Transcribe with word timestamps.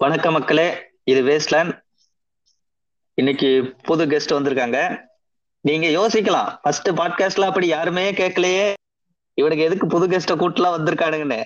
வணக்கம் 0.00 0.32
மக்களே 0.32 0.94
இது 1.04 1.22
வேஸ்ட்லேண்ட் 1.22 1.78
இன்னைக்கு 3.14 3.76
புது 3.82 4.06
கெஸ்ட் 4.06 4.34
வந்திருக்காங்க. 4.34 5.06
நீங்க 5.60 5.86
யோசிக்கலாம். 5.86 6.56
ஃபர்ஸ்ட் 6.62 6.88
பாட்காஸ்ட்ல 6.88 7.40
அப்படி 7.40 7.66
யாருமே 7.66 8.12
கேட்கலையே. 8.12 8.72
இவனுக்கு 9.34 9.64
எதுக்கு 9.64 9.86
புது 9.86 10.08
கெஸ்ட 10.08 10.34
கூட்டலாம் 10.34 10.76
வந்திருக்கானுங்கன்னு. 10.76 11.42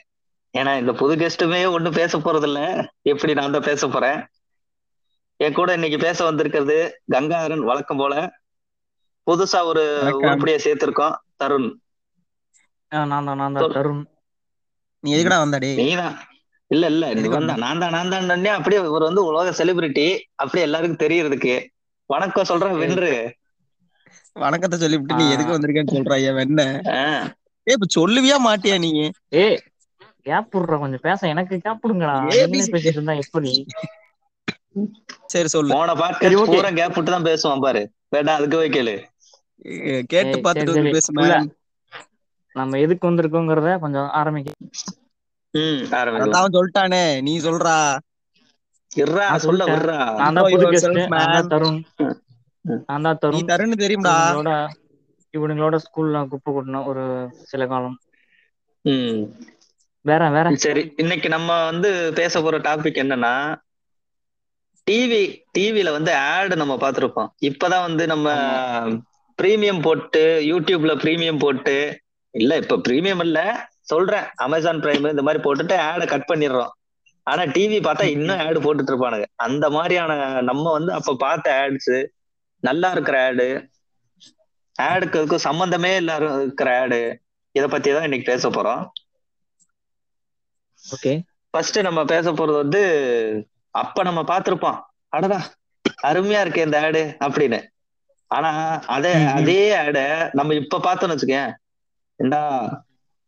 ஏன்னா 0.58 0.78
இந்த 0.78 0.92
புது 0.92 1.16
கெஸ்ட்டுமே 1.16 1.72
ஒண்ணும் 1.72 1.92
பேச 1.92 2.18
போறது 2.18 2.42
இல்ல 2.42 2.90
எப்படி 3.02 3.34
நான் 3.34 3.50
தான் 3.50 3.62
பேச 3.62 3.88
போறேன்? 3.88 4.26
என் 5.36 5.52
கூட 5.52 5.72
இன்னைக்கு 5.72 5.98
பேச 5.98 6.24
வந்திருக்கிறது 6.24 7.00
கங்காதரன் 7.12 7.64
வழக்கம் 7.70 7.96
போல. 7.96 8.32
புதுசா 9.30 9.64
ஒரு. 9.64 9.84
உருப்படியை 10.20 10.58
சேர்த்திருக்கோம் 10.64 11.14
தருண். 11.44 11.70
நான் 12.88 13.08
தான் 13.08 13.24
நான் 13.24 13.52
தான். 13.52 13.70
தருண். 13.70 14.04
நீ 15.00 15.14
எதுக்குடா 15.14 15.40
வந்தாடி 15.44 15.74
நீதான். 15.74 16.30
இல்ல 16.72 16.84
இல்ல 16.92 17.04
எதுக்கு 17.12 17.36
வந்தா 17.36 17.54
நான் 17.62 17.80
தான் 17.82 17.94
நான் 17.96 18.10
தான் 18.12 18.56
அப்படியே 18.56 18.80
இவர் 18.82 19.08
வந்து 19.08 19.22
உலக 19.28 19.52
செலிபிரிட்டி 19.58 20.06
அப்படியே 20.36 20.66
எல்லாருக்கும் 20.66 21.02
தெரியறதுக்கு. 21.02 21.54
வணக்கம் 22.10 22.48
சொல்றேன் 22.50 22.80
வென்று. 22.82 23.10
வணக்கத்தை 24.36 24.76
சொல்லிவிட்டு 24.78 25.18
நீ. 25.18 25.26
எதுக்கு 25.34 25.54
வந்திருக்கேன்னு 25.54 25.94
சொல்றா 25.94 26.16
ஏன் 26.22 26.40
என்ன 26.44 26.62
ஆஹ் 26.94 27.26
ஏ 27.66 27.74
இப்ப 27.76 27.88
சொல்லுவியா 27.96 28.36
மாட்டியா 28.46 28.76
நீ? 28.84 28.90
ஏய் 29.40 29.58
கேப் 30.26 30.50
விடுற 30.52 30.74
கொஞ்சம் 30.80 31.04
பேச. 31.06 31.20
எனக்கு 31.32 31.54
கேப் 31.58 31.82
விடுங்கடா. 31.82 32.16
பேசிட்டு 32.72 32.92
இருந்தா 32.92 33.14
எப்படி? 33.22 33.52
சரி 35.32 35.48
சொல்லு. 35.50 35.72
போன 35.72 35.94
okay. 36.08 36.30
பூரா 36.48 36.70
கேப் 36.78 36.96
விட்டு 36.96 37.10
தான் 37.10 37.28
பேசுவான் 37.28 37.64
பாரு. 37.64 37.82
வேண்டாம் 38.14 38.38
அதுக்கு 38.38 38.56
போய் 38.56 38.74
கேளு. 38.76 38.94
ஏ, 39.66 39.74
கேட்டு 40.12 40.36
பார்த்துட்டு 40.44 40.84
பேசுமா. 40.88 41.26
நம்ம 42.56 42.78
எதுக்கு 42.84 43.04
வந்திருக்கோங்கிறத 43.08 43.68
கொஞ்சம் 43.82 44.08
ஆரம்பிக்க. 44.20 44.50
அதான் 46.16 46.40
அவன் 46.40 46.56
சொல்லிட்டானே 46.56 47.04
நீ 47.22 47.34
சொல்றா. 47.40 47.76
இர்றா 48.96 49.26
சொல்ல. 49.44 49.62
விட்றா. 49.66 49.98
நான் 50.20 50.36
தான் 50.36 50.44
Know 50.44 50.52
புது 50.54 50.64
yourself, 50.66 50.94
கெஸ்ட் 50.94 51.12
நான் 51.12 51.34
தான் 51.36 51.50
தருண். 51.52 51.80
நான் 52.88 53.06
தான் 53.06 53.18
நீ 53.32 53.38
தருண் 53.50 53.82
தெரியும்டா. 53.82 54.16
இவனுங்களோட 55.34 55.76
ஸ்கூல்ல 55.84 56.22
குப்பை 56.32 56.50
கொட்டின 56.52 56.82
ஒரு 56.86 57.04
சில 57.50 57.66
காலம். 57.66 57.96
ம். 58.84 59.20
வேற 60.04 60.22
வேற. 60.30 60.46
சரி 60.62 60.82
இன்னைக்கு 60.96 61.28
நம்ம 61.28 61.50
வந்து 61.64 61.90
பேச 62.14 62.40
போற 62.42 62.56
டாபிக் 62.60 63.02
என்னன்னா 63.02 63.34
டிவி 64.86 65.20
டிவில 65.52 65.90
வந்து 65.90 66.12
ஆட் 66.28 66.54
நம்ம 66.54 66.74
பார்த்திருப்போம். 66.76 67.30
இப்பதான் 67.48 67.86
வந்து 67.88 68.04
நம்ம 68.06 68.26
பிரீமியம் 69.38 69.82
போட்டு 69.82 70.22
யூடியூப்ல 70.48 70.94
பிரீமியம் 71.02 71.38
போட்டு 71.38 71.76
இல்ல 72.34 72.56
இப்ப 72.56 72.80
பிரீமியம் 72.88 73.22
இல்ல. 73.24 73.38
சொல்றேன். 73.86 74.26
அமேசான் 74.44 74.82
பிரைம் 74.84 75.12
இந்த 75.14 75.24
மாதிரி 75.26 75.40
போட்டுட்டு 75.44 75.76
ஆடை 75.88 76.06
கட் 76.06 76.30
பண்ணிடுறோம். 76.30 76.72
ஆனா 77.26 77.42
டிவி 77.54 77.78
பார்த்தா 77.86 78.04
இன்னும் 78.14 78.40
ஆடு 78.44 78.58
போட்டுட்டு 78.60 78.92
இருப்பானுங்க. 78.92 79.26
அந்த 79.46 79.64
மாதிரியான 79.70 80.12
நம்ம 80.50 80.64
வந்து 80.72 80.92
அப்ப 80.98 81.14
பார்த்த 81.16 81.54
ஆட்ஸ் 81.64 81.96
நல்லா 82.62 82.88
இருக்கிற 82.90 83.16
ஆடு 83.28 83.48
ஆடுக்கு 84.76 85.38
சம்பந்தமே 85.48 85.92
இல்லாத 85.96 86.26
இருக்கிற 86.42 86.70
ஆடு 86.82 87.00
இத 87.54 87.64
பத்தி 87.68 87.88
தான் 87.92 88.06
இன்னைக்கு 88.08 88.30
பேச 88.32 88.48
போறோம். 88.48 88.82
ஓகே 90.84 91.12
ஃபர்ஸ்ட் 91.54 91.78
நம்ம 91.88 92.00
பேச 92.04 92.26
போறது 92.32 92.56
வந்து 92.62 92.82
அப்ப 93.74 94.02
நம்ம 94.08 94.20
பார்த்திருப்போம். 94.30 94.78
அடடா 95.08 95.38
அருமையா 96.08 96.40
இருக்கு 96.40 96.66
இந்த 96.66 96.78
ஆடு 96.86 97.02
அப்படின்னு. 97.24 97.58
ஆனா 98.30 98.50
அதே. 98.94 99.12
அதே 99.38 99.62
ஆட 99.80 99.98
நம்ம 100.38 100.54
இப்ப 100.60 100.80
பார்த்தோம்னு 100.86 101.16
வச்சுக்கேன் 101.16 101.50
ஏண்டா 102.20 102.40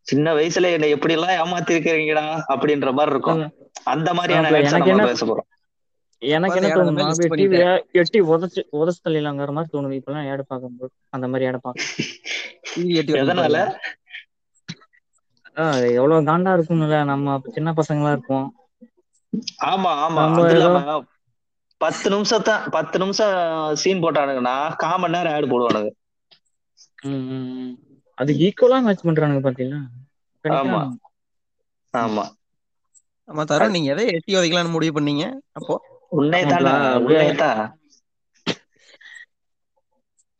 சின்ன 0.05 0.33
வயசுல 0.33 0.71
என்னை 0.71 0.89
எப்படி 0.89 1.13
எல்லாம் 1.13 1.35
ஏமாத்தி 1.35 1.73
இருக்கிறீங்கடா 1.75 2.23
அப்படின்ற 2.47 2.93
மாதிரி 2.93 3.13
இருக்கும். 3.15 3.41
அந்த 3.83 4.09
மாதிரியான 4.13 4.49
பேச 4.49 5.25
போறோம். 5.25 5.47
எனக்கு 6.21 6.55
என்ன 6.55 6.75
பண்ணிட்டேன். 6.75 7.39
டிவிய 7.41 7.63
எட்டி 7.91 8.21
உதச்சு 8.21 8.61
உதச்சு 8.71 9.01
தள்ளிலாங்கிற 9.03 9.51
மாதிரி 9.51 9.71
தோணுது. 9.73 9.99
இப்பெல்லாம் 9.99 10.29
ஏடு 10.29 10.45
பார்க்கும்போது 10.45 10.91
அந்த 11.09 11.27
மாதிரி 11.27 11.49
ஏட 11.49 11.57
பார்க்க. 11.57 11.83
எதனால? 13.21 13.57
ஆ, 15.57 15.63
எவ்வளவு 15.75 16.21
காண்டா 16.21 16.51
இருக்கும்ல. 16.53 17.03
நம்ம 17.03 17.41
சின்ன 17.51 17.73
பசங்களா 17.73 18.11
இருப்போம். 18.11 18.47
ஆமா 19.65 19.91
ஆமா. 20.05 21.01
பத்து 21.81 22.09
நிமிஷம் 22.09 22.41
தான் 22.41 22.69
பத்து 22.69 22.99
நிமிஷம் 22.99 23.33
சீன் 23.75 24.03
போட்டானுங்கன்னா 24.03 24.75
கால் 24.75 24.99
மணி 24.99 25.17
நேரம் 25.17 25.33
ஆடு 25.33 25.47
போடுவானுங்க. 25.47 25.91
அதுக்கு 28.17 28.43
ஈக்குவலா 28.45 28.77
மேட்ச் 28.83 29.05
பண்றானுங்க 29.05 29.41
பாத்தீங்களா? 29.45 29.79
ஆமா. 30.45 30.81
ஆமா. 31.93 32.25
ஆமா 33.29 33.43
தருண் 33.45 33.73
நீங்க 33.73 33.89
எதை 33.91 34.05
எட்டி 34.11 34.37
உதைக்கலாம்னு 34.37 34.73
முடிவு 34.73 34.95
பண்ணீங்க? 34.97 35.25
அப்போ? 35.51 35.75
உன்னை 36.11 36.41
தான் 36.43 36.65
அப்படியே- 36.89 37.21
உன்னை 37.21 37.35
தான் 37.37 37.61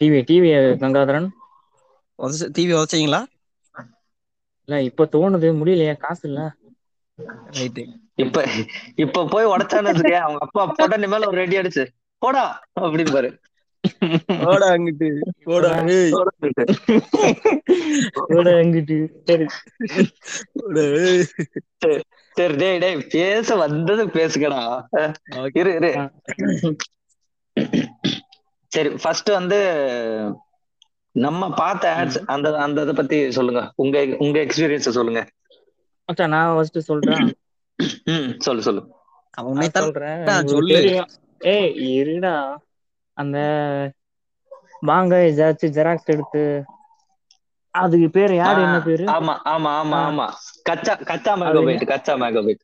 டிவி 0.02 0.20
டிவி 0.28 0.50
கங்காதரன் 0.82 1.30
டிவி 2.56 2.74
உதச்சிங்களா? 2.76 3.22
இல்ல 4.70 4.78
இப்ப 4.82 5.08
தோணுது 5.14 5.48
முடியலையே 5.58 5.96
காசு 6.00 6.24
இல்ல. 6.30 6.40
ரைட்டு. 7.56 7.84
இப்ப 8.18 8.44
இப்ப 8.96 9.24
போய் 9.26 9.52
உடைச்சான்னு 9.52 9.92
அவங்க 10.20 10.40
அப்பா 10.46 10.64
உடனே 10.86 11.08
மேல 11.08 11.28
ஒரு 11.28 11.38
ரெடி 11.38 11.56
அடிச்சு 11.58 11.84
போடா 12.22 12.44
அப்படின்னு 12.80 13.12
பாரு 13.12 13.30
ஓடா 14.48 14.68
அங்கிட்டு 14.76 15.08
எங்கிட்டு 18.62 18.98
சரி. 19.26 19.46
டேய் 22.56 22.80
டேய் 22.80 23.08
பேச 23.10 23.56
வந்தது 23.56 24.08
பேசுகடா. 24.08 24.62
இரு 25.54 25.74
இரு. 25.74 25.92
சரி 28.68 28.90
ஃபர்ஸ்ட் 28.90 29.30
வந்து 29.30 29.60
நம்ம 31.12 31.54
பார்த்த 31.54 31.96
ஆட்ஸ் 32.00 32.18
அந்த 32.26 32.58
அந்த 32.58 32.82
இதை 32.82 32.94
பத்தி 32.94 33.32
சொல்லுங்க. 33.32 33.74
உங்க 33.76 34.06
உங்க 34.18 34.40
எக்ஸ்பீரியன்ஸ் 34.40 34.96
சொல்லுங்க. 34.98 35.22
மச்சான் 36.06 36.30
நான் 36.30 36.56
ஃபர்ஸ்ட் 36.56 36.80
சொல்றேன். 36.80 37.36
ம் 38.06 38.32
சொல்லு 38.38 38.62
சொல்லு. 38.62 38.82
அவன் 39.30 39.70
சொல்றேன். 39.70 40.48
சொல்லு. 40.48 41.06
ஏய் 41.40 42.04
இருடா. 42.04 42.56
அந்த 43.18 43.38
வாங்க 44.84 45.14
ஏதாச்சும் 45.28 45.76
ஜெராக்ஸ் 45.76 46.12
எடுத்து 46.12 46.42
அதுக்கு 47.74 48.08
பேரு 48.10 48.34
யாரு? 48.36 48.60
என்ன 48.66 48.78
பேரு? 48.84 49.06
ஆமா 49.14 49.34
ஆமா 49.52 49.72
ஆமா. 49.80 49.98
ஆமா. 50.06 50.26
Kaccha 50.64 50.94
Kaccha 51.10 51.32
mango 51.36 51.62
bite 51.66 51.84
Kaccha 51.90 52.14
mango 52.16 52.42
bite 52.46 52.62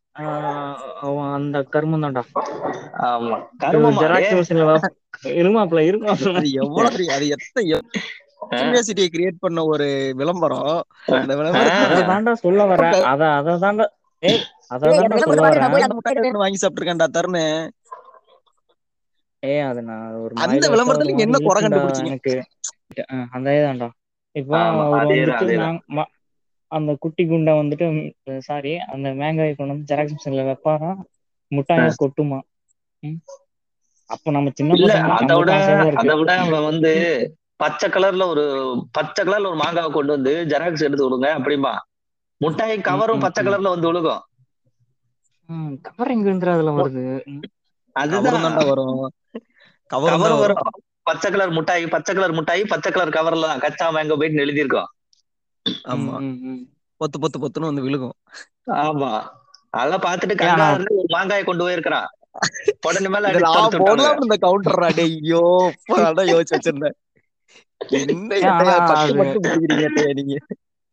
அந்த 1.31 1.57
கருமம் 1.73 2.03
தான்டா. 2.05 2.23
ஆமா 3.07 3.37
கருமமா? 3.63 3.99
ஜெராக்ஸ் 4.03 4.37
மிஷின்ல 4.39 4.75
இருமாப்ல 5.35 5.81
இருமாப்ல 5.89 6.31
அது 6.35 6.51
எவ்வளவு 6.61 6.93
பெரிய- 6.93 7.15
அது 7.15 7.25
எத்தனை 7.35 7.63
யூனிவர்சிட்டியை 8.53 9.09
கிரியேட் 9.09 9.41
பண்ண 9.41 9.59
ஒரு 9.65 9.87
விளம்பரம். 10.19 10.69
அந்த 11.15 11.31
அத 11.31 11.37
விளம்பரம் 11.41 12.09
தாண்டா 12.11 12.33
சொல்ல 12.41 12.61
வரேன் 12.71 12.95
அத 13.11 13.23
அத 13.35 13.57
தாண்டா 13.63 13.85
ஏய் 14.23 14.41
அத 14.69 14.81
தாண்டா 14.93 15.19
சொல்ல 15.23 15.41
வரேன் 15.43 16.41
வாங்கி 16.41 16.61
சாப்பிட்டுருக்கேன்டா 16.61 17.09
தருணு. 17.11 17.43
ஏய் 19.43 19.63
அது 19.67 19.81
நான் 19.83 20.15
ஒரு 20.21 20.33
அந்த 20.45 20.65
விளம்பரத்துல 20.73 21.15
என்ன 21.25 21.39
குறை 21.45 21.59
கண்டுபிடிச்சீங்க? 21.61 22.11
எனக்கு 22.11 22.33
அந்த 23.35 23.47
இதேதான்டா 23.51 23.89
இப்போ 24.35 24.57
அந்த 26.71 26.91
குட்டி 27.03 27.23
குண்டை 27.25 27.53
வந்துட்டு 27.57 27.85
சாரி 28.45 28.73
அந்த 28.91 29.07
மேங்காய் 29.15 29.55
கொண்டு 29.55 29.73
வந்து 29.73 29.89
ஜெராக்ஸ் 29.89 30.15
மிஷின்ல 30.15 30.45
வைப்பாராம் 30.49 31.01
முட்டாய 31.51 31.87
கொட்டுமா. 32.01 32.39
அப்ப 34.09 34.31
நம்ம 34.31 34.51
சின்ன 34.53 34.77
அதை 35.17 35.35
விட 35.39 35.51
அதை 36.01 36.15
விட 36.19 36.31
அவன் 36.43 36.67
வந்து 36.69 36.91
பச்சை 37.59 37.87
கலர்ல 37.89 38.23
ஒரு 38.31 38.43
பச்சை 38.97 39.21
கலர்ல 39.21 39.49
ஒரு 39.49 39.59
மாங்காவை 39.61 39.89
கொண்டு 39.91 40.11
வந்து 40.15 40.33
ஜெராக்ஸ் 40.51 40.85
எடுத்து 40.87 41.05
விடுங்க 41.05 41.27
அப்படிம்பா. 41.37 41.73
முட்டாய் 42.41 42.75
கவரும் 42.81 43.23
பச்சை. 43.23 43.41
கலர்ல 43.41 43.73
வந்து 43.73 43.89
விழுகும். 43.89 44.21
கவர் 45.85 46.13
எங்க 46.13 46.27
இருந்து 46.27 46.53
அதுல 46.53 46.73
வருது. 46.77 47.03
அதுதான். 47.93 48.55
வரும். 48.55 49.11
கவர் 49.85 50.31
வரும். 50.31 50.57
பச்சை 51.03 51.31
கலர் 51.31 51.51
முட்டாய் 51.51 51.87
பச்சை 51.87 52.15
கலர் 52.15 52.33
முட்டாய் 52.33 52.63
பச்சை 52.67 52.91
கலர் 52.91 53.09
கவர்ல 53.09 53.41
தான். 53.41 53.59
கச்சா 53.59 53.91
மேங்கோ 53.91 54.17
போயிட்டு 54.17 54.45
எழுதியிருக்கோம். 54.45 54.85
ஆமா. 55.83 56.15
பொத்து 56.99 57.19
பொத்து 57.21 57.41
பொத்துன்னு 57.41 57.59
வந்து 57.59 57.81
விழுகும். 57.81 58.11
ஆமா. 58.67 59.27
அதெல்லாம் 59.69 59.99
கங்கா 59.99 60.53
நான்- 60.53 60.71
வந்து 60.71 60.95
ஒரு 60.95 61.05
மாங்காயை 61.09 61.43
கொண்டு 61.43 61.63
போயிருக்கிறான். 61.63 62.07
உடனே 62.81 63.07
மேல 63.07 63.27
இந்த 64.21 64.37
கவுண்டர் 64.39 64.83
அடே 64.83 65.03
ஐயோ 65.03 65.73
அதான் 65.87 66.41
யோசிச்சு 66.41 66.55
வச்சிருந்தேன். 66.55 66.93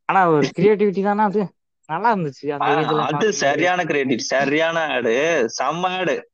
ஆனா 0.05 0.31
ஒரு 0.31 0.49
கிரியேட்டிவிட்டி 0.59 1.03
தானே 1.03 1.23
அது. 1.23 1.53
நல்லா 1.87 2.15
இருந்துச்சு 2.15 2.50
அந்த 2.50 3.03
அது. 3.03 3.33
சரியான 3.33 3.85
கிரெடிட் 3.85 4.19
சரியான 4.19 4.87
ஆடு. 4.87 5.49
செம்ம 5.62 5.87
ஆடு. 5.87 6.31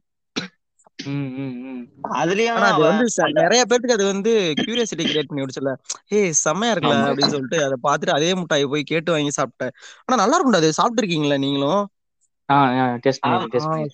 அதுலயும் 2.16 2.52
ஆனா 2.56 2.66
அது 2.70 2.80
வந்து 2.84 3.04
நிறைய 3.38 3.60
பேருக்கு 3.64 3.96
அது 3.96 4.04
வந்து 4.10 4.32
கியூரியாசிட்டி 4.60 5.04
கிரியேட் 5.04 5.30
பண்ணி 5.30 5.44
விடுச்சுல 5.44 5.72
ஏய் 6.12 6.30
செம்மையா 6.42 6.72
இருக்குல்ல 6.72 6.98
ஆமா. 6.98 7.08
அப்படின்னு 7.08 7.34
சொல்லிட்டு 7.34 7.58
அதை 7.66 7.76
பார்த்துட்டு 7.86 8.16
அதே 8.16 8.30
முட்டாயை 8.40 8.66
போய் 8.72 8.90
கேட்டு 8.92 9.14
வாங்கி 9.14 9.32
சாப்பிட்டேன். 9.38 9.74
ஆனா 10.04 10.16
நல்லா 10.22 10.36
இருக்கும்டா 10.36 10.62
அது 10.62 10.78
சாப்பிட்டு 10.78 11.02
இருக்கீங்களா 11.02 11.38
நீங்களும் 11.44 11.82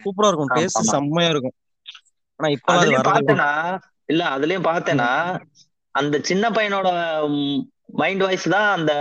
சூப்பரா 0.02 0.28
இருக்கும் 0.30 0.52
டேஸ்ட். 0.54 0.82
செம்மையா 0.90 1.30
இருக்கும். 1.30 1.56
ஆனா 2.38 2.48
இப்ப 2.56 2.74
பார்த்தேனா 3.06 3.48
இல்ல 4.08 4.22
அதுலயும் 4.36 4.68
பார்த்தேனா 4.68 5.08
அந்த 5.94 6.16
சின்ன 6.22 6.44
பையனோட 6.50 6.88
மைண்ட் 7.94 8.22
வாய்ஸ் 8.22 8.46
தான் 8.48 8.68
அந்த 8.76 8.92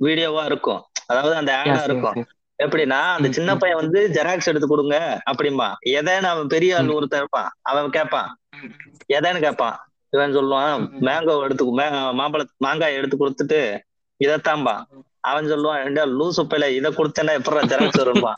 வீடியோவா 0.00 0.42
இருக்கும். 0.44 0.80
அதாவது 1.06 1.34
அந்த 1.36 1.52
ஆடா 1.62 1.80
இருக்கும். 1.82 2.16
எப்படின்னா 2.60 3.14
அந்த 3.14 3.30
சின்ன. 3.30 3.56
பையன் 3.56 3.78
வந்து 3.78 4.08
ஜெராக்ஸ் 4.12 4.44
எடுத்து 4.44 4.68
கொடுங்க 4.68 5.22
அப்படிம்பா. 5.30 5.74
எதைன்னு 5.86 6.22
அவன் 6.22 6.46
பெரிய 6.46 6.76
ஆள். 6.76 6.88
ஒருத்தன் 6.88 7.18
இருப்பான். 7.18 7.52
அவன் 7.62 7.90
கேட்பான். 7.90 8.38
எதைன்னு 9.12 9.40
கேட்பான். 9.40 9.88
இவன் 10.10 10.36
சொல்லுவான். 10.36 10.88
மேங்கோ 11.00 11.42
எடுத்து 11.42 11.78
மே- 11.78 12.14
மாம்பழ 12.14 12.44
மாங்காய் 12.56 12.94
எடுத்து 12.94 13.28
கொடுத்துட்டு 13.28 13.80
இதைத்தான்பா. 14.24 14.84
அவன் 15.20 15.44
சொல்லுவான் 15.44 15.84
ஏண்டா 15.84 16.04
லூசு 16.04 16.32
பையில 16.36 16.68
இதை 16.68 16.92
கொடுத்தேன்னா 16.92 17.40
எப்படா 17.40 17.64
ஜெராக்ஸ் 17.64 17.96
வரும்பா 17.96 18.34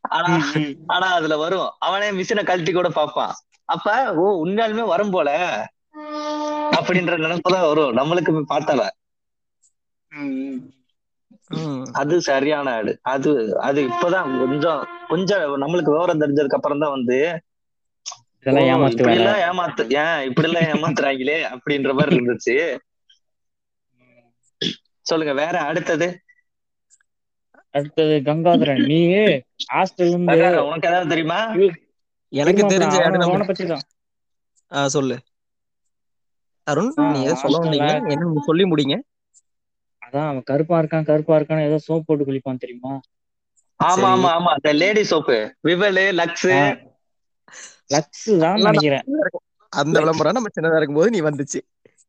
ஆனா. 0.00 0.44
ஆனா 0.86 1.06
அதுல 1.06 1.36
வரும். 1.36 1.70
அவனே 1.78 2.10
மிஷினை 2.10 2.44
கழட்டி 2.44 2.72
கூட 2.72 2.88
பார்ப்பான். 2.88 3.34
அப்ப 3.64 4.14
ஓ 4.14 4.46
உண்மையாலுமே 4.46 4.86
வரும் 4.86 5.10
போல. 5.10 5.56
அப்படின்ற 6.76 7.16
நினைப்புதான் 7.16 7.60
வரும் 7.60 7.96
நம்மளுக்கு 7.96 8.42
பார்த்தால. 8.48 8.88
அது 11.92 12.20
சரியான 12.20 12.74
ஆடு. 12.74 12.98
அது 13.02 13.60
அது 13.60 13.88
இப்பதான் 13.88 14.38
கொஞ்சம் 14.38 14.86
கொஞ்சம் 15.08 15.40
நம்மளுக்கு 15.40 15.90
விவரம் 15.90 16.20
தெரிஞ்சதுக்கு 16.20 16.54
அப்புறம் 16.54 16.78
தான் 16.78 16.90
வந்து 16.90 17.42
ஏமாத்து 18.60 18.90
இப்படி 18.90 19.16
வேலை 19.16 19.24
எல்லாம் 19.24 19.58
ஏமாத்து 19.58 19.82
ஏன் 19.90 20.28
இப்படி 20.28 20.52
எல்லாம் 20.52 20.72
ஏமாத்துறாங்களே 20.72 21.58
அப்படின்ற 21.58 21.92
மாதிரி 21.94 22.16
இருந்துச்சு. 22.16 22.78
சொல்லுங்க 25.00 25.34
வேற 25.34 25.60
அடுத்தது? 25.60 26.20
அடுத்தது 27.70 28.20
கங்காதரன். 28.24 28.86
நீ 28.86 29.06
ஹாஸ்டல்ல 29.72 30.08
இருந்து 30.08 30.36
வேற 30.36 30.64
உனக்கு 30.64 30.88
ஏதாவது 30.88 31.08
தெரியுமா? 31.08 31.46
எனக்கு 32.28 32.62
தெரிஞ்ச 32.68 32.96
அவன- 33.26 33.46
பத்தி 33.46 33.66
தான் 33.66 34.88
சொல்லு. 34.88 35.18
அருண் 36.62 36.92
ஆ, 36.98 37.10
நீ 37.10 37.22
ஏதோ 37.22 37.34
சொல்ல 37.34 37.58
வந்தீங்க. 37.58 38.10
என்ன 38.10 38.24
நீங்க 38.24 38.40
சொல்லி 38.44 38.64
முடிங்க. 38.64 39.00
அதான் 40.12 40.28
அவன் 40.28 40.48
கருப்பா 40.48 40.76
இருக்கான் 40.80 41.08
கருப்பா 41.08 41.36
இருக்கான்னு 41.38 41.68
ஏதோ 41.68 41.78
சோப் 41.84 42.06
போட்டு 42.06 42.24
குளிப்பான் 42.24 42.62
தெரியுமா? 42.62 42.92
ஆமா. 43.80 44.08
ஆமா 44.10 44.28
ஆமா. 44.36 44.50
அந்த 44.56 44.70
lady 44.78 45.02
soap. 45.06 45.36
Vivel 45.68 46.04
Lux. 46.14 46.52
Lux 47.92 48.26
தான் 48.42 48.64
நினைக்கிறேன். 48.66 49.06
அந்த 49.72 49.96
விளம்பரம் 49.98 50.36
நம்ம 50.36 50.50
சின்னதா 50.52 50.78
இருக்கும்போது 50.78 51.12
நீ 51.14 51.20
வந்துச்சு. 51.28 51.60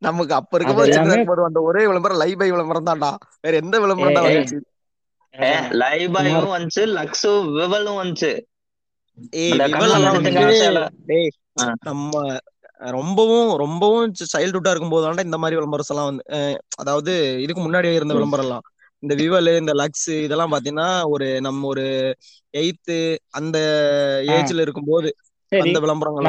நமக்கு 0.02 0.34
அப்ப 0.40 0.54
இருக்கும்போது 0.58 0.94
சின்னதா 0.94 1.14
இருக்கும்போது 1.14 1.46
வந்த 1.46 1.62
ஒரே 1.70 1.84
விளம்பரம் 1.90 2.22
லைவ் 2.22 2.40
பை 2.40 2.50
விளம்பரம் 2.52 2.90
தான்டா. 2.90 3.12
வேற 3.42 3.54
எந்த 3.58 3.76
விளம்பரம் 3.84 4.18
தான் 4.18 4.28
வந்துச்சு? 4.28 4.58
லைபாயும் 5.82 6.52
வந்துச்சு 6.54 6.84
லக்ஸும் 6.96 7.46
விவலும் 7.56 8.00
வந்துச்சு. 8.00 8.32
ஏய் 9.40 9.60
அந்த. 9.64 10.82
நம்ம 11.88 12.14
ரொம்பவும் 12.92 13.58
ரொம்பவும் 13.58 14.06
சைல்ட்ஹுட்டா 14.34 14.72
இருக்கும்போது 14.72 15.06
தாண்டா 15.06 15.24
இந்த 15.24 15.38
மாதிரி 15.38 15.56
விளம்பரம் 15.56 15.90
எல்லாம் 15.90 16.10
வந்து 16.10 16.24
அதாவது 16.78 17.14
இதுக்கு 17.40 17.62
முன்னாடி 17.62 17.94
இருந்த. 17.94 18.14
விளம்பரம் 18.14 18.46
எல்லாம் 18.46 18.66
இந்த 19.04 19.14
விவல் 19.16 19.52
இந்த 19.58 19.74
லக்ஸ் 19.74 20.10
இதெல்லாம் 20.24 20.52
பாத்தீங்கன்னா 20.52 20.90
ஒரு 21.06 21.28
நம்ம 21.42 21.68
ஒரு 21.68 21.86
எயித்து 22.54 22.98
அந்த. 23.32 23.58
ஏஜ்ல 24.34 24.62
இருக்கும்போது 24.62 25.10
சரி. 25.52 25.62
அந்த 25.64 25.80
விளம்பரங்கள் 25.80 26.28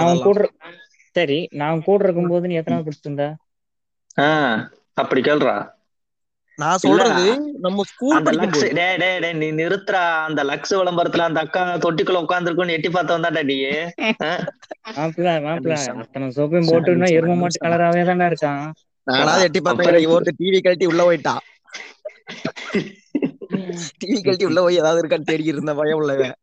சரி 1.17 1.39
நான் 1.53 1.83
கூட 1.83 2.01
இருக்கும்போது 2.05 2.49
நீ 2.49 2.55
எத்தனை 2.55 2.79
படிச்சுட்டு 2.81 3.11
இருந்த 3.11 3.27
ஆ, 4.19 4.27
அப்படி 4.97 5.21
கேள்றா. 5.23 5.55
நான் 6.59 6.83
சொல்றது 6.85 7.27
நம்ம 7.65 7.85
ஸ்கூல் 7.91 8.19
அந்த 8.19 8.31
லக்ஸ் 8.35 8.65
படிக்கும்போது 8.65 8.71
டே 8.79 8.87
டே 9.03 9.11
டே 9.19 9.31
நீ 9.35 9.49
நிறுத்துறா 9.61 10.03
அந்த 10.27 10.41
லக்ஸ் 10.51 10.75
விளம்பரத்துல 10.75 11.27
அந்த 11.27 11.41
அக்கா 11.45 11.63
தொட்டிக்குள்ள 11.85 12.25
உட்காந்துருக்குன்னு 12.25 12.77
எட்டி 12.77 12.91
பார்த்தவன் 12.91 13.27
தான்டா 13.27 13.45
நீ? 13.45 13.59
மாப்பிள 14.97 15.29
மாப்பிள. 15.45 15.73
அத்தனை 16.03 16.27
சோப்பையும் 16.37 16.69
போட்டுன்னா 16.69 17.09
நிமிஷம், 17.09 17.19
எரும 17.19 17.37
மாட்டு. 17.37 17.61
கலராவே 17.65 18.03
தானே 18.11 18.27
இருக்கான். 18.31 18.65
நானாவது 19.07 19.47
எட்டி 19.47 19.61
பார்த்தேன். 19.63 19.91
ஒருத்தர் 20.13 20.41
டிவி 20.41 20.61
கழட்டி 20.61 20.87
உள்ள 20.87 21.03
போயிட்டா. 21.07 21.35
டிவி 24.01 24.19
கழட்டி 24.21 24.47
உள்ள 24.47 24.61
போய் 24.65 24.81
ஏதாவது 24.81 25.01
இருக்கான்னு 25.03 25.29
தேடி 25.31 25.53
இருந்த 25.53 25.73
பயம் 25.75 26.01
உள்ளவன். 26.01 26.35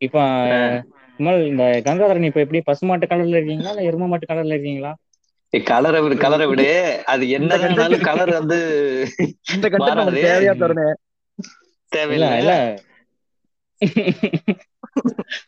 இப்ப 0.00 0.16
இந்த 1.46 1.64
கங்காதரன் 1.86 2.28
இப்ப 2.28 2.40
எப்படி 2.44 2.60
பசுமாட்டு 2.68 3.06
கலர்ல 3.06 3.38
இருக்கீங்களா? 3.38 3.72
இல்ல 3.74 3.88
எரும 3.90 4.08
மாட்டு 4.08 4.26
கலர்ல 4.26 4.56
இருக்கீங்களா? 4.56 4.92
கலரை 5.60 6.00
விடு 6.00 6.16
கலரை 6.16 6.46
விடு. 6.46 7.02
அது 7.06 7.26
என்னதானாலும் 7.26 8.00
கலர் 8.00 8.32
வந்து 8.32 8.60
இந்த 9.52 9.70
மாறாது. 9.76 10.22
தேவையா 10.22 10.62
தருணே 10.62 10.70
இல்ல 10.70 10.94
தேவையில்லை. 11.88 12.38
இல்ல 12.38 12.80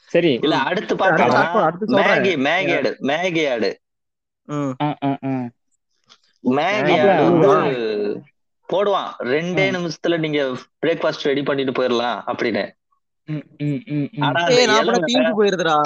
சரி. 0.06 0.38
இல்ல 0.42 0.56
அடுத்து 0.56 0.96
பார்க்கலாம். 0.96 1.76
மேகி 1.86 2.46
மேகி 2.46 2.76
ஆடு 2.76 2.96
மேகி 3.00 3.52
ஆடு. 3.52 3.80
மேகி 6.42 7.00
ஆடு. 7.00 8.22
போடுவான். 8.72 9.12
ரெண்டே 9.18 9.76
நிமிஷத்துல 9.76 10.18
நீங்க 10.18 10.52
பிரேக்ஃபாஸ்ட் 10.86 11.22
ரெடி 11.22 11.42
பண்ணிட்டு 11.42 11.72
போயிடலாம் 11.72 12.22
அப்படின்னு. 12.32 12.70
போயிருதுடா. 15.38 15.82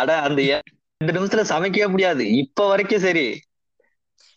அட 0.00 0.10
அந்த 0.26 0.40
ரெண்டு 1.00 1.14
நிமிஷத்துல 1.16 1.44
சமைக்கவே 1.52 1.88
முடியாது. 1.88 2.24
இப்ப 2.42 2.68
வரைக்கும் 2.68 3.04
சரி. 3.06 3.26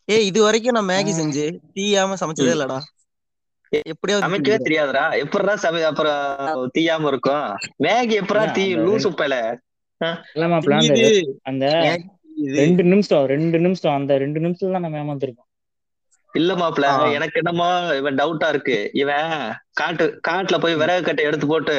ஏய் 0.08 0.26
இது 0.30 0.40
வரைக்கும் 0.44 0.78
நான் 0.78 0.92
மேகி. 0.92 1.12
செஞ்சு 1.20 1.46
தீயாம 1.76 2.18
சமைச்சதே. 2.22 2.54
இல்லடா. 2.56 2.80
எப்படியாவது 3.92 4.26
சமைக்கவே. 4.26 4.58
தெரியாதுடா. 4.68 5.04
எப்படா 5.24 5.56
சமை 5.66 5.82
அப்புறம் 5.90 6.22
தீயாம 6.78 7.08
இருக்கும்? 7.08 7.46
மேகி 7.86 8.16
எப்படா 8.22 8.44
தீ 8.52 8.66
இல்ல 10.36 10.46
மாப்பிள 10.54 10.76
அந்த. 11.44 11.66
ரெண்டு 12.60 12.84
நிமிஷம் 12.84 13.26
ரெண்டு 13.26 13.58
நிமிஷம் 13.60 13.96
அந்த 13.96 14.18
ரெண்டு 14.18 14.40
நிமிஷத்துல 14.40 14.76
தான் 14.76 14.86
நம்ம 14.86 15.00
ஏமாந்துருக்கோம். 15.04 15.48
இல்ல 16.34 16.54
மாப்ள. 16.56 16.86
எனக்கு 17.18 17.40
என்னமோ 17.42 17.68
இவன் 17.96 18.16
டவுட்டா 18.16 18.48
இருக்கு. 18.50 18.78
இவன் 18.94 19.32
காட்டு 19.74 20.06
காட்டுல 20.28 20.60
போய் 20.60 20.76
விறகு 20.76 21.04
கட்டை 21.04 21.26
எடுத்து 21.26 21.48
போட்டு 21.48 21.78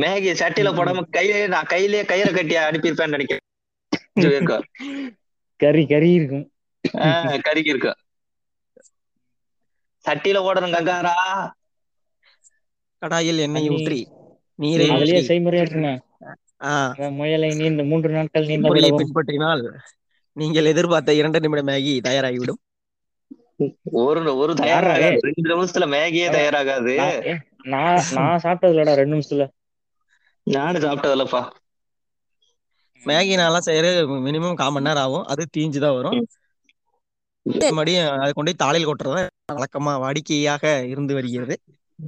மேகி 0.00 0.30
சட்டியில 0.40 0.70
ம். 0.72 0.76
போடாம 0.78 1.02
கையிலே 1.10 1.46
நான் 1.46 1.70
கையிலேயே 1.72 2.02
கயிறை 2.04 2.32
கட்டி 2.34 2.54
அனுப்பியிருப்பேன்னு 2.62 3.16
நினைக்கிறேன். 3.16 3.46
கறி 5.60 5.82
கறி 5.86 6.10
இருக்கும். 6.12 6.46
கறிக்கு 7.46 7.70
இருக்கும். 7.74 7.98
சட்டியில 10.04 10.38
ஓடணும் 10.46 10.76
கங்காரா. 10.76 11.14
கடாயில் 13.02 13.38
எண்ணெய் 13.38 13.70
ஊற்றி 13.70 14.00
நீரை 14.58 14.86
அதுலயே 14.90 15.20
செய்முறையா 15.28 15.62
இருக்குங்க 15.64 15.92
முயலை 17.18 17.50
நீந்த 17.54 17.82
மூன்று 17.84 18.10
நாட்கள் 18.10 18.46
நீந்த 18.46 18.66
முறையை 18.68 18.90
பின்பற்றினால் 18.92 19.62
நீங்கள் 20.36 20.64
எதிர்பார்த்த 20.64 21.14
இரண்டு 21.14 21.40
நிமிட 21.40 21.62
மேகி 21.62 21.94
தயாராகிவிடும். 22.08 22.60
ஒரு 24.02 24.20
ஒரு 24.36 24.52
ஏய். 24.66 25.16
ரெண்டு 25.26 25.48
நிமிஷத்துல 25.52 25.86
மேகியே 25.94 26.28
தயாராகாது. 26.36 26.94
நான் 26.98 27.40
நான் 27.72 28.04
நான் 28.18 28.42
சாப்பிட்டது 28.44 28.74
இல்லடா 28.74 28.94
ரெண்டு 28.94 29.14
நிமிஷத்துல. 29.14 29.46
நானும் 30.50 30.82
சாப்பிட்டதில்லப்பா. 30.82 31.42
மேகி 33.02 33.34
நான்லாம் 33.36 33.66
செய்யறது 33.66 34.00
மினிமம் 34.26 34.54
கால் 34.54 34.72
மணி 34.72 34.86
நேரம் 34.86 35.04
ஆகும். 35.04 35.26
அது 35.26 35.42
தீஞ்சுதான் 35.56 35.96
வரும். 35.96 36.18
மறுபடியும் 37.46 38.08
அதை 38.14 38.30
கொண்டு 38.32 38.50
போய் 38.50 38.62
தாளியில் 38.62 38.88
கொட்டுறது 38.88 39.22
வழக்கமா 39.52 39.92
வாடிக்கையாக 40.00 40.62
இருந்து 40.86 41.12
வருகிறது. 41.14 41.54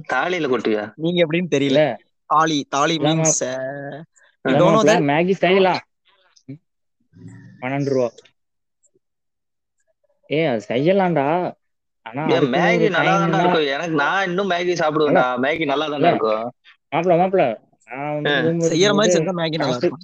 தாலியில 0.09 0.47
கொட்டுவியா? 0.49 0.85
நீங்க 1.01 1.19
எப்படின்னு 1.25 1.53
தெரியல. 1.55 1.79
தாலி 2.29 2.57
தாலி 2.69 2.95
மீன்ஸ். 3.03 3.37
மேகி 5.09 5.33
செய்யலாம் 5.35 5.81
ம். 6.47 6.59
பன்னெண்டு 7.61 7.91
ரூபா. 7.91 8.09
ஏ 10.29 10.39
அது 10.45 10.61
செய்யலாம்டா. 10.67 11.25
ஆனா 12.05 12.23
மேகி 12.53 12.87
நல்லா 12.89 13.13
தானே 13.17 13.39
இருக்கும். 13.39 13.67
எனக்கு 13.73 13.95
நான் 13.95 14.25
இன்னும் 14.27 14.51
மேகி 14.51 14.73
சாப்பிடுவேன்டா. 14.75 15.25
மேகி 15.39 15.65
நல்லா 15.65 15.87
தானே. 15.87 16.09
இருக்கும். 16.09 16.43
மாப்பிள 16.91 17.15
மாப்பிள. 17.17 17.43
செய்யற 18.69 18.91
மாதிரி 18.97 19.15
செஞ்சா 19.15 19.33
மேகி 19.39 19.57
நல்லா 19.61 19.77
இருக்கும். 19.79 20.03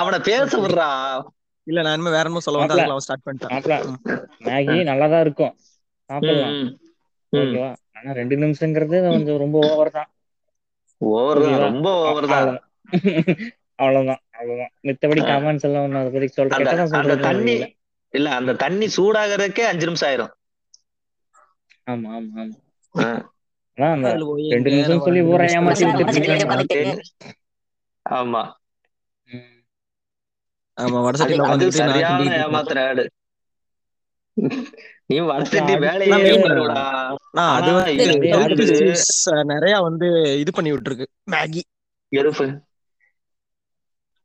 அவனை 0.00 0.18
பேச 0.28 0.50
விடுறா. 0.62 0.88
இல்ல 1.66 1.82
நான் 1.82 1.94
இனிமே 1.96 2.12
வேற 2.16 2.28
என்ன 2.30 2.42
சொல்ல 2.46 2.62
வந்து 2.62 2.82
அவன் 2.86 3.04
ஸ்டார்ட் 3.06 3.26
பண்ணிட்டான். 3.26 3.54
மேகி 4.48 4.76
இருக்கும். 5.26 5.54
சாப்பிடலாம். 6.10 6.56
ஓகேவா? 7.32 7.68
ஆனா 7.98 8.10
ரெண்டு 8.20 8.36
நிமிஷங்கிறது 8.36 8.96
கொஞ்சம் 9.08 9.42
ரொம்ப 9.44 9.56
ஓவர் 9.70 9.90
தான். 9.90 10.10
ஓவர் 11.00 11.40
தான் 11.44 11.52
ஓகேவா? 11.52 11.68
ரொம்ப 11.68 11.88
ஓவர் 12.02 12.28
தான். 12.34 12.50
அவ்வளவுதான். 13.82 14.22
அவ்வளவுதான் 14.38 14.72
மித்தபடி. 14.88 15.20
கமெண்ட்ஸ் 15.30 15.66
எல்லாம் 15.68 15.86
ஒண்ணு 15.86 16.00
அதை 16.02 16.10
பத்தி 16.14 16.28
சொல்ற 16.36 16.52
அந்த 16.52 16.60
கெட்டதா 16.62 16.86
அந்த 16.96 16.96
சொல்றது 16.96 17.24
தண்ணி 17.28 17.54
இல்ல. 17.56 17.66
இல்ல 18.14 18.28
அந்த 18.40 18.52
தண்ணி 18.64 18.86
சூடாகிறதுக்கே 18.96 19.64
அஞ்சு 19.70 19.86
நிமிஷம் 19.86 20.08
ஆயிரும். 20.10 20.32
ஆமா 21.86 22.10
ஆமா 22.18 22.42
ஆமா. 22.42 22.56
ரெண்டு 24.48 24.70
நிமிஷம் 24.70 25.00
சொல்லி 25.00 25.20
ஊரை 25.22 25.46
ஏமாத்தி. 25.46 27.02
ஆமா. 28.10 28.42
ஆமா 30.76 30.98
ஏமாத்துற 32.40 32.86
ஆடு 32.88 33.04
நீ 35.06 35.20
வடசட்டி 35.20 35.78
வேலையே 35.78 36.12
அது 37.56 37.72
வந்து 37.72 38.64
நிறைய 39.44 39.80
வந்து 39.80 40.08
இது 40.38 40.52
பண்ணி 40.52 40.72
விட்டுருக்கு. 40.72 41.06
மேகி. 41.30 41.60
எருப்பு. 42.16 42.46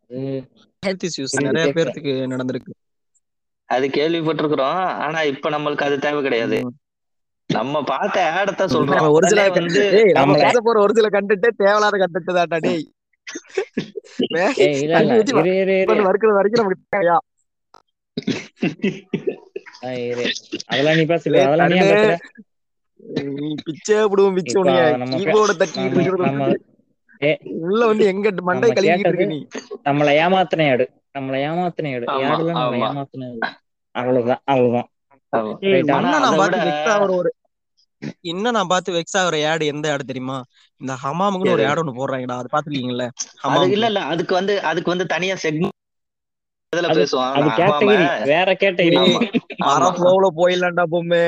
அது 0.09 0.19
ஹெல்த் 0.85 1.05
இஷ்யூஸ் 1.07 1.33
புரியுது 1.37 1.41
நிறைய 1.41 1.73
பேர்த்துக்கு 1.73 2.13
நடந்திருக்கு. 2.33 2.71
அது 3.65 3.87
கேள்விப்பட்டிருக்கிறோம். 3.87 4.79
ஆனா 5.05 5.21
இப்ப 5.21 5.49
நம்மளுக்கு 5.49 5.83
அது 5.83 5.99
தேவை 5.99 6.21
கிடையாது. 6.21 6.73
நம்ம 7.49 7.81
பார்த்த 7.83 8.17
ஆடத்தான் 8.37 8.73
சொல்றோம். 8.73 9.09
ஒரு 9.09 9.25
சில 9.27 9.41
நம்ம 10.17 10.33
பேச 10.37 10.57
போற 10.59 10.77
ஒரு 10.81 10.93
சில 10.97 11.07
கண்டென்ட் 11.15 11.47
தேவையில்லாத 11.57 11.97
கண்டென்ட் 12.03 12.37
தான்டா 12.37 12.59
டேய். 12.59 12.85
வறுக்கிறது 16.05 16.37
வரைக்கும் 16.37 16.61
நமக்கு 16.61 16.85
தேவையா? 16.95 17.17
அதெல்லாம் 20.71 20.97
நீ 20.97 21.03
அதெல்லாம் 21.43 21.73
பிச்சை 23.65 23.97
பிச்சு 24.37 24.57
கீபோர்ட 25.13 25.53
இருக்கிறத 25.85 26.55
உள்ள 27.63 27.81
வந்து 27.85 28.05
எங்க 28.11 28.27
மண்டை 28.41 28.67
கேட்டது 28.71 29.01
இருக்க 29.03 29.25
நீ? 29.33 29.39
நம்மள 29.87 30.09
ஏமாத்தின 30.23 30.67
ஆடு. 30.71 30.85
நம்மள 31.17 31.35
ஏமாத்தின 31.47 31.93
ஆடு. 31.95 32.05
யாடுல 32.23 32.51
நம்மள 32.59 32.77
ஏமாத்தின 32.85 33.25
ஆடு 33.29 33.39
அவ்வளவுதான் 33.95 34.41
அவ்வளவுதான். 34.45 34.89
ஒரு 37.17 37.29
இன்னும் 38.29 38.51
நான் 38.51 38.67
பார்த்து 38.67 38.95
வெக்ஸ் 38.95 39.17
ஆகுற 39.17 39.35
ஆடு 39.49 39.63
எந்த 39.65 39.85
ஆடு 39.93 40.03
தெரியுமா? 40.05 40.37
இந்த 40.81 40.93
ஹமாமுக்குன்னு 41.03 41.55
ஒரு 41.57 41.65
ஆடு 41.65 41.81
ஒண்ணு 41.83 41.99
போடுறாங்கடா. 41.99 42.37
அது 42.37 42.53
பாத்துருக்கீங்கல்ல 42.53 43.07
அது 43.49 43.67
இல்ல 43.71 43.87
இல்ல. 43.87 44.01
அதுக்கு 44.11 44.33
வந்து 44.35 44.55
அதுக்கு 44.63 44.89
வந்து 44.89 45.07
தனியா 45.07 45.35
செக்மெண்ட் 45.43 45.75
இதுல 46.73 46.89
பேசுவான். 46.97 47.35
வேற 48.31 48.49
கேட்டகிரி 48.61 48.97
ஃப்ளோவுல 49.95 50.27
போயிடலாம்டா 50.37 50.85
பொம்மை. 50.91 51.23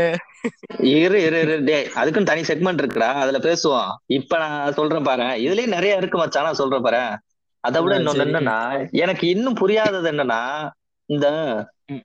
இரு 0.94 1.18
இரு 1.24 1.40
இரு. 1.44 1.56
டேய் 1.63 1.90
அதுக்குன்னு 1.94 2.30
தனி 2.30 2.42
செக்மெண்ட் 2.42 2.82
இருக்குடா. 2.82 3.10
அதுல 3.24 3.40
பேசுவோம் 3.40 3.90
இப்ப 4.18 4.38
நான் 4.38 4.74
சொல்றேன் 4.74 5.04
பாரு. 5.04 5.28
இதுலயும் 5.46 5.75
நிறைய 5.75 6.00
இருக்கு 6.01 6.18
மச்சான். 6.18 6.48
நான் 6.48 6.62
சொல்றேன் 6.62 6.86
பாரு. 6.88 7.04
அதை 7.63 7.80
விட 7.82 7.96
இன்னொன்னு 8.00 8.25
என்னன்னா 8.28 8.58
எனக்கு 9.01 9.25
இன்னும் 9.30 9.60
புரியாதது 9.62 10.08
என்னன்னா 10.12 10.42
இந்த 11.10 11.28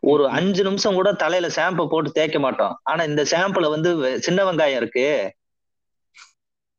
ஒரு. 0.08 0.24
அஞ்சு 0.36 0.62
நிமிஷம் 0.64 0.94
கூட 0.94 1.10
தலையில 1.16 1.48
ஷாம்பு 1.56 1.84
போட்டு 1.88 2.10
தேய்க்க 2.12 2.38
மாட்டோம். 2.40 2.74
ஆனா 2.84 3.02
இந்த 3.04 3.22
ஷாம்புல 3.32 3.70
வந்து 3.70 3.90
சின்ன 4.22 4.40
வெங்காயம் 4.46 4.80
இருக்கு. 4.80 5.06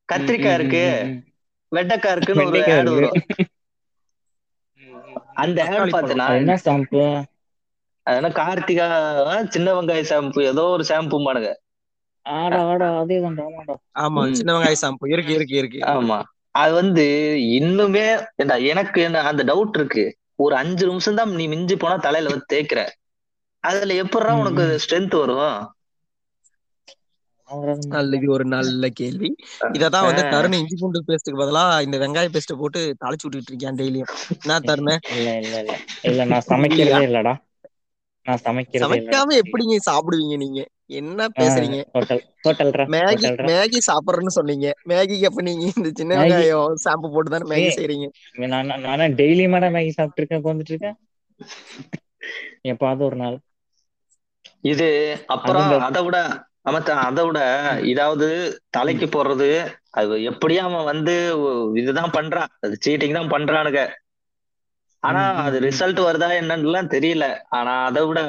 கத்திரிக்காய் 0.10 0.56
இருக்கு. 0.56 0.84
வெண்டைக்காய் 1.72 2.16
இருக்குன்னு 2.16 2.46
ஒரு 2.46 2.60
ஆடு 2.72 2.92
இருக்கு. 2.96 3.20
வரும். 4.82 5.22
அந்த 5.42 5.58
ஆடு 5.72 5.86
பாத்தீங்கன்னா 5.94 6.30
அது 6.30 6.42
என்ன 6.42 6.56
ஸ்டாம்பு 6.60 7.02
அதனால 8.08 8.30
கார்த்திகா 8.38 8.88
சின்ன 9.52 9.68
வெங்காய 9.76 10.04
ஷாம்பு 10.10 10.42
ஏதோ 10.48 10.66
ஒரு 10.72 10.86
ஷாம்பு 10.90 11.20
மானுங்க 11.22 11.52
ஆடா 12.26 12.60
ஆடா 12.68 12.90
அதே 13.00 13.18
தான்டா 13.24 13.46
ஆமாடா. 13.48 13.76
ஆமா 14.02 14.22
சின்ன 14.38 14.54
வெங்காய 14.54 14.78
ஷாம்பு 14.80 15.12
இருக்கு 15.14 15.34
இருக்கு 15.38 15.56
இருக்கு. 15.60 15.84
ஆமா. 15.92 16.20
அது 16.56 16.74
வந்து 16.74 17.06
இன்னுமே 17.58 18.06
எனக்கு 18.72 19.00
என்ன 19.02 19.24
அந்த 19.30 19.44
டவுட் 19.44 19.78
இருக்கு. 19.80 20.06
ஒரு 20.40 20.56
அஞ்சு 20.56 20.84
நிமிஷம் 20.86 21.16
தான் 21.16 21.34
நீ 21.34 21.46
மிஞ்சி 21.50 21.76
போனா 21.78 21.96
தலையில 22.04 22.32
வந்து 22.32 22.52
தேய்க்கிற. 22.54 22.82
அதுல 23.64 23.94
எப்படிடா 24.04 24.34
ம், 24.34 24.42
உனக்கு. 24.42 24.66
ஸ்ட்ரென்த் 24.84 25.18
வரும்? 25.18 25.52
ஆகுறது 27.50 27.84
நல்ல 27.92 28.12
மட்டும்தான் 28.12 28.20
இது 28.20 28.34
ஒரு 28.34 28.46
நல்ல 28.50 28.88
கேள்வி. 28.98 29.30
இததான் 29.76 30.08
வந்து 30.08 30.24
தருண் 30.28 30.58
இஞ்சி 30.58 30.76
பூண்டு 30.76 31.02
பேஸ்ட்டுக்கு 31.08 31.42
பதிலா 31.42 31.64
இந்த 31.86 31.98
வெங்காய 32.04 32.30
பேஸ்ட் 32.34 32.60
போட்டு 32.60 32.82
தாளிச்சு 33.02 33.26
விட்டுட்டு 33.26 33.52
இருக்கேன் 33.52 33.80
டெய்லியும். 33.80 34.12
என்ன 34.44 34.60
தருணு? 34.68 34.96
இல்ல 35.14 35.28
இல்ல 35.42 35.56
இல்ல. 35.64 35.76
இல்ல 36.08 36.26
நான் 36.32 36.48
சமைக்கிறதே 36.50 37.04
இல்லடா. 37.06 37.34
நான் 38.26 38.44
சமைக்கிறதே 38.44 39.00
சமைக்காம 39.00 39.36
எப்படிங்க 39.42 39.76
சாப்பிடுவீங்க 39.88 40.38
நீங்க? 40.38 40.60
என்ன 40.90 41.28
பேசுறீங்க? 41.40 41.78
மேகி 42.96 43.30
மேகி 43.50 43.80
சாப்பிடுறேன்னு 43.90 44.34
சொன்னீங்க. 44.38 44.68
மேகிக்கு 44.90 45.30
அப்ப 45.30 45.42
நீங்க 45.42 45.66
இந்த 45.78 45.90
சின்ன 46.00 46.18
வெங்காயம் 46.20 46.78
ஷாம்பு 46.86 47.08
போட்டு 47.14 47.34
தானே 47.34 47.50
மேகி 47.54 47.70
செய்றீங்க? 47.80 48.08
நான் 48.54 48.72
நானே 48.88 49.08
டெய்லி 49.22 49.46
மேடம் 49.54 49.76
மேகி 49.78 49.90
சாப்பிட்டு 49.90 50.22
இருக்கேன் 50.22 50.42
உட்காந்துட்டு 50.44 50.74
இருக்கேன் 50.76 50.98
எப்பாவது 52.64 53.04
ஒரு 53.10 53.16
நாள். 53.16 53.38
இது 54.62 54.88
அது 55.14 55.26
அப்புறம் 55.28 55.70
அதை 55.88 56.02
விட 56.04 56.18
மச்சான் 56.76 57.06
அதை 57.10 57.24
விட 57.26 57.40
இதாவது 57.92 58.28
தலைக்கு 58.70 59.06
போடுறது 59.06 59.50
அது 59.90 60.24
எப்படியும் 60.24 60.68
அவன் 60.70 60.90
வந்து 60.94 61.14
இதுதான் 61.82 62.16
பண்றான் 62.18 62.52
அது 62.66 62.76
சீட்டிங் 62.86 63.18
தான் 63.20 63.34
பண்றானுங்க. 63.36 63.82
ஆனா 65.04 65.22
அது. 65.46 65.58
ரிசல்ட் 65.68 66.00
வருதா 66.08 66.30
என்னன்னுலாம் 66.42 66.92
தெரியல. 66.96 67.26
ஆனா 67.50 67.74
அதை 67.86 68.06
விட 68.06 68.20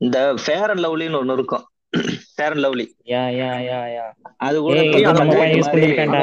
இந்த 0.00 0.18
ஃபேர் 0.44 0.70
அண்ட் 0.70 0.84
லவ்லின்னு 0.84 1.20
ஒண்ணு 1.22 1.32
இருக்கும். 1.32 1.64
Fair 2.34 2.52
and 2.54 2.62
Lovely 2.64 2.86
yeah 3.12 3.22
yeah 3.38 3.50
yeah 3.68 3.80
yeah 3.96 4.06
அது 4.46 4.56
கூட 4.66 4.78
யூஸ் 5.56 5.72
பண்ணிருக்கான்டா 5.72 6.22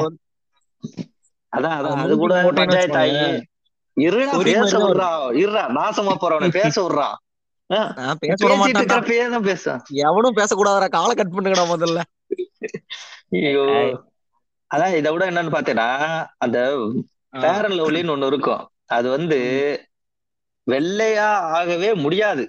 அதான் 1.53 1.75
அத 1.77 1.85
அதான் 1.87 2.03
அது 2.05 2.15
கூட 2.17 2.33
பஞ்சாயத்து 2.59 2.99
ஆகி 3.03 3.27
இருடா 3.97 4.33
பேச 4.47 4.73
விடுறா. 4.81 5.07
இருடா 5.41 5.61
நாசமா 5.77 6.13
போறவனை 6.23 6.49
பேச 6.57 6.75
விடுறா. 6.83 7.07
எவனும் 10.05 10.37
பேசக்கூடாதுடா. 10.39 10.87
காலை 10.97 11.13
கட் 11.15 11.33
பண்ணுங்கடா 11.35 11.65
முதல்ல. 11.71 12.01
ஐயோ. 13.37 13.63
அதான் 14.71 14.95
இதை 14.99 15.09
விட 15.13 15.23
என்னன்னு 15.31 15.55
பாத்தீங்கன்னா 15.55 15.89
அந்த 16.37 16.57
ஃபேர் 17.33 17.65
அண்ட் 17.67 17.77
லவ்லின்னு 17.79 18.13
ஒண்ணு 18.15 18.29
இருக்கும். 18.31 18.63
அது 18.97 19.07
வந்து. 19.09 19.39
வெள்ளையா 20.67 21.27
ஆகவே 21.57 21.89
முடியாது. 22.03 22.43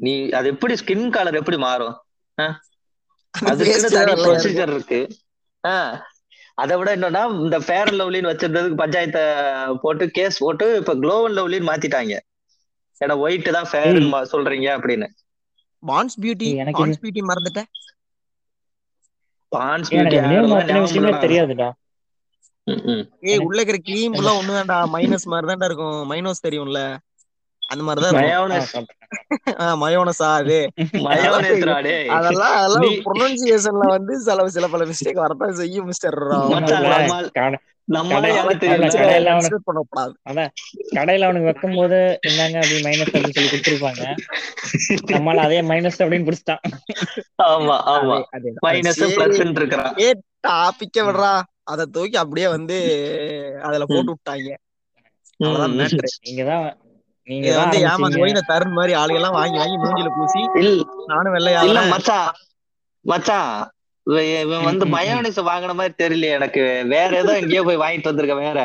நீ 0.00 0.12
அது 0.30 0.46
எப்படி 0.48 0.74
ஸ்கின் 0.74 1.06
கலர் 1.10 1.40
எப்படி 1.40 1.58
மாறும்? 1.66 1.96
ப்ரொசீஜர் 4.24 4.72
இருக்கு. 4.74 5.00
ஆஹ் 5.64 5.96
அதை 6.62 6.74
விட 6.78 6.90
என்னன்னா 6.96 7.22
இந்த 7.44 7.56
ஃபேர் 7.66 7.88
அண்ட் 7.88 8.00
லவ்லின்னு 8.00 8.30
வச்சிருந்ததுக்கு 8.30 8.82
பஞ்சாயத்தை 8.82 9.22
போட்டு 9.82 10.04
கேஸ் 10.10 10.38
போட்டு 10.44 10.66
இப்ப 10.76 10.94
க்ளோ 11.02 11.16
அண்ட் 11.26 11.38
லவ்லின்னு 11.38 11.70
மாத்திட்டாங்க. 11.70 12.14
ஏன்னா 13.00 13.16
ஒயிட் 13.24 13.50
தான் 13.56 13.68
ஏய் 13.68 13.72
ஃபேர்னு 13.72 14.22
சொல்றீங்க 14.32 14.68
அப்படின்னு. 14.76 15.08
பான்ஸ் 15.82 16.16
பியூட்டி 16.22 16.48
பான்ஸ் 16.76 17.00
பியூட்டி 17.02 17.22
மறந்துட்டேன். 17.30 17.68
பான்ஸ் 19.52 19.90
பியூட்டி 19.92 20.16
தெரியாதுடா. 21.26 21.68
ஏய் 23.28 23.44
உள்ள 23.46 23.58
இருக்கிற 23.60 23.78
கிரீம் 23.88 24.14
ஃபுல்லா 24.14 24.32
ஒண்ணுதான்டா. 24.40 24.78
மைனஸ் 24.94 25.30
மாதிரி 25.32 25.46
தான்டா 25.50 25.68
இருக்கும். 25.70 26.00
மைனோஸ் 26.10 26.46
தெரியும்ல. 26.46 26.80
அந்த 27.68 27.82
மாதிரிதான் 27.84 28.16
மயோனஸ் 29.82 30.22
அது. 30.30 30.58
அதெல்லாம் 32.16 32.54
அதெல்லாம் 32.58 32.94
ப்ரொனன்சியேஷன்ல 33.06 33.86
வந்து 33.96 34.14
சில 34.20 34.48
சில 34.48 34.66
பல 34.68 34.84
மிஸ்டேக் 34.84 35.22
வரதான் 35.24 35.58
செய்யும் 35.60 35.86
மிஸ்டர் 35.86 36.18
கடையில 40.96 41.24
அவனுக்கு 41.26 41.48
வைக்கும் 41.50 41.76
போது 41.76 41.98
இந்தாங்க 42.28 42.56
அப்படி 42.56 42.78
மைனஸ் 42.86 43.10
அப்படின்னு 43.10 43.34
சொல்லி 43.36 43.50
கொடுத்துருப்பாங்க. 43.50 44.02
நம்மளால 45.12 45.44
அதே 45.46 45.60
மைனஸ் 45.60 46.00
அப்படின்னு 46.04 46.26
பிடிச்சிட்டான். 46.28 46.64
ஆமா 47.42 47.76
ஆமா. 47.94 48.16
மைனஸ் 48.66 49.00
டாபிக்க 50.48 50.98
விடுறா. 50.98 51.32
அதை 51.64 51.84
தூக்கி 51.92 52.16
அப்படியே 52.16 52.48
வந்து 52.48 52.76
அதுல 53.62 53.84
போட்டு 53.84 54.12
விட்டாங்க. 54.12 54.50
மேட்ரு 55.78 56.08
நீங்க 57.28 57.48
வந்து 57.58 57.78
ஏமாந்து 57.86 58.20
போய் 58.20 58.32
இந்த 58.32 58.44
தருண் 58.48 58.76
மாதிரி 58.76 58.92
ஆளுகெல்லாம் 58.94 59.36
வாங்கி 59.38 59.58
வாங்கி 59.58 59.78
மூஞ்சில 59.78 60.10
பூசி 60.16 60.40
இல் 60.60 60.74
நானும் 61.06 61.34
இல்ல 61.64 61.80
வெள்ளையாகிறேன் 61.80 61.92
மச்சான். 61.92 62.30
மச்சான் 63.04 63.50
இவன் 64.42 64.64
வந்து. 64.64 64.84
மயோனிஸ் 64.94 65.40
வாங்கின 65.48 65.74
மாதிரி 65.74 65.94
தெரியல 65.98 66.28
எனக்கு. 66.30 66.62
வேற 66.88 67.10
ஏதோ 67.18 67.32
எங்கேயோ 67.40 67.62
போய் 67.62 67.82
வாங்கிட்டு 67.84 68.10
வந்திருக்க 68.10 68.36
வேற. 68.44 68.58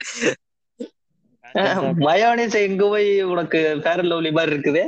மயோனிஸ் 2.06 2.56
எங்க 2.60 2.88
போய் 2.88 3.08
உனக்கு 3.24 3.60
ஃபேர் 3.82 4.02
லவ்லி 4.04 4.30
மாதிரி 4.32 4.54
இருக்குது? 4.54 4.82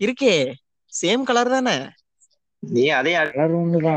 இருக்கே. 0.00 0.34
சேம் 0.92 1.22
கலர் 1.22 1.48
தானே. 1.48 1.76
நீ 2.62 2.84
அதே 2.90 3.12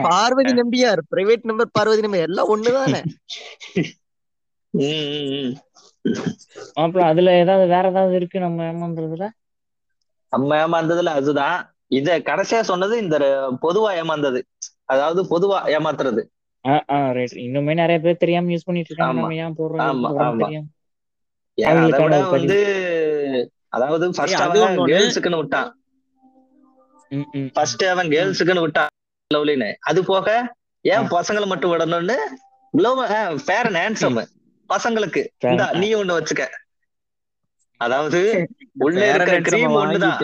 Parvathi 0.07 0.53
Nambiar. 0.53 1.01
Private 1.11 1.47
number 1.49 1.75
Parvathi 1.77 2.01
number 2.01 2.25
எல்லாம் 2.27 2.51
ஒண்ணுதானே. 2.53 3.01
அப்புறம் 6.75 7.07
அதுல 7.07 7.33
ஏதாவது 7.37 7.65
வேற 7.67 7.85
ஏதாவது 7.89 8.15
இருக்கு 8.15 8.37
நம்ம 8.39 8.65
ஏமாந்துறதுல 8.71 9.27
நம்ம 10.33 10.49
ஏமாந்ததுல 10.57 11.13
அதுதான். 11.19 11.57
இத 11.91 12.19
கடைசியா 12.19 12.59
சொன்னது 12.61 12.93
இந்த 12.97 13.15
பொதுவா 13.61 13.89
ஏமாந்தது. 14.01 14.39
அதாவது 14.85 15.21
பொதுவா 15.31 15.57
ஏமாத்துறது. 15.73 16.21
இன்னுமே 17.43 17.73
நிறைய 17.73 17.97
பேர் 17.99 18.21
தெரியாம 18.23 18.51
யூஸ் 18.51 18.65
பண்ணிட்டு 18.65 18.91
இருக்காங்க. 18.91 19.19
நம்ம 19.19 19.35
ஏன் 19.43 19.57
போடுறோம் 19.57 19.79
வந்து 22.31 22.59
அதாவது 23.69 24.05
ஃபர்ஸ்ட் 24.09 24.43
அவன் 24.57 24.79
கேர்ள்ஸுக்குன்னு 24.91 25.37
விட்டான் 25.37 25.69
ம், 27.11 27.17
ம், 27.19 27.27
ம். 27.39 27.49
ஃபர்ஸ்ட் 27.55 27.83
அவன் 27.85 28.09
கேர்ள்ஸுக்குன்னு 28.09 28.61
விட்டான் 28.61 28.91
லவ்லின்னு. 29.31 29.69
அது 29.81 29.99
போக 30.05 30.27
ஏன் 30.85 31.07
பசங்களை 31.11 31.47
மட்டும் 31.47 31.71
விடணும்னு 31.73 32.17
ஃபேர் 33.45 33.67
அண்ட் 33.69 33.79
ஹேண்ட்ஸம். 33.81 34.19
பசங்களுக்கு. 34.71 35.23
நீ 35.75 35.87
ஒண்ணு 35.95 36.17
வச்சுக்க. 36.17 36.43
அதாவது 37.81 38.21
உள்ள 38.79 39.01
இருக்கிற 39.09 39.37
கிரீம் 39.47 39.73
ஒண்ணுதான் 39.77 40.21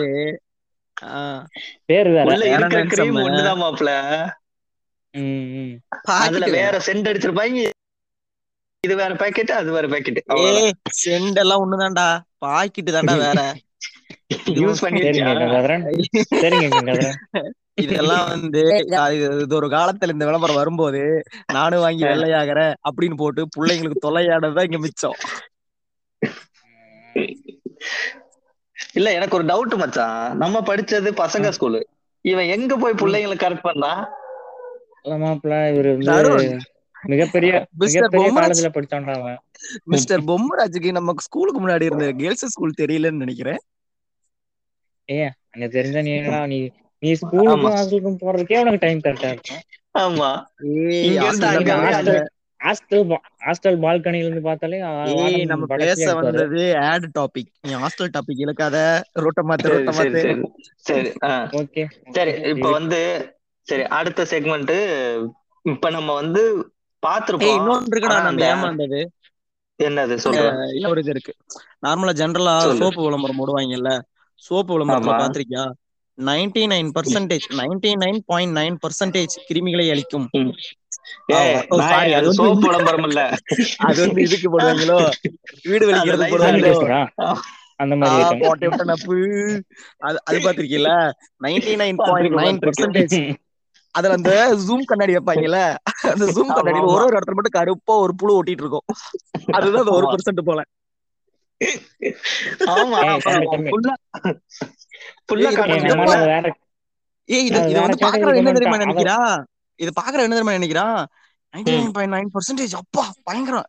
பேர் 1.88 2.10
வேற. 2.10 2.28
உள்ள 2.28 2.42
இருக்கிற 2.54 2.80
கிரீம் 2.92 3.18
ஒண்ணுதான் 3.24 3.60
மாப்ள. 3.62 3.88
அதுல 6.20 6.46
வேற 6.54 6.74
சென்ட் 6.86 7.10
அடிச்சிருப்பாங்க 7.10 7.66
இது 8.84 8.94
வேற 8.96 9.12
பாக்கெட் 9.16 9.52
அது 9.52 9.70
வேற 9.72 9.86
பாக்கெட் 9.88 10.20
சென்ட் 10.98 11.38
எல்லாம் 11.38 11.62
ஒண்ணுதான்டா. 11.64 12.08
பாக்கெட் 12.38 12.90
தான்டா 12.90 13.16
வேற. 13.24 13.38
யூஸ் 14.30 14.82
இதெல்லாம் 17.82 18.28
வந்து 18.28 18.62
இது 19.16 19.54
ஒரு 19.56 19.68
காலத்துல 19.68 20.14
இந்த 20.14 20.26
விளம்பரம் 20.26 20.56
வரும்போது 20.56 21.00
நானும் 21.52 21.80
வாங்கி 21.80 22.04
வெள்ளையாகிற 22.04 22.60
அப்படின்னு 22.88 23.16
போட்டு 23.16 23.42
பிள்ளைங்களுக்கு 23.56 24.04
தொல்லையானதுதான் 24.06 24.66
இங்க 24.68 24.78
மிச்சம். 24.78 25.18
இல்ல 28.96 29.12
எனக்கு 29.12 29.36
ஒரு 29.36 29.44
டவுட் 29.44 29.76
மச்சான். 29.76 30.36
நம்ம 30.36 30.60
படிச்சது 30.60 31.10
பசங்க 31.22 31.52
ஸ்கூலு 31.56 31.80
இவன் 32.24 32.52
எங்க 32.56 32.76
போய் 32.76 33.00
பிள்ளைங்களை 33.02 33.36
கரெக்ட் 33.44 33.66
பண்ணா? 33.68 33.92
மிகப்பெரிய 37.10 37.52
மிகப்பெரிய 37.82 38.28
காலேஜ்ல 38.36 38.68
படிச்சான்டா 38.76 39.14
அவன். 39.18 39.38
மிஸ்டர் 39.84 40.22
பொம்மராஜுக்கு 40.30 40.90
நம்ம 40.92 41.14
ஸ்கூலுக்கு 41.26 41.60
முன்னாடி 41.60 41.82
இருந்த 41.82 42.06
கேர்ள்ஸ் 42.12 42.46
ஸ்கூல் 42.46 42.78
தெரியலன்னு 42.80 43.24
நினைக்கிறேன். 43.24 43.60
ஏ 45.08 45.18
அங்க 45.48 45.66
தெரிஞ்ச 45.68 45.98
நீ 46.02 46.12
என்னடா 46.14 46.40
நீ 46.46 46.58
நீ 47.02 47.10
ஸ்கூலுக்கும். 47.20 47.76
ஹாஸ்டலுக்கும் 47.76 48.20
போறதுக்கே 48.22 48.60
உனக்கு 48.60 48.82
டைம் 48.82 49.04
கரெக்டா 49.04 49.30
இருக்கும். 49.30 49.62
ஆமா. 49.98 50.30
ஹாஸ்டல் 52.60 53.02
ஹாஸ்டல் 53.40 53.78
பால்கனில 53.82 54.24
இருந்து 54.24 54.42
பார்த்தாலே 54.42 54.78
நம்ம 55.50 55.64
பேச. 55.78 56.02
வந்தது 56.20 56.60
ஆட் 56.86 57.06
டாபிக் 57.14 57.50
நீ 57.62 57.72
ஹாஸ்டல் 57.82 58.12
டாபிக் 58.16 58.42
இழுக்காத. 58.44 58.76
ரோட்ட 59.24 59.42
மாத்து 59.48 59.72
ரோட்ட 59.72 59.92
சரி 59.98 60.20
மாத்து. 60.20 60.22
சரி 60.86 61.10
ஓகே 61.58 61.82
சரி. 62.16 62.32
இப்ப 62.52 62.66
வந்து 62.70 63.00
சரி 63.66 63.84
அடுத்த 63.98 64.26
செக்மெண்ட் 64.30 64.74
இப்ப 65.64 65.90
நம்ம 65.90 66.10
வந்து 66.14 66.42
பாத்திருப்போம் 67.02 67.58
இன்னொன்று 67.58 67.90
இருக்குடா 67.90 68.18
நம்ம 68.20 68.40
ஏமாந்தது. 68.48 69.00
என்னது 69.78 70.14
சொல்றேன் 70.24 70.56
ஒரு 70.86 71.00
இது 71.02 71.12
இருக்கு 71.14 71.32
நார்மலா 71.82 72.12
ஜென்ரலா. 72.20 72.54
சோப்பு 72.74 73.00
விளம்பரம் 73.04 73.40
போடுவாங்கல்ல. 73.40 73.90
சோப்பு 74.46 74.72
விளம்பரத்துல. 74.74 75.14
பாத்திருக்கியா? 75.20 75.64
Ninety 76.18 76.62
nine 76.72 76.90
percentage 76.94 77.46
ninety 77.58 77.90
nine 78.02 78.20
point 78.26 78.54
nine 78.58 78.76
percentage 78.84 79.34
கிருமிகளை 79.48 79.84
வந்து 82.14 82.32
சோப்பு 82.38 82.66
விளம்பரம் 82.66 83.06
இல்ல 83.08 83.20
அது 83.88 83.98
வந்து 84.06 84.22
இதுக்கு 84.22 84.48
போடுவாங்களோ? 84.50 84.98
வீடு 85.62 85.84
வெளிக்கிறது 85.88 86.22
license 86.22 86.32
போடுவாங்களோ? 86.32 86.74
அந்த 87.76 87.94
மாதிரி 87.96 88.38
போட்டு 88.40 88.84
நப்பு 88.84 89.16
அது 89.98 90.18
அது 90.24 90.38
ninety 91.44 91.74
nine 91.82 92.00
point 92.02 92.38
nine 92.42 92.60
percentage 92.66 93.18
அதுல 93.94 94.14
அந்த 94.14 94.32
ஜூம் 94.66 94.84
கண்ணாடி 94.84 95.16
வைப்பாங்கல்ல? 95.16 95.60
அந்த 96.12 96.24
ஜூம் 96.26 96.52
கண்ணாடியில. 96.56 96.88
ஒரு 96.88 97.04
ஒரு 97.04 97.14
இடத்துல 97.16 97.36
மட்டும் 97.38 97.56
கருப்பா 97.58 97.94
ஒரு 97.96 98.12
புழு 98.14 98.32
ஒட்டிட்டு 98.38 98.64
இருக்கும். 98.64 98.86
அதுதான் 99.50 99.82
அந்த 99.84 99.94
ஒரு. 99.98 100.06
பெர்சென்ட் 100.06 100.48
போல. 100.50 100.60
ஆமா 102.72 102.98
ஏய், 107.28 107.46
இது 107.46 107.58
வந்து 107.80 108.06
பாக்குற 108.06 108.36
என்ன 108.36 108.52
தெரியுமா. 108.52 108.76
நினைக்கிறா? 108.78 109.16
இது 109.78 109.90
பாக்குற 110.00 110.20
என்ன 110.20 110.36
தெரியுமா 110.36 110.52
நினைக்கிறா? 110.52 110.84
Ninety 111.54 111.72
nine 111.74 111.92
point 111.92 112.14
nine 112.14 112.30
percentage 112.34 112.74
அப்பா 112.74 113.10
பயங்கரம். 113.22 113.66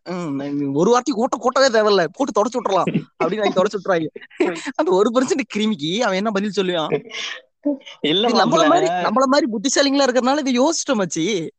ஒரு 0.73 0.89
வார்த்தை 0.91 1.13
கூட்ட 1.13 1.37
கூட்டவே 1.37 1.67
தேவையில்ல. 1.67 2.05
போட்டு 2.13 2.31
தொடச்சு 2.37 2.57
விட்டுறலாம். 2.57 2.89
அப்படின்னு 3.23 3.57
தொடச்சு 3.59 3.77
விட்டுறாங்க. 3.77 4.07
அந்த 4.75 4.91
ஒரு 4.91 5.11
பெர்சென்ட் 5.13 5.45
கிருமிக்கு 5.55 5.99
அவன் 5.99 6.17
என்ன 6.17 6.31
பதில் 6.31 6.57
சொல்லுவான்? 6.57 6.93
இல்ல 8.01 8.27
நம்மள. 8.27 8.67
மாதிரி 8.67 8.87
நம்மள 8.87 9.23
மாதிரி 9.25 9.47
புத்திசாலிங்களா 9.51 10.03
இருக்கறனால 10.03 10.47
இது 10.47 10.71
யோசிச்சிட்டோம் 10.71 11.01
மச்சி. 11.01 11.49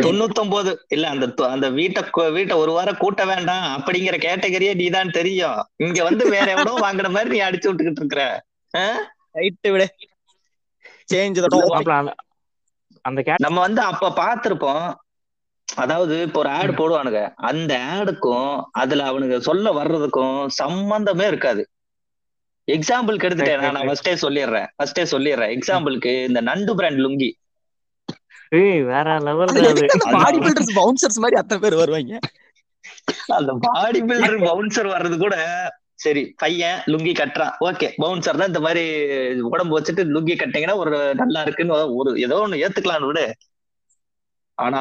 தொண்ணூத்தொன்பது 0.00 0.76
இல்ல 0.88 1.08
அந்த 1.08 1.48
அந்த 1.48 1.70
வீட்டை 1.70 2.02
வீட்டை 2.12 2.56
ஒரு 2.56 2.72
வாரம் 2.72 2.96
கூட்ட 2.96 3.26
வேண்டாம். 3.26 3.82
அப்படிங்கிற 3.82 4.16
கேட்டகரியே 4.16 4.74
நீதான் 4.74 5.10
தெரியும். 5.10 5.66
இங்க 5.76 6.02
வந்து 6.02 6.30
வேற 6.30 6.50
எவனோ 6.50 6.74
வாங்குன 6.74 7.10
மாதிரி 7.10 7.38
நீ 7.38 7.44
அடிச்சு 7.44 7.72
விட்டுக்கிட்டு 7.72 7.96
இருக்கிற. 7.96 8.44
ரைட்டு 9.34 9.70
விட. 9.70 9.94
சேஞ்ச் 11.12 11.44
அந்த- 13.02 13.34
நம்ம 13.38 13.60
வந்து 13.60 13.80
அப்ப 13.80 14.08
பாத்திருப்போம் 14.08 14.94
அதாவது 15.74 16.22
இப்போ 16.22 16.38
ஒரு 16.38 16.48
ஆட் 16.48 16.70
போடுவானுங்க. 16.70 17.32
அந்த 17.34 17.78
ஆடுக்கும் 17.78 18.62
அதுல 18.72 19.04
அவனுங்க 19.04 19.38
சொல்ல 19.38 19.72
வர்றதுக்கும் 19.72 20.46
சம்பந்தமே 20.46 21.26
இருக்காது. 21.26 21.68
எக்ஸாம்பிளுக்கு 22.68 23.26
எடுத்துட்டேன் 23.28 23.76
நான் 23.76 23.88
ஃபர்ஸ்டே 23.88 24.12
சொல்லிடுறேன். 24.24 24.68
ஃபர்ஸ்டே 24.76 25.04
சொல்லிடுறேன். 25.12 25.52
எக்ஸாம்பிளுக்கு 25.56 26.12
இந்த 26.28 26.40
நண்டு 26.50 26.72
பிராண்ட் 26.78 27.02
லுங்கி. 27.04 27.30
ஏய், 28.58 28.80
வேற 28.92 29.08
லெவல் 29.26 29.52
பாடி 30.16 30.38
பில்டர்ஸ் 30.44 30.72
பவுன்சர்ஸ் 30.78 31.20
மாதிரி 31.24 31.38
அத்தனை 31.40 31.60
பேர் 31.64 31.80
வருவாங்க? 31.82 32.14
அந்த 33.38 33.52
பாடி 33.66 34.00
பில்டர் 34.08 34.38
பவுன்சர் 34.48 34.88
வர்றது 34.94 35.16
கூட 35.24 35.36
சரி 36.04 36.22
பையன் 36.42 36.78
லுங்கி 36.92 37.12
கட்டுறான். 37.16 37.54
ஓகே 37.68 37.88
பவுன்சர் 38.02 38.38
தான் 38.40 38.50
இந்த 38.52 38.60
மாதிரி 38.66 38.84
உடம்பு 39.50 39.76
வச்சுட்டு 39.76 40.02
லுங்கி 40.14 40.34
கட்டிங்கன்னா 40.42 40.76
ஒரு 40.82 40.98
நல்லா 41.22 41.40
இருக்குன்னு 41.46 41.74
ஒரு 42.00 42.12
ஏதோ 42.26 42.38
ஒண்ணு 42.44 42.62
ஏத்துக்கலாம்னு 42.66 43.10
விடு. 43.10 43.26
ஆனா 44.58 44.80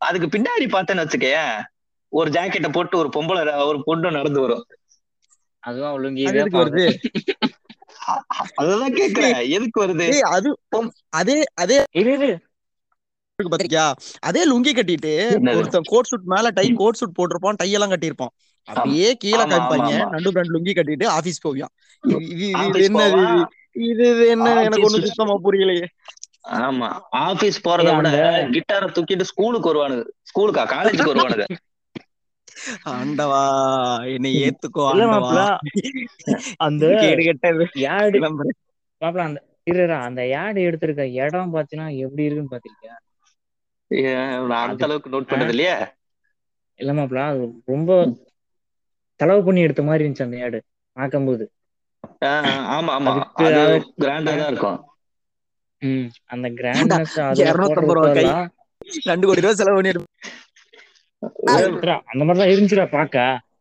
அதுக்கு 0.00 0.28
பின்னாடி 0.34 0.66
பார்த்தேன்னு 0.74 1.04
வச்சுக்கேன் 1.04 1.52
ஒரு 2.12 2.28
ஜாக்கெட்டை 2.36 2.70
போட்டு 2.72 2.94
ஒரு 3.02 3.08
பொம்பளை 3.16 3.42
ஒரு 3.70 3.78
பொண்ணு 3.88 4.16
நடந்து 4.18 4.42
வரும். 4.44 4.64
அதுவும் 5.66 5.88
அது 5.88 5.96
ஒழுங்கி 5.96 6.22
எதுக்கு 6.32 6.58
வருது? 6.58 6.84
அததான் 8.62 8.96
கேக்குறேன். 8.98 9.48
எதுக்கு 9.48 9.78
வருது? 9.84 10.04
ஏய் 10.12 10.26
அது 10.30 10.48
அதே 11.08 11.36
அதே 11.54 11.78
பாத்திருக்கியா? 13.38 13.86
அதே 14.20 14.42
லுங்கி 14.50 14.72
கட்டிட்டு? 14.72 15.10
ஒருத்தன் 15.56 15.82
கோட் 15.84 16.04
சூட் 16.04 16.22
மேல 16.24 16.50
டை 16.50 16.72
கோட் 16.74 16.94
சூட் 16.94 17.16
போட்டிருப்பான் 17.18 17.56
டை 17.56 17.70
எல்லாம் 17.70 17.90
கட்டியிருப்பான். 17.90 18.32
அப்படியே 18.68 19.14
கீழே 19.14 19.42
காமிப்பாங்க. 19.46 19.90
நண்டு 20.10 20.32
பிராண்ட் 20.32 20.54
லுங்கி 20.54 20.72
கட்டிட்டு 20.74 21.06
ஆபீஸ் 21.16 21.46
போவியான் 21.46 21.72
இது 22.02 22.46
இது- 23.24 23.46
இது 23.90 24.06
என்ன 24.28 24.48
எனக்கு 24.62 24.88
ஒண்ணு 24.88 25.04
சுத்தமா 25.06 25.34
புரியலையே. 25.44 25.86
ஆமா 26.60 26.88
ஆபீஸ் 27.20 27.68
போறத 27.68 27.96
விட 27.96 28.08
கிட்டார 28.50 28.84
தூக்கிட்டு 28.96 29.22
ஸ்கூலுக்கு 29.22 29.68
வருவானுங்க. 29.70 30.04
ஸ்கூலுக்கா 30.22 30.64
காலேஜுக்கு 30.74 31.10
வருவானுங்க. 31.12 31.46
ஆண்டவா 32.92 33.42
என்னை 34.12 34.32
ஏத்துக்கோ 34.44 34.84
ஆண்டவா. 34.92 35.34
அந்த 36.66 36.84
யாடு. 37.82 38.20
மாப்பிள 39.02 39.24
அந்த 39.26 39.38
இரு 39.66 39.80
இரு, 39.80 39.94
அந்த 40.06 40.20
யாடு 40.32 40.58
எடுத்திருக்க 40.68 41.04
இடம் 41.18 41.54
பாத்தீங்கன்னா 41.54 41.88
எப்படி 42.04 42.26
இருக்குன்னு 42.26 42.52
நான் 44.50 44.66
அந்த 44.66 44.82
அளவுக்கு 44.86 45.12
நோட் 45.12 45.30
பண்ணது 45.30 45.54
இல்லையா? 45.54 45.76
இல்ல 46.80 46.92
மாப்பிள 46.96 47.20
அது 47.26 47.42
ரொம்ப 47.68 47.90
செலவு 49.20 49.42
பண்ணி 49.46 49.60
எடுத்த 49.66 49.82
மாதிரி 49.84 50.04
இருந்துச்சு 50.04 50.26
அந்த 50.26 50.38
யாடு 50.38 50.60
பார்க்கும்போது. 50.96 51.44
ஆமா 52.74 52.92
ஆமா. 52.96 53.12
கிராண்டா 53.98 54.32
தான் 54.32 54.50
இருக்கும். 54.50 54.78
ம் 55.82 56.04
அந்த 56.32 56.46
கிராண்ட்னஸ் 56.58 57.16
அது 57.24 57.44
இருநூத்தம்பது 57.44 57.96
ரூபா 57.98 58.10
கை. 58.12 58.26
ரெண்டு 59.08 59.26
கோடி 59.26 59.40
ரூபாய் 59.40 59.58
செலவு 59.58 59.78
பண்ணிருப்பேன் 59.78 60.12
அந்த 61.22 62.20
மாதிரிதான் 62.20 62.52
இருந்துச்சுடா 62.52 62.86
பாக்க 62.92 63.16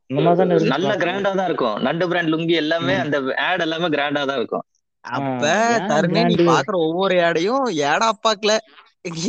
அந்த 0.10 0.18
மாதிரி 0.18 0.38
தான் 0.40 0.48
இருந்துச்சு 0.48 0.74
நல்ல 0.74 0.88
பாக்க. 0.90 1.02
கிராண்டா 1.04 1.30
தான் 1.34 1.50
இருக்கும் 1.50 1.78
நண்டு 1.86 2.06
பிராண்ட் 2.10 2.32
லுங்கி 2.34 2.56
எல்லாமே. 2.62 2.96
அந்த 3.04 3.18
ஆட் 3.46 3.64
எல்லாமே 3.66 3.88
கிராண்டா 3.94 4.24
தான் 4.30 4.40
இருக்கும் 4.40 4.66
அப்ப 5.04 5.44
தருணே 5.90 6.22
நீ 6.24 6.36
brand? 6.36 6.50
பாக்குற 6.52 6.76
ஒவ்வொரு 6.86 7.16
ஏடையும் 7.24 7.64
ஏடா 7.88 8.10
பாக்கல 8.24 8.54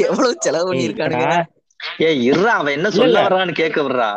எவ்வளவு 0.05 0.35
செலவு 0.41 0.69
பண்ணி 0.69 0.87
இருக்கானுங்க 0.89 1.29
ஏய், 1.29 1.47
ஏய் 2.07 2.21
இருறா 2.29 2.53
அவன் 2.61 2.77
என்ன 2.77 2.89
சொல்ல. 2.93 3.17
வர்றான்னு 3.25 3.55
கேட்க 3.59 3.79
விடுறா. 3.83 4.09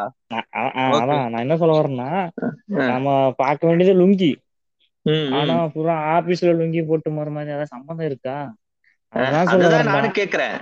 அதான் 0.94 1.24
நான் 1.26 1.44
என்ன 1.46 1.56
சொல்ல 1.58 1.74
வரேன்னா 1.78 2.08
ஆ. 2.76 2.86
நம்ம 2.92 3.08
பார்க்க 3.40 3.68
வேண்டியது 3.70 3.94
லுங்கி. 4.00 4.32
ஆனா 5.36 5.56
பூரா 5.74 5.94
ஆபீஸ்ல 6.14 6.54
லுங்கி 6.58 6.82
போட்டு 6.86 7.10
போற 7.12 7.30
மாதிரி 7.32 7.52
ஏதாவது 7.52 7.74
சம்மந்தம் 7.74 8.10
இருக்கா 8.10 8.38
அதுதான். 9.14 9.88
நானும் 9.88 10.16
கேக்குறேன் 10.16 10.56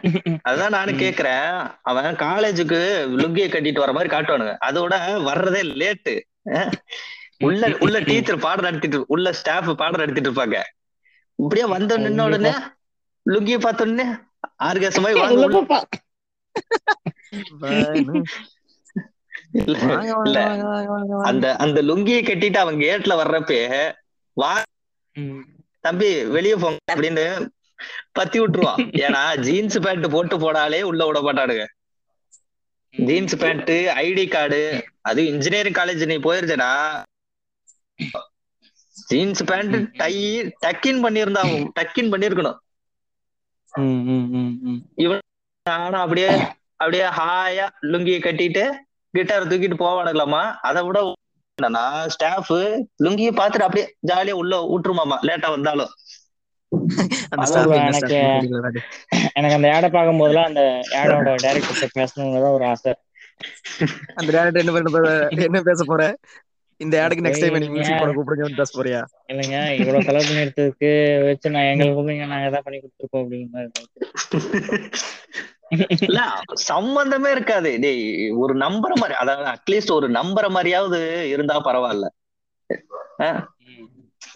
அதுதான் 0.43 0.71
நானும். 0.71 0.99
கேக்குறேன் 0.99 1.47
அவன் 1.83 2.19
காலேஜுக்கு 2.21 2.79
லுங்கிய 3.15 3.47
கட்டிட்டு 3.47 3.83
வர 3.83 3.93
மாதிரி 3.93 4.13
காட்டுவானுங்க 4.13 4.53
அதோட 4.65 4.93
வர்றதே 5.25 5.61
லேட்டு 5.81 6.13
உள்ள 7.41 7.63
உள்ள 7.79 7.97
டீச்சர் 8.09 8.39
பாடம் 8.39 8.65
நடத்திட்டு 8.65 8.99
உள்ள 9.07 9.31
ஸ்டாஃப் 9.33 9.71
பாடம் 9.77 10.01
நடத்திட்டு 10.01 10.29
இருப்பாங்க 10.29 10.57
இப்படியே 11.39 11.65
வந்த 11.67 11.97
நின்ன 11.97 12.25
உடனே 12.25 12.53
லுங்கிய 13.25 13.57
பார்த்த 13.57 13.85
உடனே 13.85 14.07
உள்ள- 15.35 15.49
போப்பா. 15.55 15.79
இல்ல 19.59 20.37
வாங்க. 20.87 21.13
அந்த 21.25 21.45
அந்த 21.57 21.79
லுங்கியை 21.81 22.21
கட்டிட்டு 22.23 22.57
அவன் 22.57 22.77
கேட்ல 22.77 23.13
வர்றப்பே 23.17 23.59
வா. 24.37 24.51
தம்பி 25.85 26.09
வெளிய 26.27 26.55
போங்க 26.55 26.79
அப்படின்னு 26.91 27.25
பத்தி 28.17 28.37
விட்டுருவான் 28.41 28.79
ஏன்னா 29.05 29.23
ஜீன்ஸ் 29.47 29.77
பேண்ட் 29.85 30.07
போட்டு 30.15 30.35
போனாலே 30.43 30.79
உள்ள 30.91 31.01
விட 31.07 31.19
மாட்டானுங்க. 31.27 31.65
ஜீன்ஸ் 32.93 33.35
பேண்ட் 33.41 33.71
ஐடி 34.05 34.25
கார்டு 34.35 34.61
அது 35.09 35.21
இன்ஜினியரிங் 35.33 35.77
காலேஜ் 35.79 36.03
நீ 36.11 36.17
போயிருச்சடா 36.27 36.71
jeans 39.09 39.43
pant 39.49 39.75
tie 40.01 40.13
tuck in 40.65 41.03
பண்ணியிருந்தா 41.05 41.43
டக்கின் 41.79 42.11
பண்ணிருக்கணும். 42.13 42.57
ஆனா 45.65 45.97
அப்படியே 46.05 46.31
அப்படியே 46.79 47.05
ஹாயா 47.19 47.65
லுங்கியை 47.91 48.19
கட்டிட்டு 48.25 48.63
கிட்டார் 49.13 49.49
தூக்கிட்டு 49.51 49.77
போவானுங்களாமா 49.83 50.41
அதை 50.69 50.81
விட 50.87 50.97
என்னன்னா 51.57 51.85
ஸ்டாஃப் 52.15 52.51
லுங்கியை 53.05 53.31
பார்த்துட்டு 53.39 53.67
அப்படியே 53.67 53.85
ஜாலியா 54.09 54.35
உள்ள 54.41 54.55
விட்டுருமாமா 54.71 55.17
லேட்டா 55.27 55.49
வந்தாலும். 55.55 55.91
எனக்கு-. 57.79 58.21
எனக்கு 59.35 59.57
அந்த 59.57 59.67
ஆடை 59.75 59.89
பார்க்கும் 59.89 60.19
போதெல்லாம் 60.19 60.49
அந்த 60.49 60.63
ஆடோட 60.99 61.35
டைரக்டர் 61.43 61.95
பேசணுங்கிறதா 61.97 62.49
ஒரு 62.53 62.65
ஆசை. 62.67 62.93
அந்த 64.17 64.29
டேரக்டர் 64.29 64.63
என்ன 64.63 64.73
பண்ண 64.75 65.11
என்ன 65.47 65.61
பேச 65.67 65.81
போற? 65.85 66.03
இந்த 66.79 66.95
ஆடுக்கு 67.03 67.25
நெக்ஸ்ட் 67.25 67.43
டைம் 67.43 67.55
நீ 67.55 67.65
ஏய், 67.65 67.73
மியூசிக் 67.75 68.01
போட 68.01 68.11
கூப்பிடுங்க 68.11 68.57
பேச 68.57 68.71
போறியா? 68.75 68.99
இல்லைங்க 69.31 69.59
இவ்வளவு 69.77 70.05
செலவு 70.07 70.27
பண்ணி 70.27 70.43
எடுத்ததுக்கு 70.43 70.89
வச்சு 71.27 71.53
நான் 71.53 71.69
எங்களுக்கு 71.71 72.01
நாங்க 72.25 72.49
எதாவது 72.49 72.65
பண்ணி 72.67 72.79
கொடுத்துருக்கோம் 72.79 73.23
அப்படிங்கிற 73.23 73.53
மாதிரி 73.55 73.71
இல்ல 76.05 76.19
சம்பந்தமே 76.67 77.29
இருக்காது. 77.31 77.71
டேய் 77.83 78.03
ஒரு 78.41 78.53
நம்புற 78.61 78.91
மாதிரி 78.95 79.15
அதாவது 79.23 79.47
அட்லீஸ்ட் 79.53 79.95
ஒரு 79.95 80.07
நம்புற 80.13 80.45
மாதிரியாவது 80.49 80.99
இருந்தா 81.33 81.55
பரவாயில்ல. 81.65 82.05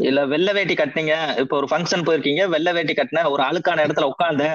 இல்ல 0.01 0.25
வெள்ளை 0.25 0.53
வேட்டி 0.53 0.73
கட்டினீங்க. 0.73 1.13
இப்ப 1.37 1.57
ஒரு 1.57 1.67
ஃபங்க்ஷன் 1.71 2.05
போயிருக்கீங்க 2.07 2.49
வெள்ளை 2.49 2.73
வேட்டி 2.73 2.93
கட்டின 2.93 3.29
ஒரு 3.29 3.43
அழுக்கான 3.43 3.83
இடத்துல 3.85 4.03
உட்கார்ந்த 4.03 4.45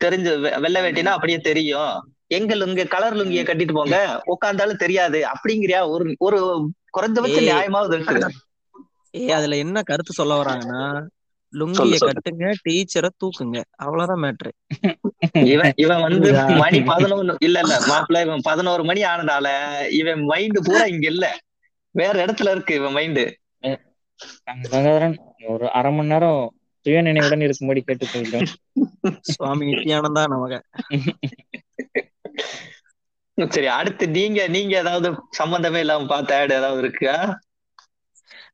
தெரிஞ்சு 0.00 0.32
வெ- 0.40 0.60
வெள்ளை 0.60 0.80
வேட்டினா 0.82 1.12
அப்படியே 1.16 1.38
தெரியும். 1.40 1.94
எங்க 2.26 2.54
லுங்க 2.54 2.88
கலர் 2.88 3.16
லுங்கிய 3.16 3.42
கட்டிட்டு 3.42 3.72
போங்க. 3.72 3.96
உட்கார்ந்தாலும் 4.26 4.82
தெரியாது. 4.84 5.24
அப்படிங்கிறியா? 5.32 5.80
ஒரு 5.88 6.14
ஒரு 6.18 6.38
குறைஞ்சபட்ச. 6.96 7.36
நியாயமாவது 7.48 7.96
இருக்குது 7.98 8.28
ஏய் 9.10 9.30
அதுல 9.30 9.56
என்ன 9.56 9.82
கருத்து 9.82 10.12
சொல்ல 10.12 10.42
வராங்கன்னா 10.42 10.82
லுங்கிய. 11.52 11.96
கட்டுங்க 12.04 12.44
டீச்சரை 12.64 13.08
தூக்குங்க. 13.18 13.58
அவ்வளவுதான் 13.76 14.22
மேட்ரு 14.24 14.50
இவன் 15.46 15.72
இவன் 15.76 16.00
வந்து? 16.00 16.28
மணி 16.62 16.78
பதினொன்னு 16.82 17.34
இல்ல 17.40 17.58
இல்ல 17.60 17.74
மாப்பிள்ள 17.90 18.20
இவன் 18.22 18.40
பதினோரு 18.42 18.84
மணி 18.84 19.02
ஆனதால 19.04 19.46
இவன் 19.90 20.24
மைண்ட் 20.24 20.58
பூரா 20.64 20.84
இங்க 20.84 21.06
இல்ல. 21.06 21.26
வேற 21.94 22.24
இடத்துல 22.24 22.50
இருக்கு 22.50 22.74
இவன் 22.74 22.94
மைண்டு 22.94 23.24
கங்காதரன் 24.46 25.16
ஒரு 25.48 25.66
அரை 25.74 25.90
மணி 25.92 26.10
நேரம் 26.10 26.40
சுய 26.86 27.00
நினைவுடன் 27.06 27.44
இருக்கும்படி 27.46 27.80
கேட்டுக்கொள்கிறோம் 27.82 28.48
சுவாமி 29.30 29.68
நித்யானந்தா 29.70 30.24
நமக 30.30 30.54
சரி 33.38 33.68
அடுத்து 33.74 34.04
நீங்க 34.14 34.40
நீங்க 34.54 34.74
ஏதாவது 34.80 35.08
சம்பந்தமே 35.38 35.82
இல்லாம 35.82 36.08
பார்த்த 36.08 36.38
ஆட் 36.38 36.56
ஏதாவது 36.58 36.82
இருக்கா 36.84 37.16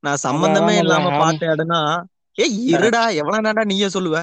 நான் 0.05 0.23
சம்பந்தமே 0.25 0.75
இல்லாம. 0.79 1.07
பார்த்த 1.17 1.53
இடம்னா 1.53 1.81
ஏய் 2.37 2.57
இருடா 2.73 3.03
எவ்வளவு 3.21 3.45
நேரம்டா 3.47 3.71
நீயே 3.71 3.89
சொல்லுவ 3.91 4.17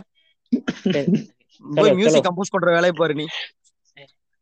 மியூசிக். 1.93 2.27
கம்போஸ் 2.27 2.53
பண்ற 2.53 2.69
வேலையை 2.71 2.95
பாரு 2.95 3.13
நீ 3.15 3.25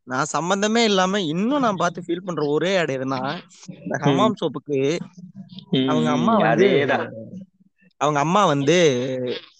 நான் 0.07 0.25
சம்பந்தமே 0.25 0.83
இல்லாம 0.83 1.19
இன்னும் 1.25 1.59
நான் 1.59 1.75
பார்த்து 1.75 2.01
ஃபீல் 2.01 2.25
பண்ற 2.25 2.45
ஒரே 2.45 2.71
இடம் 2.75 2.95
எதுனா 2.95 3.19
இந்த 3.77 3.97
ஹமாம் 4.01 4.37
சோப்புக்கு 4.39 4.79
அவங்க 5.87 6.09
அம்மா 6.11 6.33
வந்து 6.43 6.69
அவங்க 8.01 8.19
அம்மா 8.19 8.45
வந்து 8.45 8.77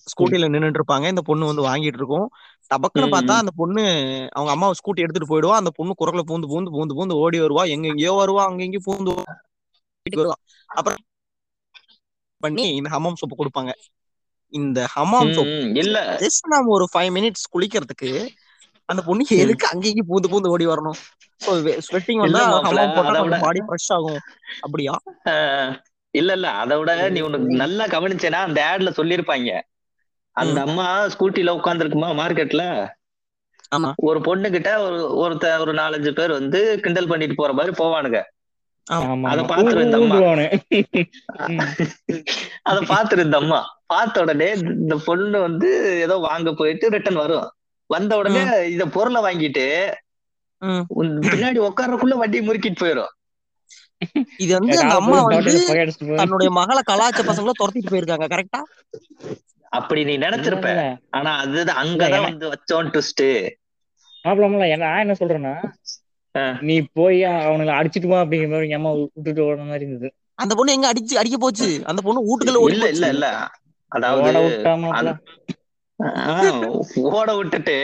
ஸ்கூட்டில 0.07 0.47
நின்னுட்டு 0.47 0.79
இருப்பாங்க. 0.79 1.07
இந்த 1.07 1.21
பொண்ணு 1.21 1.45
வந்து 1.45 1.63
வாங்கிட்டு 1.63 1.99
இருக்கும். 1.99 2.25
டபக்குன்னு 2.71 3.07
ம், 3.07 3.13
பார்த்தா. 3.13 3.35
அந்த 3.37 3.51
பொண்ணு 3.55 3.83
அவங்க 4.31 4.51
அம்மா 4.51 4.71
ஸ்கூட்டி 4.71 5.03
எடுத்துட்டு 5.03 5.29
போயிடுவா. 5.31 5.55
அந்த 5.55 5.69
பொண்ணு 5.69 5.93
குரக்குல 5.99 6.23
பூந்து 6.27 6.47
பூந்து 6.47 6.71
பூந்து 6.71 6.93
பூந்து 6.93 7.15
ஓடி 7.15 7.39
வருவா. 7.39 7.69
எங்க 7.69 7.87
எங்கேயோ 7.87 8.13
வருவா 8.13 8.43
அங்க 8.45 8.63
எங்கேயும் 8.63 8.87
பூந்து 8.87 9.13
வருவா. 10.05 10.35
அப்புறம் 10.69 11.01
பண்ணி 12.43 12.65
இந்த 12.75 12.89
ஹமாம் 12.89 13.13
சோப்பு 13.13 13.35
கொடுப்பாங்க. 13.35 13.73
இந்த 14.53 14.79
ஹமாம் 14.95 15.31
சோப். 15.35 15.51
இல்ல. 15.77 15.97
ஜஸ்ட் 16.21 16.47
நாம 16.47 16.69
ஒரு 16.69 16.87
ஃபைவ் 16.93 17.11
மினிட்ஸ் 17.11 17.45
குளிக்கிறதுக்கு 17.53 18.11
அந்த 18.93 19.03
பொண்ணு 19.05 19.23
எதுக்கு 19.39 19.65
அங்கேயும் 19.71 20.09
பூந்து 20.09 20.31
பூந்து 20.31 20.53
ஓடி 20.53 20.65
வரணும்? 20.67 20.99
ஸ்வெட்டிங் 21.85 22.21
இல்ல 22.23 22.39
வந்தா 22.55 22.83
போட்டா 22.97 23.21
பாடி 23.43 23.61
ஃப்ரெஷ் 23.65 23.91
ஆகும். 23.95 24.19
அப்படியா? 24.63 24.93
இல்ல 26.13 26.31
இல்ல. 26.37 26.47
அதை 26.61 26.75
விட 26.79 26.91
நீ 27.13 27.21
உனக்கு 27.27 27.47
நல்லா 27.61 27.85
கவனிச்சேன்னா 27.93 28.41
அந்த 28.47 28.59
ஆட்ல 28.69 28.89
சொல்லிருப்பாங்க 28.97 29.51
அந்த 30.37 30.57
அம்மா 30.65 30.85
ஸ்கூட்டில 31.13 31.55
உட்காந்துருக்குமா 31.57 32.09
மார்க்கெட்ல 32.19 32.63
ஆமா. 33.71 33.89
ஒரு 34.07 34.19
பொண்ணு 34.25 34.47
கிட்ட 34.55 34.69
ஒரு 34.85 34.97
ஒருத்த 35.21 35.45
ஒரு 35.63 35.73
நாலஞ்சு 35.79 36.11
பேர் 36.15 36.31
வந்து 36.37 36.59
கிண்டல் 36.83 37.09
பண்ணிட்டு 37.11 37.35
போற 37.35 37.51
மாதிரி 37.53 37.73
போவானுங்க. 37.75 38.19
ஆமா. 38.87 39.29
அத 39.29 39.39
ஆமா. 39.39 39.49
பாத்துரு 39.51 39.83
இந்த 39.85 39.97
அம்மா. 40.01 40.17
அத 42.69 42.77
பாத்துரு 42.89 43.25
இந்த 43.27 43.37
அம்மா. 43.41 43.59
பார்த்த 43.87 44.23
உடனே 44.23 44.49
இந்த 44.75 44.95
பொண்ணு 45.07 45.37
வந்து 45.47 45.69
ஏதோ 46.05 46.15
வாங்க 46.25 46.51
போயிட்டு 46.59 46.85
ரிட்டர்ன் 46.95 47.21
வரும் 47.21 47.47
வந்த 47.89 48.17
உடனே 48.19 48.41
இத 48.75 48.83
பொருளை 48.95 49.21
வாங்கிட்டு 49.25 49.65
பின்னாடி 51.29 51.59
உட்கார்றதுக்குள்ள 51.67 52.17
வண்டி 52.21 52.39
முறுக்கிட்டு 52.47 52.81
போயிரும். 52.81 53.11
இது 54.43 54.51
வந்து 54.57 54.75
அந்த 54.83 54.95
அம்மா 55.01 55.17
வந்து 55.29 55.53
தன்னுடைய 56.19 56.49
மகளை 56.59 56.81
கலாச்ச 56.89 57.19
பசங்களை 57.29 57.53
துரத்திட்டு 57.57 57.91
போயிருக்காங்க 57.93 58.27
கரெக்டா 58.33 58.61
அப்படி 59.71 60.01
நீ 60.09 60.15
நினைச்சிருப்ப. 60.23 60.69
இல்ல, 60.73 60.83
ஆனா 61.17 61.31
அதுதான் 61.43 61.79
அங்கதான் 61.83 62.17
இல்ல, 62.19 62.29
வந்து 62.29 62.47
வச்சோன் 62.53 62.89
ட்விஸ்ட் 62.93 63.23
மாப்பிளம்ல 64.25 64.67
என்ன 64.73 64.85
நான் 64.87 65.03
என்ன 65.05 65.15
சொல்றேன்னா. 65.21 65.53
நீ 66.67 66.75
போய் 66.97 67.19
அவனுங்களை 67.29 67.73
அடிச்சிட்டு 67.79 68.11
வா 68.11 68.19
அப்படிங்கிற 68.23 68.51
மாதிரி 68.53 68.67
எங்க 68.67 68.77
அம்மா 68.79 68.91
விட்டுட்டு 68.99 69.41
ஓடுற 69.47 69.65
மாதிரி 69.71 69.85
இருந்தது. 69.87 70.09
அந்த 70.39 70.53
பொண்ணு 70.57 70.75
எங்க 70.77 70.87
அடிச்சு 70.91 71.19
அடிக்க 71.21 71.37
போச்சு? 71.37 71.67
அந்த 71.91 72.01
பொண்ணு 72.05 72.27
வீட்டுக்குள்ள 72.27 72.61
ஓடி 72.63 72.75
இல்ல 72.77 72.89
இல்ல 72.95 73.07
இல்ல. 73.15 73.27
அதாவது 73.91 74.31
ஓட 77.11 77.29
விட்டுட்டு 77.35 77.77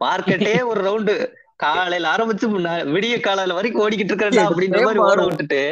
மார்க்கெட்டே 0.00 0.54
ஒரு 0.64 0.80
ரவுண்டு 0.82 1.14
காலையில 1.56 2.10
ஆரம்பிச்சு 2.12 2.46
முன்ன- 2.48 2.84
விடிய 2.92 3.16
காலையில 3.20 3.54
வரைக்கும் 3.54 3.82
ஓடிக்கிட்டு 3.84 4.12
இருக்கிறேன் 4.12 4.48
அப்படின்ற 4.48 4.78
மாதிரி 4.86 5.02
ஓட 5.04 5.20
விட்டுட்டு 5.28 5.62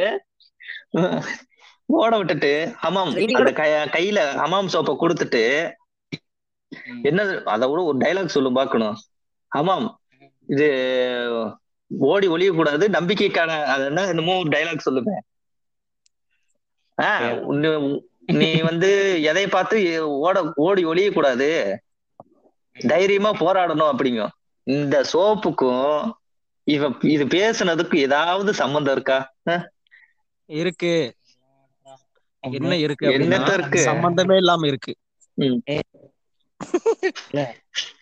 ஓட 1.88 2.12
விட்டுட்டு 2.16 2.50
ஹமாம் 2.82 3.12
அந்த 3.38 3.52
கையில 3.90 4.20
ஹமாம் 4.40 4.72
சோப்பை 4.74 4.94
கொடுத்துட்டு 4.96 5.42
என்ன 7.04 7.20
அதை 7.46 7.64
விட 7.68 7.80
ஒரு 7.84 7.98
டைலாக் 7.98 8.34
சொல்லு 8.34 8.50
பாக்கணும் 8.52 8.96
ஹமாம் 9.52 9.86
இது 10.48 10.68
ஓடி 11.90 12.26
ஒளிய 12.28 12.50
கூடாது 12.52 12.84
நம்பிக்கைக்கான 12.94 13.56
அது 13.66 13.84
என்ன 13.86 14.04
என்னமோ 14.06 14.34
டைலாக் 14.52 14.86
சொல்லுங்க 14.86 15.12
ஆஹ் 16.98 17.20
உன்னு- 17.50 18.00
நீ 18.28 18.48
வந்து 18.62 18.88
எதை 19.22 19.44
பார்த்து 19.46 19.76
ஓட 20.18 20.36
ஓடி 20.56 20.82
ஒளிய 20.84 21.12
கூடாது 21.12 21.48
தைரியமா 22.76 23.30
போராடணும் 23.34 23.90
அப்படிங்கும் 23.92 24.34
இந்த 24.66 24.96
சோப்புக்கும் 25.12 25.94
இவ 26.66 26.88
இது 27.08 27.24
பேசுனதுக்கு 27.28 27.96
ஏதாவது 27.98 28.50
சம்பந்தம் 28.54 28.92
இருக்கா? 28.92 29.18
இருக்கு. 30.50 30.92
என்ன 32.44 32.74
இருக்கு 32.76 33.06
என்னத்த 33.16 33.52
இருக்கு? 33.52 33.80
சம்பந்தமே 33.82 34.36
இல்லாம 34.36 34.66
இருக்கு. 34.66 34.92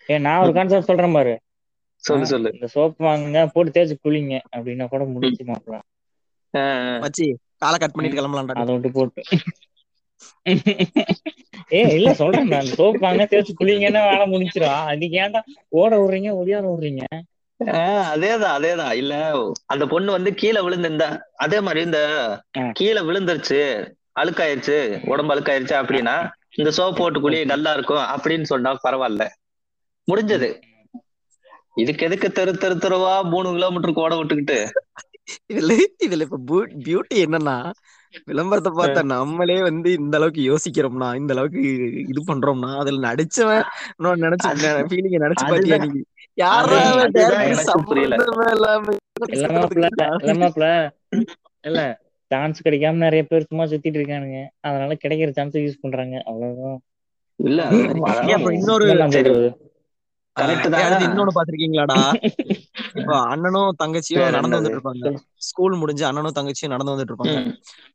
ஏ 0.09 0.17
நான் 0.19 0.41
ஒரு 0.41 0.51
கான்செப்ட் 0.53 0.87
சொல்றேன் 0.87 1.13
பாரு. 1.13 1.33
சொல்லு 2.03 2.25
சொல்லு. 2.25 2.49
இந்த 2.53 2.67
சோப் 2.73 2.95
வாங்குங்க 2.99 3.39
போட்டு 3.53 3.73
தேய்ச்சி 3.75 3.95
குளிங்க 3.99 4.35
அப்படின்னா 4.55 4.87
கூட 4.87 5.03
முடிச்சு 5.05 5.43
அஹ், 6.53 6.99
வச்சு 6.99 7.25
காலை 7.57 7.77
கட் 7.79 7.95
பண்ணிட்டு 7.95 8.19
கிளம்பலாம்டா 8.19 8.61
அதை 8.61 8.73
விட்டு 8.75 8.91
போட்டு. 8.91 9.21
ஏ 11.73 11.81
இல்ல 11.95 12.09
சொல்றேன் 12.13 12.51
நான் 12.51 12.71
சோப் 12.73 12.99
வாங்க 12.99 13.23
தேய்ச்சி 13.27 13.53
குளிங்கன்னா 13.55 14.01
வேலை 14.07 14.25
முடிச்சிடும் 14.27 14.79
அதுக்கு 14.91 15.19
ஏன்டா 15.21 15.41
ஓட 15.77 15.91
விடுறீங்க 16.01 16.31
ஒடியார 16.39 16.63
விடுறீங்க? 16.69 17.03
அதேதான் 18.11 18.55
அதேதான். 18.57 18.93
இல்ல 18.93 19.13
அந்த 19.67 19.83
பொண்ணு 19.85 20.09
வந்து 20.11 20.31
கீழே 20.35 20.59
விழுந்திருந்தா 20.61 21.09
அதே 21.37 21.59
மாதிரி 21.59 21.81
இந்த. 21.81 22.01
கீழே 22.73 23.01
விழுந்துருச்சு 23.01 23.59
அழுக்காயிருச்சு 24.15 24.77
உடம்பு 25.11 25.33
அழுக்காயிருச்சு 25.35 25.75
அப்படின்னா 25.81 26.15
இந்த 26.55 26.69
சோப் 26.77 26.97
போட்டு 26.97 27.19
குழி 27.19 27.39
நல்லா 27.45 27.71
இருக்கும் 27.73 28.05
அப்படின்னு 28.13 28.47
சொன்னா 28.51 28.71
பரவாயில்ல. 28.85 29.23
முடிஞ்சது. 30.07 30.49
இதுக்கு 31.77 32.05
எதுக்கு 32.05 32.27
தெரு 32.31 32.53
தெரு 32.57 32.75
தெருவா 32.77 33.13
மூணு 33.31 33.49
கிலோமீட்டருக்கு 33.49 34.05
ஓட 34.05 34.15
விட்டுக்கிட்டு? 34.15 34.57
இதுல 35.51 35.73
இதுல 36.05 36.25
இப்ப 36.27 36.39
பியூட்டி 36.85 37.15
என்னன்னா 37.25 37.55
விளம்பரத்தை 38.25 38.71
பார்த்தா 38.77 39.01
நம்மளே 39.13 39.57
வந்து 39.61 39.89
இந்த 39.93 40.17
அளவுக்கு 40.17 40.41
யோசிக்கிறோம்னா 40.51 41.09
இந்த 41.15 41.33
அளவுக்கு 41.33 41.63
இது 42.11 42.21
பண்றோம்னா 42.29 42.71
அதுல 42.81 43.01
நடிச்சவன் 43.07 43.65
நினைச்சு 44.25 44.49
ஃபீலிங்க 44.91 45.19
நினைச்சு 45.25 45.45
பாத்தியா. 45.51 45.77
நீ? 45.85 46.01
இல்ல 51.63 51.79
சான்ஸ் 52.31 52.63
கிடைக்காம 52.65 53.01
நிறைய 53.05 53.23
பேர் 53.29 53.47
சும்மா 53.47 53.63
சுத்திட்டு 53.71 53.99
இருக்கானுங்க. 53.99 54.39
அதனால 54.61 54.95
கிடைக்கிற 55.03 55.29
சான்ஸ் 55.37 55.55
யூஸ் 55.57 55.81
பண்றாங்க. 55.81 56.15
அவ்வளவுதான். 56.25 56.77
இல்ல 57.39 57.61
இன்னொரு 58.59 58.85
இன்னொன்னு 61.07 61.35
பாத்திருக்கீங்களாடா 61.37 61.97
இப்போ 62.99 63.15
அண்ணனும் 63.31 63.77
தங்கச்சியும் 63.81 64.35
நடந்து? 64.35 64.55
வந்துட்டு 64.57 64.77
இருப்பாங்க 64.77 65.11
ஸ்கூல் 65.47 65.75
முடிஞ்சு 65.81 66.03
அண்ணனும் 66.09 66.37
தங்கச்சியும் 66.37 66.73
நடந்து 66.73 66.93
வந்துட்டு 66.93 67.13
இருப்பாங்க. 67.13 67.39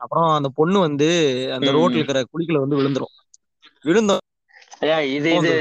அப்புறம் 0.05 0.29
அந்த 0.39 0.49
பொண்ணு 0.59 0.79
வந்து 0.87 1.09
அந்த. 1.57 1.71
ரோட்ல 1.79 2.01
இருக்கிற 2.01 2.23
குழிக்குள்ள 2.33 2.63
வந்து 2.65 2.79
விழுந்துரும். 2.81 3.15
விழுந்தோம் 3.89 4.23
இது 5.17 5.31
இது 5.39 5.53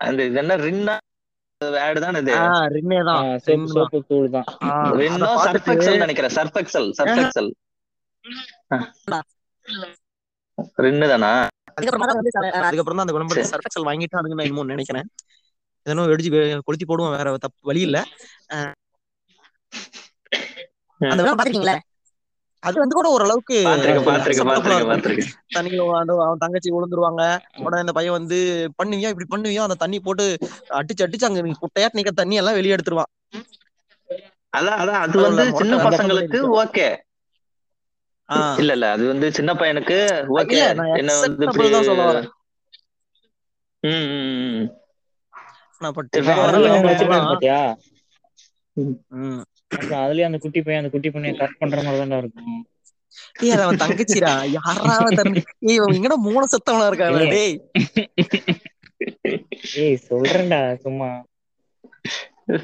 அந்த 0.00 0.20
இது 0.28 0.38
என்ன 0.42 0.56
ரின்னா 0.64 0.96
ஆடு 1.86 1.98
தான் 2.02 2.16
இது? 2.20 2.34
ரின்னே 2.74 2.98
தான். 3.08 3.22
சோப்பு 3.72 3.98
தூள் 4.10 4.28
தான். 4.34 4.48
ரின்னோ 5.00 5.30
சர்ஃபெக்சல் 5.46 6.02
நினைக்கிறேன் 6.04 6.34
சர்ஃபெக்சல் 6.36 6.86
சர்ஃபெக்சல். 6.98 7.48
ரின்னு 10.84 11.08
தானா? 11.12 11.32
அதுக்கப்புறம் 11.78 12.98
தான் 12.98 13.06
அந்த 13.06 13.14
குணப்படுத்த 13.16 13.48
சர்ஃபெக்சல் 13.54 13.88
வாங்கிட்டு 13.88 14.18
அதுக்கு 14.20 14.38
நான் 14.38 14.50
இன்னும் 14.50 14.72
நினைக்கிறேன். 14.74 15.08
இதனும் 15.86 16.10
வெடிச்சு 16.10 16.30
கொளுத்தி 16.66 16.86
போடுவோம் 16.86 17.14
வேற 17.16 17.36
தப்பு 17.44 17.68
வழி 17.68 17.82
இல்ல. 17.88 17.98
அந்த 21.00 21.22
பாத்திருக்கீங்களா? 21.30 21.76
அது 22.62 22.76
வந்து 22.82 22.96
கூட 22.98 23.08
ஓரளவுக்கு 23.16 23.56
தண்ணி 25.56 25.70
அவன் 26.18 26.42
தங்கச்சி 26.42 26.70
விழுந்துருவாங்க. 26.74 27.22
உடனே 27.64 27.82
இந்த 27.84 27.94
பையன் 27.98 28.16
வந்து 28.18 28.38
பண்ணுவியா 28.80 29.10
இப்படி 29.12 29.28
பண்ணுவியா 29.34 29.66
அந்த 29.66 29.76
தண்ணி 29.84 29.98
போட்டு 30.06 30.24
அடிச்சு 30.78 31.04
அடிச்சு 31.06 31.28
அங்க 31.28 31.42
குட்டையாட்டு 31.62 31.98
நிக்க 31.98 32.12
தண்ணி 32.14 32.40
எல்லாம் 32.42 32.58
வெளியே 32.58 32.76
எடுத்துருவான். 32.76 33.10
அதான் 34.52 34.78
அதான் 34.82 35.02
அது 35.04 35.16
வந்து 35.26 35.44
சின்ன 35.60 35.76
பசங்களுக்கு 35.86 36.40
ஓகே. 36.62 36.88
இல்ல 38.60 38.70
இல்ல. 38.76 38.86
அது 38.94 39.04
வந்து 39.10 39.26
சின்ன 39.38 39.50
பையனுக்கு 39.58 39.98
ஓகே. 40.36 40.60
என்ன 41.00 41.10
வந்து 41.20 41.46
தான் 41.72 41.86
அதுலயும் 49.98 50.28
அந்த 50.28 50.38
குட்டி 50.44 50.60
பையன் 50.60 50.82
அந்த 50.82 50.90
குட்டி 50.94 51.08
பையனை 51.08 51.30
கட் 51.40 51.58
பண்ற 51.60 51.78
மாதிரி 51.82 52.00
தான்டா 52.02 52.18
இருக்கும். 52.22 52.58
ஏய் 53.42 53.54
அது 53.54 53.62
அவன் 53.66 53.80
தங்கச்சிடா. 53.82 54.32
யாரா 54.56 54.96
தம்பி 55.18 55.40
ஏய் 55.68 55.78
இவன் 55.78 55.96
எங்கடா 55.96 56.16
மூணு 56.26 56.44
சத்தவனா 56.52 56.86
இல்ல. 57.12 57.28
டேய். 57.32 57.56
ஏய் 59.78 59.96
சொல்றேன்டா 60.06 60.60
சும்மா. 60.80 61.10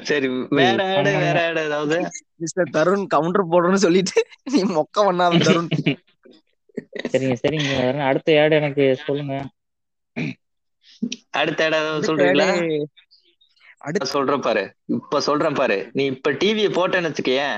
சரி 0.03 0.27
வேற 0.49 0.95
ஆடு. 0.97 1.11
வேற 1.17 1.47
ஆடு 1.47 1.65
ஏதாவது? 1.65 1.97
மிஸ்டர் 2.35 2.69
தருண் 2.69 3.07
கவுண்டர் 3.07 3.49
போடுறேன்னு 3.49 3.83
சொல்லிட்டு 3.85 4.17
நீ 4.51 4.63
மொக்க 4.63 4.97
பண்ணாத 4.99 5.41
தருண். 5.43 5.69
சரிங்க 7.11 7.35
சரிங்க. 7.41 7.69
வரேன். 7.79 8.05
அடுத்த 8.05 8.41
ஆடு 8.41 8.55
எனக்கு 8.55 8.97
சொல்லுங்க. 9.05 9.35
அடுத்த 11.31 11.65
ஆடு 11.65 11.75
ஏதாவது 11.75 12.07
சொல்றீங்களா? 12.07 12.47
அடுத்து 13.77 14.07
சொல்றேன் 14.07 14.39
பாரு. 14.39 14.63
இப்ப 14.85 15.21
சொல்றேன் 15.21 15.53
பாரு. 15.53 15.89
நீ 15.93 16.05
இப்ப 16.05 16.31
டிவிய 16.31 16.67
போட்டேன்னு 16.77 17.09
வச்சுக்கேன் 17.09 17.55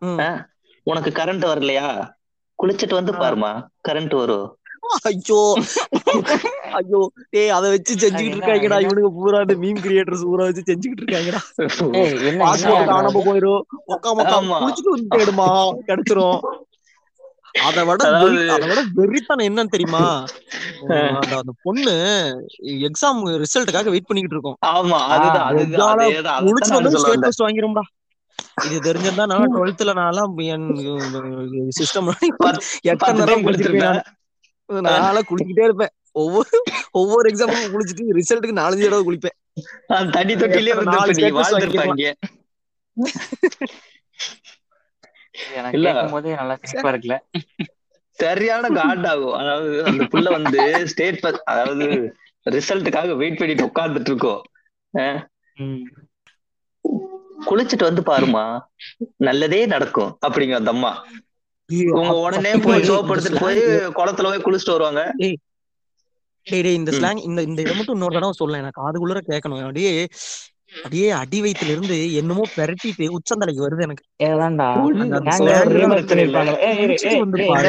ம். 0.00 0.18
உனக்கு 0.86 1.10
கரண்ட் 1.10 1.46
வரலையா? 1.46 1.86
குளிச்சிட்டு 2.58 2.94
வந்து 2.94 3.12
பாருமா 3.12 3.52
கரண்ட் 3.88 4.14
வரும். 4.16 4.48
ஐயோ. 5.08 5.40
ஐயோ. 6.78 7.00
டேய் 7.32 7.52
அத 7.56 7.64
வச்சு 7.74 7.92
செஞ்சுக்கிட்டு 8.02 8.38
இருக்காங்கடா? 8.38 8.78
இவனுங்க 8.84 9.10
பூரா 9.16 9.38
இந்த 9.44 9.54
மீம் 9.62 9.80
கிரியேட்டர்ஸ் 9.84 10.26
பூரா 10.28 10.46
வச்சு 10.48 10.64
செஞ்சுக்கிட்டு 10.70 11.04
இருக்காங்கடா. 11.04 11.40
பாஸ்போர்ட் 12.42 12.92
அது? 12.98 13.22
போயிரும். 13.28 13.62
மொக்கா 13.90 14.10
மொக்கா. 14.18 14.36
குளிச்சுட்டு 14.56 14.94
வந்து 14.94 15.14
தேடுமா 15.16 15.48
கிடைச்சிரும் 15.88 16.40
அத 17.62 17.80
விட 17.86 18.02
அத 18.52 18.66
விட 18.68 18.82
வெறித்தனம் 18.98 19.46
என்னன்னு 19.48 19.72
தெரியுமா? 19.74 20.04
அந்த 21.38 21.52
பொண்ணு 21.64 21.94
எக்ஸாம் 22.88 23.18
ரிசல்ட்டுக்காக 23.42 23.90
வெயிட் 23.94 24.08
பண்ணிக்கிட்டு 24.08 24.36
இருக்கோம். 24.36 24.56
ஆமா 24.70 25.00
அதுதான் 25.14 25.46
அதுதான். 25.50 25.98
நான் 26.28 26.46
வந்து 26.48 26.70
சொல்ல 26.70 26.88
ஸ்டேட் 26.94 27.08
வந்தேன். 27.08 27.24
ஃபர்ஸ்ட் 27.24 27.44
வாங்கிரும்டா. 27.44 27.84
இது 28.66 28.78
தெரிஞ்சிருந்தா 28.86 29.24
நான் 29.30 29.52
டுவெல்த்ல 29.54 29.92
நான்லாம் 29.98 30.32
என் 30.54 30.66
சிஸ்டம் 31.78 32.08
எத்தனை 32.90 33.20
தடவை 33.20 33.92
டைம் 34.72 34.84
குளிச்சிருப்பேன் 34.86 34.86
குளிச்சிருப்பேன் 34.86 34.86
நான் 34.86 35.04
நான்லாம் 35.04 35.28
குளிச்சுக்கிட்டே 35.30 35.66
இருப்பேன். 35.68 35.92
ஒவ்வொரு 36.22 36.56
ஒவ்வொரு 37.00 37.26
எக்ஸாமுக்கும் 37.30 37.72
குளிச்சுட்டு 37.74 38.16
ரிசல்ட்டுக்கு 38.18 38.60
நாலஞ்சு 38.60 38.86
தடவை 38.86 39.04
குளிப்பேன். 39.08 39.36
அந்த 39.96 40.12
தண்ணி 40.16 40.34
தொட்டிலே 40.42 40.74
வந்து 40.80 40.96
போதே 46.14 46.32
நல்லா 46.40 46.54
சிரிப்பா 46.70 46.90
இருக்குல்ல. 46.92 47.16
சரியான 48.18 48.68
காட் 48.78 49.06
ஆகும். 49.10 49.36
அதாவது 49.40 49.70
அந்த 49.90 50.02
புள்ள 50.12 50.26
வந்து 50.38 50.62
ஸ்டேட் 50.92 51.26
அதாவது 51.52 51.86
ரிசல்ட்டுக்காக 52.56 53.16
வெயிட் 53.22 53.38
பண்ணிட்டு 53.40 53.68
உட்கார்ந்துட்டு 53.70 54.10
இருக்கோம். 54.12 54.42
குளிச்சிட்டு 57.48 57.88
வந்து 57.88 58.02
பாருமா 58.10 58.44
நல்லதே 59.28 59.60
நடக்கும் 59.74 60.10
அப்படிங்க 60.26 60.54
அந்த 60.60 60.70
அம்மா. 60.76 60.92
இவங்க 61.70 62.14
உடனே 62.22 62.52
போய் 62.64 62.86
சோப் 62.88 63.12
எடுத்துட்டு 63.12 63.42
போய் 63.42 63.60
குளத்துல 63.96 64.28
போய் 64.28 64.44
குளிச்சுட்டு 64.46 64.74
வருவாங்க 64.74 65.02
டேய் 66.46 66.62
டேய் 66.62 66.78
இந்த. 66.78 66.92
ஸ்லாங் 66.94 67.20
இந்த 67.26 67.40
இந்த 67.42 67.60
இதை 67.62 67.74
மட்டும் 67.74 67.96
இன்னொரு 67.96 68.16
தடவை 68.16 68.34
சொல்ல 68.38 68.60
எனக்கு 68.60 68.80
காதுக்குள்ளர 68.80 69.20
கேட்கணும் 69.26 69.60
அப்படியே 69.62 69.92
அப்படியே 70.76 71.08
அடி 71.16 71.38
வயித்துல 71.42 71.72
இருந்து 71.72 71.96
என்னமோ 72.18 72.44
பெரட்டிட்டு 72.54 73.06
உச்சந்தலைக்கு 73.16 73.64
வருது 73.64 73.86
எனக்கு 73.86 74.04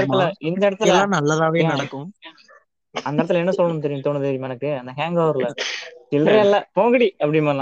இல்ல. 0.05 0.23
இந்த. 0.43 0.61
இடத்துல 0.63 0.93
நல்லதாவே? 1.13 1.61
நடக்கும் 1.71 2.07
அந்த 2.95 3.17
இடத்துல 3.17 3.41
என்ன 3.41 3.53
சொல்லணும் 3.55 3.83
தெரியும் 3.83 4.05
தோணுது 4.05 4.27
தெரியுமா 4.27 4.49
எனக்கு 4.49 4.69
அந்த 4.79 4.91
ஹேங் 4.97 5.17
ஓவர்ல 5.21 5.47
சில்லற 6.11 6.35
இல்ல 6.43 6.57
போங்கடி 6.75 7.07
அப்படிமா. 7.19 7.53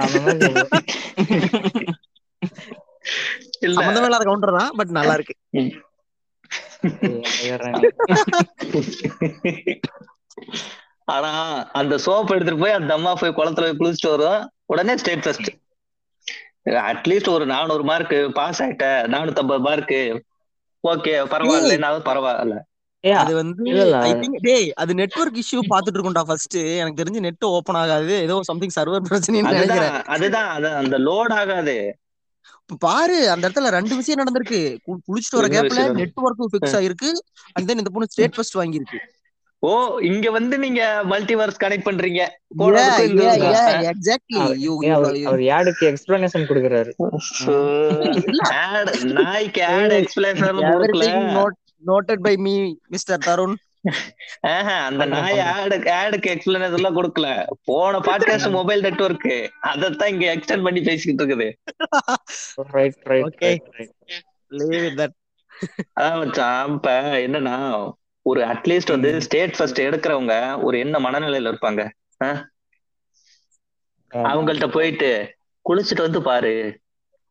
இல்ல 3.62 3.78
சம்பந்தமே 3.78 4.08
இல்லாத 4.10 4.26
கவுண்டர் 4.26 4.58
தான் 4.58 4.72
பட் 4.78 4.91
நல்லா 4.98 5.15
இருக்கு. 5.17 5.36
ஆனா 11.06 11.32
அந்த 11.72 11.96
சோப் 12.06 12.34
எடுத்துட்டு 12.34 12.62
போய் 12.62 12.78
அந்த 12.80 12.91
அம்மா 12.94 13.13
போய் 13.13 13.38
குளத்துல 13.38 13.65
போய் 13.67 13.80
குளிச்சுட்டு 13.80 14.13
வரும் 14.15 14.41
உடனே 14.65 14.98
ஸ்டேட் 14.98 15.24
ஃபர்ஸ்ட் 15.24 15.50
அட்லீஸ்ட் 16.89 17.30
ஒரு 17.30 17.46
நானூறு 17.46 17.84
மார்க் 17.84 18.15
பாஸ் 18.34 18.62
ஆயிட்ட. 18.63 18.86
நானூத்தி 19.13 19.41
ஐம்பது 19.44 19.60
மார்க் 19.60 19.96
ஓகே 20.84 21.13
பரவாயில்ல 21.34 22.02
பரவாயில்ல. 22.10 22.58
ஏய், 23.04 23.12
அது 23.12 23.36
வந்து. 23.36 23.63
ஐ 24.00 24.12
திங்க் 24.13 24.38
டேய் 24.41 24.67
அது 24.74 24.91
நெட்வொர்க் 24.94 25.39
இஷ்யூ 25.41 25.60
பாத்துட்டு 25.70 25.98
இருக்கோம்டா 25.98 26.24
ஃபர்ஸ்ட் 26.26 26.58
எனக்கு 26.82 27.00
தெரிஞ்சு 27.04 27.20
நெட் 27.20 27.46
ஓபன் 27.50 27.76
ஆகாது. 27.76 28.13
ஏதோ 28.22 28.36
சம்திங் 28.41 28.76
சர்வர் 28.76 29.08
நினைக்கிறேன் 29.28 29.50
அதுதான் 29.52 30.06
அதுதான். 30.15 30.50
அதான் 30.58 30.78
அந்த 30.84 30.98
லோட் 31.00 31.34
ஆகாது. 31.34 31.76
பாரு 32.79 33.29
அந்த 33.29 33.49
இடத்துல 33.49 33.67
ரெண்டு 33.67 33.95
விஷயம் 33.95 34.19
நடந்திருக்கு. 34.19 34.77
குளிச்சுட்டு 34.89 35.39
வர 35.39 35.47
கேப்ல 35.47 35.62
விஷயம்? 35.62 35.95
நெட்வொர்க் 35.95 36.45
ஃபிக்ஸ் 36.51 36.77
ஆயிருக்கு. 36.79 37.10
அண்ட் 37.53 37.67
தென் 37.67 37.77
இந்த 37.77 37.89
பொண்ணு 37.89 38.07
ஸ்டேட் 38.10 38.36
ஃபர்ஸ்ட் 38.36 38.57
வாங்கியிருக்கு. 38.57 38.99
ஓ 39.60 39.97
இங்க 39.97 40.31
வந்து 40.31 40.57
நீங்க 40.57 41.01
மல்டிவர்ஸ் 41.10 41.60
கனெக்ட் 41.63 41.88
பண்றீங்க. 41.88 42.21
அவர் 45.23 45.39
யாடுக்கு 45.39 45.84
எக்ஸ்பிளனேஷன் 45.91 46.47
கொடுக்குறாரு. 46.51 46.91
நாய்க்கு 49.03 49.65
ஆட் 49.65 49.91
எக்ஸ்பிளேஷன் 49.91 50.62
கொடுக்கல. 50.71 51.45
Noted 51.88 52.21
by 52.21 52.36
me 52.36 52.75
mister 52.88 53.21
Tarun 53.25 53.55
அந்த 54.88 55.06
நாய் 55.06 55.39
ஆடு 55.52 55.78
ஆடுக்கு 56.00 56.28
எக்ஸ்பிளனேஷன் 56.34 56.78
எல்லாம் 56.80 56.98
கொடுக்கல. 56.98 57.28
போன 57.63 58.00
பாட்காஸ்ட் 58.00 58.52
மொபைல் 58.52 58.82
நெட்வொர்க் 58.82 59.32
அதத்தான் 59.63 60.12
இங்க 60.13 60.26
எக்ஸ்டெண்ட் 60.36 60.63
பண்ணி 60.63 60.82
பேசிக்கிட்டு 60.82 61.24
இருக்குது. 61.26 61.48
Right 62.76 63.00
right 63.04 63.26
Okay. 63.28 63.54
Right 63.78 63.96
leave 64.52 64.84
it 64.84 65.00
that 65.00 65.15
அதான் 66.00 66.20
மச்சான் 66.20 66.74
இப்ப 66.74 66.91
என்னன்னா 67.26 67.58
ஒரு 68.26 68.41
அட்லீஸ்ட் 68.44 68.96
வந்து 68.96 69.12
ஸ்டேட் 69.22 69.58
ஃபர்ஸ்ட் 69.58 69.82
எடுக்கிறவங்க 69.82 70.63
ஒரு 70.63 70.80
என்ன 70.80 71.00
மனநிலையில 71.00 71.52
இருப்பாங்க? 71.52 71.82
அவங்கள்ட்ட 74.12 74.67
போயிட்டு 74.72 75.12
குளிச்சுட்டு 75.65 76.06
வந்து 76.08 76.22
பாரு. 76.22 76.56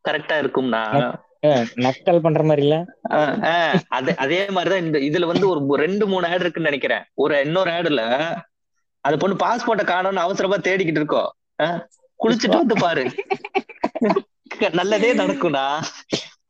கரெக்டா 0.05 0.35
இருக்கும்னா 0.43 0.83
நக்கல் 1.83 2.23
பண்ற 2.25 2.41
மாதிரி 2.43 2.61
இல்ல? 2.65 2.75
அதே 3.89 4.13
அதே 4.23 4.39
மாதிரிதான் 4.55 4.85
இந்த 4.85 4.97
இதுல 5.09 5.25
வந்து 5.25 5.45
ஒரு 5.49 5.81
ரெண்டு 5.83 6.07
மூணு 6.07 6.25
ஆட் 6.27 6.39
இருக்குன்னு 6.39 6.69
நினைக்கிறேன். 6.69 7.03
ஒரு 7.15 7.35
இன்னொரு 7.45 7.71
ஆடுல 7.71 8.03
அது 9.05 9.15
பொண்ணு 9.17 9.35
பாஸ்போர்ட்டை 9.35 9.85
காணும்னு 9.85 10.25
அவசரமா 10.25 10.57
தேடிக்கிட்டு 10.57 10.99
இருக்கோம். 11.01 11.29
குளிச்சுட்டு 12.19 12.59
வந்து 12.61 12.75
பாரு. 12.79 13.03
நல்லதே 14.71 15.11
நடக்கும்டா. 15.13 15.65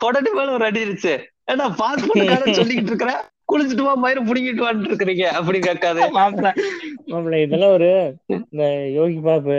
உடனே 0.06 0.32
மேல 0.34 0.52
ஒரு 0.52 0.66
அடி 0.66 0.82
இருச்சு 0.84 1.14
ஏன்னா 1.52 1.66
பாஸ்போர்ட் 1.82 2.30
காணும்னு 2.32 2.60
சொல்லிக்கிட்டு 2.60 2.92
இருக்கிறேன் 2.94 3.22
குளிச்சுட்டு 3.52 3.86
வா 3.88 3.94
மயிறு 4.04 4.22
புடிங்கிட்டு 4.28 4.64
வான்னு 4.66 4.90
இருக்கிறீங்க 4.92 5.26
அப்படி 5.40 5.60
கேட்காது. 5.60 6.02
மாப்பிள்ள 6.18 7.42
இதெல்லாம் 7.42 7.72
ஒரு 7.72 7.90
இந்த 8.38 8.64
யோகி 8.90 9.20
பாபு 9.20 9.58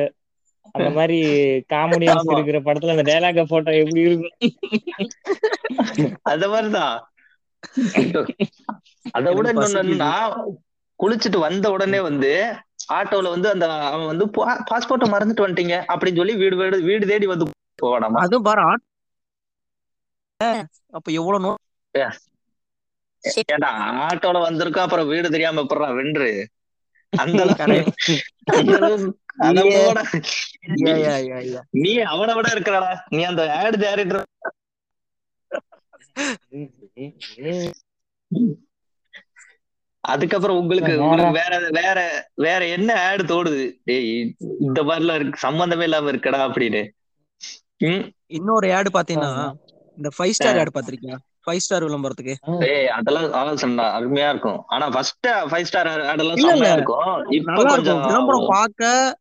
அந்த 0.75 0.91
மாதிரி 0.91 1.17
காமெடியன்ஸ் 1.69 2.23
ஆமா. 2.23 2.35
இருக்கிற 2.35 2.59
படத்துல 2.61 2.95
அந்த 2.95 3.05
டைலாக 3.09 3.45
போட்டோ 3.45 3.73
எப்படி 3.79 4.03
இருக்கும் 4.03 4.37
அந்த 6.25 6.45
மாதிரிதான் 6.49 6.95
அதை 9.15 9.31
விட. 9.35 9.49
என்னன்னா 9.55 10.13
குளிச்சுட்டு 11.01 11.39
வந்த 11.39 11.67
உடனே 11.71 12.01
வந்து 12.01 12.31
ஆட்டோல 12.93 13.29
வந்து 13.29 13.49
அந்த 13.51 13.67
அவன் 13.87 14.07
வந்து 14.07 14.27
பாஸ்போர்ட்டை 14.69 15.09
மறந்துட்டு 15.13 15.45
வந்துட்டீங்க 15.45 15.77
அப்படின்னு 15.89 16.17
சொல்லி 16.17 16.37
வீடு 16.37 16.57
வீடு 16.57 16.81
வீடு 16.83 17.05
தேடி 17.07 17.27
வந்து 17.27 17.47
போவானாமா 17.79 18.23
அதுவும் 18.23 18.43
பாரு 18.43 18.65
அப்ப 20.93 21.09
எவ்வளவு 21.13 21.45
நோ 21.45 21.53
ஏன்டா 23.49 23.71
ஆட்டோல 24.05 24.39
வந்திருக்கோம் 24.45 24.87
அப்புறம் 24.87 25.09
வீடு 25.09 25.29
தெரியாம 25.31 25.63
போடுறா 25.63 25.89
வென்று 25.95 26.31
அந்த 27.13 27.41
அளவுக்கு 28.77 29.13
நீ 31.71 31.99
அவனை 31.99 32.35
விட 32.35 32.49
இருக்கிறடா. 32.49 32.99
நீ 33.09 33.23
அந்த 33.23 33.55
ஆட் 33.55 33.77
டேரக்டர் 33.77 34.23
அதுக்கப்புறம் 40.01 40.57
உங்களுக்கு 40.57 40.91
வேற- 40.91 41.03
உங்களுக்கு 41.03 41.41
வேற 41.41 41.69
வேற 41.71 42.29
வேற 42.35 42.67
என்ன 42.67 43.09
ஆடு 43.09 43.25
தோடுது? 43.25 43.73
டேய் 43.85 44.35
இந்த 44.61 44.83
மாதிரிலாம் 44.83 45.15
இருக்கு. 45.15 45.39
சம்பந்தமே 45.39 45.83
இல்லாம 45.83 46.11
இருக்கடா 46.11 46.51
அப்படின்னு. 46.51 46.89
இன்னொரு 48.27 48.75
ஆடு 48.75 49.01
பாத்தீங்கன்னா 49.01 49.53
இந்த 49.97 50.09
ஃபைவ் 50.19 50.31
ஸ்டார் 50.31 50.59
ஆடு 50.59 50.81
பாத்திருக்கியா 50.81 51.17
ஃபைவ் 51.47 51.57
ஸ்டார் 51.57 51.85
விளம்பரத்துக்கு. 51.85 52.35
ஏய் 52.61 52.89
அதெல்லாம் 52.89 53.33
ஆலோசனை 53.33 53.85
அருமையா 53.85 54.29
இருக்கும். 54.29 54.65
ஆனா 54.67 54.89
ஃபர்ஸ்ட் 54.89 55.27
ஃபைவ் 55.27 55.63
ஸ்டார் 55.63 55.87
ஆடெல்லாம். 55.87 56.39
செம்மையா 56.41 56.73
இருக்கும். 56.73 57.25
இப்ப 57.31 57.53
இருக்கும். 57.53 57.55
விளம்பரம் 57.55 58.27
கொஞ்சம் 58.27 58.47
பார்க்க 58.49 59.19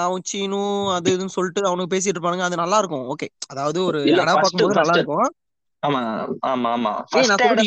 அவன் 0.00 0.22
சீனு 0.24 0.60
அது 0.92 1.08
இதுன்னு 1.16 1.34
சொல்லிட்டு 1.36 1.66
அவனுக்கு 1.66 1.96
பேசிட்டு 1.96 2.12
இருப்பானுங்க. 2.14 2.40
அது 2.40 2.56
நல்லா 2.56 2.78
இருக்கும் 2.78 3.06
ஓகே. 3.08 3.28
அதாவது 3.46 3.84
ஒரு 3.84 4.00
அடா 4.14 4.34
பார்க்கும்போது 4.34 4.74
நல்லா. 4.74 4.94
இருக்கும் 4.96 5.30
ஆமா 5.82 6.00
ஆமா 6.46 6.68
ஆமா. 6.76 6.92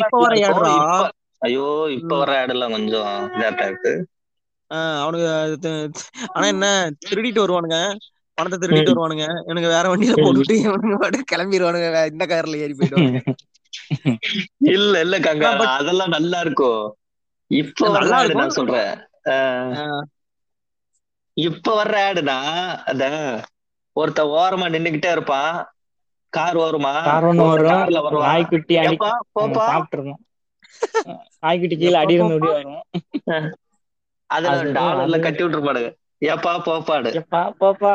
இப்ப 0.02 0.18
வர. 0.22 0.68
இப்ப- 0.80 1.12
ஐயோ 1.42 1.66
இப்ப 1.90 2.16
வர 2.18 2.40
ஆடு 2.40 2.52
எல்லாம் 2.52 2.70
கொஞ்சம் 2.70 3.10
இதாட்டா 3.34 3.66
இருக்கு. 3.66 3.92
அவனுக்கு 5.02 5.28
ஆனா 6.32 6.46
என்ன 6.46 6.66
திருடிட்டு 7.06 7.42
வருவானுங்க. 7.44 7.78
பணத்தை 8.38 8.56
திருடிட்டு 8.58 8.92
வருவானுங்க. 8.92 9.26
இவனுங்க 9.46 9.68
வேற 9.68 9.84
வண்டியில 9.88 10.16
போட்டுட்டு 10.24 10.54
இவனுங்க 10.64 10.96
பாட்டு 10.96 11.24
கிளம்பிடுவானுங்க 11.32 11.88
இந்த 12.12 12.26
கார்ல 12.26 12.56
ஏறி 12.56 12.74
போயிடுவானுங்க. 12.74 13.20
இல்ல 14.74 15.00
இல்ல 15.00 15.16
கங்கா. 15.20 15.50
அதெல்லாம் 15.76 16.08
நல்லா 16.08 16.40
இருக்கும் 16.40 16.82
இப்ப 17.50 17.88
நல்லா 17.98 18.18
இருக்கும். 18.20 18.42
நான் 18.42 18.56
சொல்றேன். 18.58 18.92
இப்ப 21.38 21.72
வர்ற 21.74 21.96
ஆடுனா 22.04 22.36
அந்த 22.84 23.04
ஒருத்த 23.96 24.20
ஓரமா 24.34 24.66
நின்னுகிட்டே 24.68 25.10
இருப்பான் 25.10 25.52
கார் 26.32 26.56
வருவான் 26.56 27.04
நாய்க்குட்டி 28.24 28.74
ஏப்பா 28.84 29.10
சாப்பிட்டுருக்கோம் 29.68 30.20
நாய்க்குட்டி 31.38 31.76
கீழே 31.76 31.98
அடி 31.98 32.14
இருந்து 32.14 32.36
ஓடி 32.38 32.48
வரும் 32.50 32.82
அதுல 34.30 34.50
அது- 34.54 34.74
டாலர்ல 34.78 35.18
கட்டி 35.20 35.42
விட்டுருப்பானுங்க. 35.44 35.90
ஏப்பா 36.26 36.52
போப்பாடு 36.64 37.10
எப்பா 37.20 37.40
பாப்பா. 37.60 37.92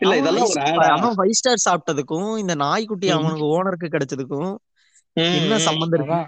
இல்ல 0.00 0.12
இதெல்லாம் 0.16 0.50
அவன் 0.96 1.16
ஃபைவ் 1.16 1.36
ஸ்டார் 1.38 1.64
சாப்பிட்டதுக்கும் 1.64 2.30
இந்த 2.38 2.54
நாய்க்குட்டி. 2.56 3.08
அவனுக்கு 3.10 3.46
ஓனருக்கு 3.54 3.88
கிடைச்சதுக்கும் 3.88 4.52
என்ன. 5.16 5.58
சம்பந்தம் 5.58 5.98
இருக்கு? 5.98 6.18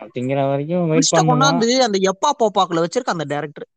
அதான் 0.00 0.12
திங்கிற 0.14 0.48
வரைக்கும் 0.48 0.88
வெயிட் 0.88 1.08
கொண்டாந்து 1.22 1.66
அந்த 1.86 1.98
எப்பா 2.10 2.30
போப்பாக்குள்ள 2.38 2.82
வச்சிருக்க 2.82 3.16
அந்த 3.16 3.26
டைரக்டர் 3.28 3.68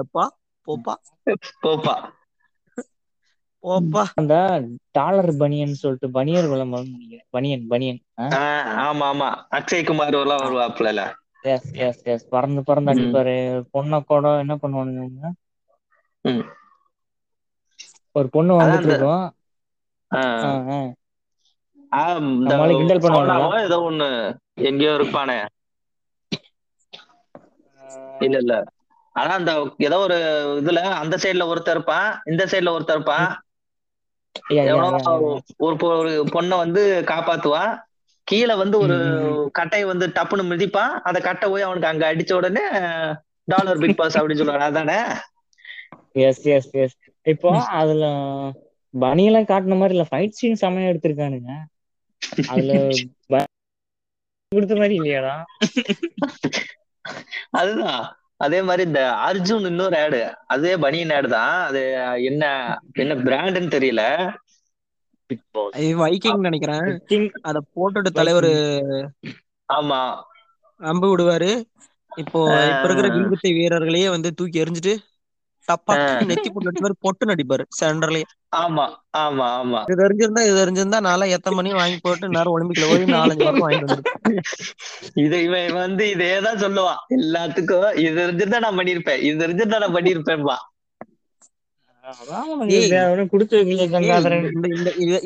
எப்பா? 0.00 0.24
போப்பா? 0.68 0.94
போப்பா. 1.62 1.94
போப்பா. 3.64 4.04
அந்த 4.14 4.34
டாலர் 4.90 5.36
பனியன் 5.36 5.74
சொல்லிட்டு 5.74 6.10
பனியர் 6.10 6.46
விளம்பரம் 6.46 6.90
நினைக்கிறேன். 6.90 7.26
பனியன் 7.30 7.66
பனியன். 7.66 8.00
ஆமா 8.82 9.06
ஆமா. 9.10 9.28
அக்ஷய் 9.56 9.86
குமார் 9.86 10.14
எல்லாம் 10.14 10.44
வருவாப்புல 10.44 10.90
எஸ் 11.44 11.70
எஸ் 11.80 12.02
எஸ் 12.04 12.28
பறந்து 12.28 12.62
பறந்து. 12.62 12.92
அடிப்பாரு. 12.94 13.36
பொண்ணை 13.72 14.00
கூட 14.04 14.38
என்ன 14.38 14.54
பண்ணுவானுங்க. 14.56 15.32
ஒரு 18.16 18.28
பொண்ணு 18.28 18.52
வந்துட்டு 18.56 18.86
இருக்கும். 18.86 19.24
ஏதோ 23.64 23.78
ஒண்ணு 23.82 24.08
எங்கேயோ 24.62 24.92
இருப்பானே. 24.98 25.38
இல்ல 28.20 28.36
இல்ல. 28.38 28.54
ஆனா 29.16 29.32
அந்த 29.34 29.52
ஏதோ 29.78 29.96
ஒரு 29.98 30.16
இதுல 30.60 30.80
அந்த 31.00 31.16
சைடுல 31.16 31.46
ஒருத்தர் 31.48 31.76
இருப்பான் 31.76 32.08
இந்த 32.24 32.42
சைடுல 32.46 32.74
ஒருத்தர் 32.74 32.98
இருப்பான். 32.98 33.28
ஒரு 35.64 35.74
ஒரு 35.92 36.12
பொண்ணை 36.34 36.56
வந்து 36.58 36.82
காப்பாத்துவான். 37.06 37.72
கீழே 38.28 38.54
வந்து 38.54 38.76
ஒரு 38.78 38.96
ம், 38.96 39.36
கட்டையை 39.58 39.86
வந்து 39.86 40.06
டப்புன்னு 40.08 40.44
மிதிப்பான். 40.50 40.92
அந்த 41.02 41.18
கட்டை 41.20 41.46
போய் 41.50 41.62
அவனுக்கு 41.62 41.90
அங்க 41.90 42.04
அடிச்ச 42.12 42.32
உடனே 42.32 42.64
டாலர் 43.48 43.82
பிக் 43.82 43.96
பாஸ் 43.96 44.18
அப்படின்னு 44.18 44.40
சொல்லுவாங்க. 44.40 44.68
அதானே? 44.70 44.98
எஸ் 46.22 46.42
எஸ் 46.50 46.68
எஸ் 46.76 46.96
இப்போ 47.26 47.50
அதுல 47.78 48.04
பனியெல்லாம் 48.94 49.48
காட்டுன 49.48 49.76
மாதிரி 49.76 49.96
இல்ல 49.96 50.06
ஃபைட் 50.10 50.38
சீன் 50.38 50.60
செமையா 50.60 50.90
எடுத்திருக்கானுங்க. 50.90 51.50
அதுல 52.52 52.72
கொடுத்த 54.52 54.74
மாதிரி 54.76 54.94
இல்லையாடா? 54.98 55.34
அதுதான். 57.60 58.02
அதே 58.44 58.58
மாதிரி 58.68 58.82
இந்த 58.88 59.02
அர்ஜுன் 59.26 59.66
இன்னொரு 59.70 59.96
ஆடு 60.04 60.20
அதே 60.54 60.72
பனியன் 60.84 61.12
ஆடு 61.16 61.28
தான். 61.28 61.54
அது 61.68 61.80
என்ன 62.30 62.44
என்ன 63.02 63.14
பிராண்டுன்னு 63.26 63.74
தெரியல. 63.76 64.02
பிக் 65.30 65.44
பாஸ் 65.54 65.76
இது 65.82 65.92
வைக்கிங் 66.04 66.46
நினைக்கிறேன். 66.48 66.88
அத 67.48 67.62
போட்டுட்டு 67.74 68.10
தலைவர் 68.18 68.50
ஆமா. 69.68 70.00
அம்பு 70.80 71.08
விடுவாரு. 71.10 71.50
இப்போ 72.22 72.40
இப்ப 72.70 72.84
இருக்கிற 72.86 73.08
வில்வித்தை 73.14 73.50
வீரர்களையே 73.58 74.08
வந்து 74.14 74.30
தூக்கி 74.38 74.62
எறிஞ்சிட்டு 74.62 74.94
டப்பா 75.68 75.94
நெத்தி 76.30 76.48
மாதிரி 76.54 76.96
பொட்டு 77.04 77.24
நடிப்பாரு 77.30 77.64
சென்டர்லயே 77.78 78.26
ஆமா 78.58 78.86
ஆமா 79.20 79.48
ஆமா. 79.58 79.82
இது 79.86 79.96
தெரிஞ்சிருந்தா 80.00 80.42
இது 80.46 80.56
தெரிஞ்சிருந்தா 80.58 80.98
நாளா 81.06 81.26
எத்தனை 81.36 81.56
மணி 81.58 81.70
வாங்கி 81.74 81.98
போட்டு 82.00 82.34
நேரம் 82.34 82.54
ஒலிம்பிக்ல 82.54 82.88
போய் 82.88 83.04
நாலஞ்சு 83.14 83.44
வருஷம் 83.44 83.64
வாங்கிட்டு 83.64 83.98
இது 85.22 85.36
இவன் 85.46 85.76
வந்து 85.76 86.04
இதேதான் 86.12 86.62
சொல்லுவான். 86.62 87.02
எல்லாத்துக்கும் 87.16 87.70
இது 88.02 88.12
தெரிஞ்சிருந்தா 88.20 88.60
நான் 88.64 88.78
பண்ணிருப்பேன் 88.80 89.22
இது 89.26 89.36
தெரிஞ்சிருந்தா 89.42 89.80
நான் 89.84 89.96
பண்ணிருப்பேன்பா. 89.96 90.56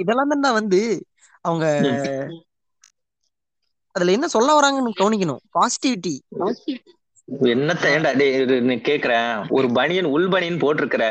இதெல்லாம் 0.03 0.33
தான் 0.37 0.57
வந்து 0.59 0.81
அவங்க 1.45 1.67
அதுல 3.95 4.15
என்ன 4.17 4.27
சொல்ல 4.33 4.51
வராங்கன்னு 4.57 4.93
கவனிக்கணும். 4.99 5.43
பாசிட்டிவிட்டி 5.55 6.15
என்னத்த 7.51 7.87
டேய் 8.15 8.35
இரு, 8.39 8.57
நீ 8.63 8.75
கேக்குறேன் 8.85 9.29
ஒரு 9.51 9.69
பனியன் 9.75 10.13
உள் 10.13 10.29
பனியன் 10.29 10.63
போட்டிருக்கிற. 10.63 11.05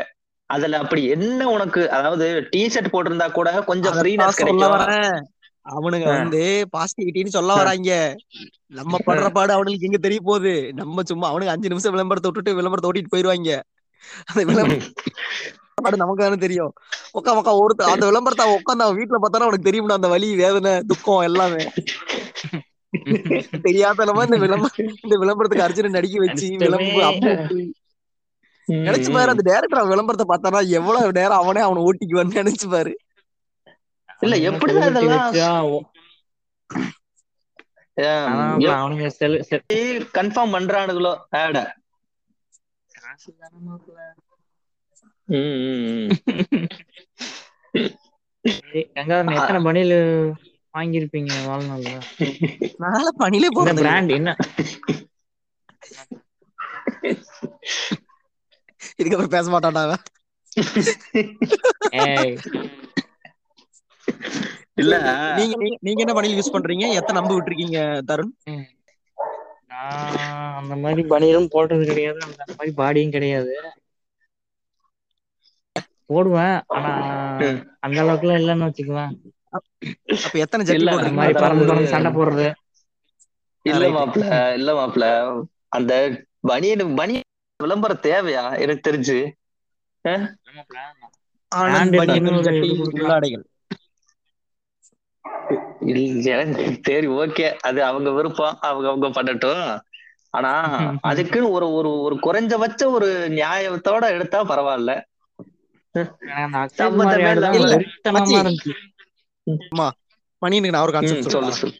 அதுல 0.50 0.78
அப்படி 0.82 1.02
என்ன 1.14 1.48
உனக்கு 1.50 1.80
அதாவது 1.96 2.26
டி 2.52 2.60
ஷர்ட் 2.72 2.92
போட்டிருந்தா 2.92 3.28
கூட 3.32 3.48
கொஞ்சம் 3.70 3.96
ஃப்ரீனஸ் 3.98 4.40
கிடைக்கும். 4.40 4.82
அவனுங்க. 5.66 6.08
வந்து 6.14 6.42
பாசிட்டிவிட்டின்னு 6.74 7.36
சொல்ல 7.36 7.52
வராங்க. 7.56 7.90
நம்ம 8.78 8.98
படுற 9.06 9.26
பாடு 9.30 9.52
அவனுக்கு 9.52 9.88
எங்க 9.88 9.98
தெரிய 10.00 10.20
போகுது? 10.22 10.52
நம்ம 10.80 11.02
சும்மா 11.10 11.26
அவனுக்கு 11.30 11.54
அஞ்சு 11.54 11.72
நிமிஷம் 11.72 11.94
விளம்பரத்தை 11.94 12.28
விட்டுட்டு 12.28 12.58
விளம்பரத்தை 12.58 12.90
ஓட்டிட்டு 12.90 13.14
போயிருவாங்க. 13.14 13.50
அந்த 14.30 14.42
விளம்பரம் 14.44 14.84
நமக்கு 16.00 16.22
தானே 16.22 16.38
தெரியும். 16.38 16.70
உக்கா 17.16 17.32
உக்கா 17.38 17.52
ஒருத்த 17.58 17.90
அந்த 17.90 18.04
விளம்பரத்தை 18.08 18.44
உட்காந்து 18.54 18.84
அவன் 18.86 18.98
வீட்டுல 18.98 19.18
பார்த்தாலும் 19.18 19.46
அவனுக்கு 19.46 19.68
தெரியும்டா 19.68 19.98
அந்த 19.98 20.08
வலி 20.14 20.28
வேதனை 20.40 20.72
துக்கம் 20.90 21.26
எல்லாமே. 21.28 21.64
தெரியாதனமா 23.66 24.26
இந்த 24.26 24.36
விளம்பரம் 24.36 24.92
இந்த 25.04 25.16
விளம்பரத்துக்கு 25.22 25.66
அர்ஜுனன் 25.66 25.90
நடிக்க 25.90 26.24
வச்சு 26.24 26.56
விளம்பரம் 26.62 27.20
நினைச்சு 28.68 29.12
பாரு 29.12 29.32
அந்த 29.32 29.42
டேரக்டர் 29.48 29.90
விளம்பரத்தை 29.90 30.26
பார்த்தானா 30.28 30.60
எவ்வளவு 30.78 31.12
நேரம் 31.18 31.42
அவனே 31.42 31.60
அவனை 31.66 31.84
ஓட்டிக்குவான்னு 31.84 32.40
நினைச்சு 32.40 32.68
பாரு. 32.68 32.92
இல்ல 34.22 34.36
செல் 39.18 39.36
கன்ஃபார்ம் 40.16 40.54
பண்றானுங்களோ 40.54 41.12
ஆட. 41.38 41.56
கங்காதரன் 48.96 49.36
எத்தனை 49.36 49.60
பணியில 49.64 49.94
வாங்கியிருப்பீங்க 50.76 51.30
வாழ்நாள்ல. 51.46 52.02
நாள 52.76 53.10
பணியிலே 53.10 53.48
என்ன 53.50 53.72
போறது 53.72 53.74
பிராண்ட் 53.74 54.10
என்ன? 54.10 54.36
இதுக்கப்புறம் 59.02 59.26
பேச 59.26 59.58
மாட்டான்டா. 59.58 59.94
ஏய். 61.90 62.38
இல்ல. 64.74 64.98
நீங்க 65.36 65.56
நீங்க- 65.56 65.78
என்ன 65.80 66.12
பணியில் 66.12 66.40
யூஸ் 66.40 66.54
பண்றீங்க? 66.54 66.92
எத்தனை 66.92 67.20
நம்பு 67.20 67.40
விட்டுருக்கீங்க 67.40 68.02
தருண்? 68.02 68.62
நான் 69.66 70.54
அந்த 70.54 70.76
மாதிரி 70.76 71.02
பனியும் 71.02 71.48
போட்டது 71.48 71.86
கிடையாது. 71.86 72.18
அந்த 72.20 72.44
மாதிரி 72.46 72.72
பாடியும் 72.74 73.10
கிடையாது. 73.10 73.72
போடுவேன். 76.06 76.62
ஆனா. 76.66 77.00
அந்த 77.80 78.02
அளவுக்குலாம் 78.02 78.40
இல்லைன்னு 78.40 78.72
வச்சுக்குவேன். 78.72 79.34
அப்ப 79.52 80.38
எத்தனை 80.44 80.64
அந்த 80.96 81.10
போடுறீங்க? 81.12 81.18
மாதிரி 81.18 81.34
பறந்து 81.36 81.64
பறந்து 81.66 81.90
சண்டை 81.92 82.10
போடுறது. 82.12 82.46
இல்ல 83.66 83.84
மாப்ள 83.94 84.22
இல்ல 84.58 84.70
மாப்ள. 84.76 85.04
அந்த 85.72 85.92
பனியன் 86.50 86.84
பனியன் 86.96 87.28
விளம்பரம் 87.60 88.04
தேவையா? 88.04 88.44
எனக்கு 88.62 88.86
தெரிஞ்சு. 88.88 89.18
சரி 96.86 97.06
ஓகே. 97.16 97.46
அது 97.68 97.80
அவங்க 97.84 98.08
விருப்பம். 98.12 98.56
அவங்க 98.62 98.86
அவங்க 98.90 99.08
பண்ணட்டும். 99.16 99.64
ஆனா 100.34 100.52
அதுக்குன்னு 101.10 101.50
ஒரு 101.50 101.66
ஒரு 101.74 101.90
ஒரு 102.02 102.16
குறைஞ்சபட்ச 102.22 102.82
ஒரு 102.92 103.08
நியாயத்தோட 103.32 104.04
எடுத்தா 104.14 104.40
பரவாயில்ல. 104.44 104.92
இருந்துச்சு. 109.46 109.70
பனியனுக்கு 110.42 110.74
நான் 110.74 110.86
ஒரு 110.86 110.94
கான்செப்ட் 110.94 111.28
சொல்லு 111.28 111.72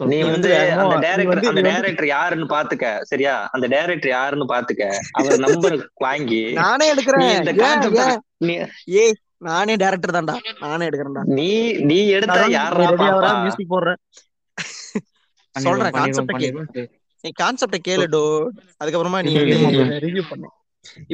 நீ 0.00 0.16
நீ 0.20 0.26
வந்து 0.26 0.50
அந்த 0.74 0.84
நீ 0.90 1.02
டைரக்டர் 1.06 1.50
அந்த 1.50 1.60
நீ 1.60 1.68
டைரக்டர் 1.68 2.06
யாருன்னு 2.10 2.46
பாத்துக்க 2.52 2.84
சரியா? 3.10 3.34
அந்த 3.54 3.66
டைரக்டர் 3.74 4.12
யாருன்னு 4.12 4.46
பாத்துக்க 4.52 4.84
அவர் 5.18 5.42
நம்பர் 5.46 5.76
வாங்கி 6.04 6.42
நானே 6.60 6.86
நீ 6.86 6.92
எடுக்கிறேன் 6.92 7.26
இந்த 7.38 7.52
கான்செப்ட் 7.62 8.00
நீ 8.40 8.54
ஏய் 9.00 9.16
நானே 9.46 9.74
டேரக்டர் 9.82 10.16
தான்டா. 10.16 10.34
நானே 10.62 10.86
எடுக்கிறேன்டா. 10.88 11.22
நீ 11.36 11.50
நீ 11.90 11.98
எடுத்தா 12.16 12.40
நீ 12.42 12.54
யாரா 12.54 12.86
பாப்பா? 13.02 13.30
மியூசிக் 13.42 13.70
போடுறேன். 13.70 14.00
பண்ணிடுவோம், 15.54 15.64
சொல்றேன் 15.66 15.94
கான்செப்ட 15.98 16.32
கேளு. 16.42 16.64
சரி. 16.70 16.88
நீ 17.24 17.30
கான்செப்ட 17.40 17.78
கேளு 17.88 18.06
டோ. 18.08 18.22
அதுக்கப்புறமா 18.80 19.20
நீ 19.24 19.32
ம், 19.34 19.48
ம், 19.60 19.80
ம். 19.80 19.90
ரிவ்யூ 20.04 20.24
பண்ணு. 20.30 20.48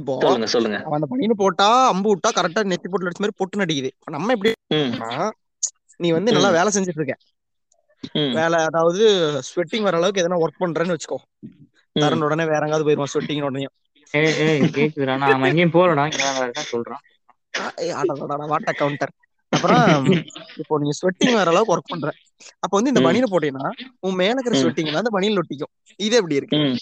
இப்போ 0.01 0.13
சொல்லுங்க 0.23 0.49
சொல்லுங்க. 0.55 0.79
அவன் 0.81 0.99
அந்த 0.99 1.07
பனியன் 1.13 1.41
போட்டா 1.43 1.69
அம்பு 1.93 2.09
விட்டா 2.13 2.31
கரெக்டா 2.37 2.63
நெத்தி 2.73 2.89
போட்டு 2.89 3.09
அடிச்ச 3.09 3.23
மாதிரி 3.25 3.39
பொட்டு 3.41 3.63
நடிக்குது. 3.63 3.91
இப்ப 3.97 4.13
நம்ம 4.17 4.35
எப்படி 4.37 4.53
நீ 5.97 6.11
வந்து 6.11 6.33
நல்லா. 6.33 6.51
வேலை 6.51 6.73
செஞ்சுட்டு 6.75 7.03
இருக்க 7.03 7.17
வேலை 8.13 8.65
அதாவது 8.65 9.09
ஸ்வெட்டிங் 9.41 9.83
வர 9.83 9.97
அளவுக்கு 9.97 10.23
எதனா 10.23 10.43
ஒர்க் 10.43 10.63
பண்றேன்னு 10.63 10.97
வச்சுக்கோ. 10.97 11.17
ம். 11.93 12.01
தருண் 12.01 12.25
உடனே 12.25 12.45
வேற 12.45 12.59
எங்காவது 12.59 12.85
போயிருவான் 12.85 13.15
ஸ்வெட்டிங் 13.15 13.43
உடனே 13.43 13.67
கவுண்டர் 18.73 19.11
அப்புறம் 19.49 20.05
இப்போ 20.57 20.79
நீ 20.79 20.91
ஸ்வெட்டிங் 20.91 21.33
வர 21.33 21.51
அளவுக்கு 21.51 21.77
ஒர்க் 21.77 21.89
பண்ற. 21.89 22.13
அப்ப 22.59 22.81
வந்து 22.81 22.93
இந்த 22.95 23.01
ம். 23.01 23.05
பனியனை 23.05 23.33
போட்டீங்கன்னா 23.33 23.71
உன் 24.01 24.15
மேல 24.15 24.35
இருக்கிற. 24.39 24.59
ஸ்வெட்டிங் 24.59 24.97
அந்த 24.97 25.11
பனியன் 25.11 25.43
ஒட்டிக்கும். 25.43 25.95
இது 25.97 26.17
எப்படி 26.17 26.35
இருக்கு. 26.35 26.77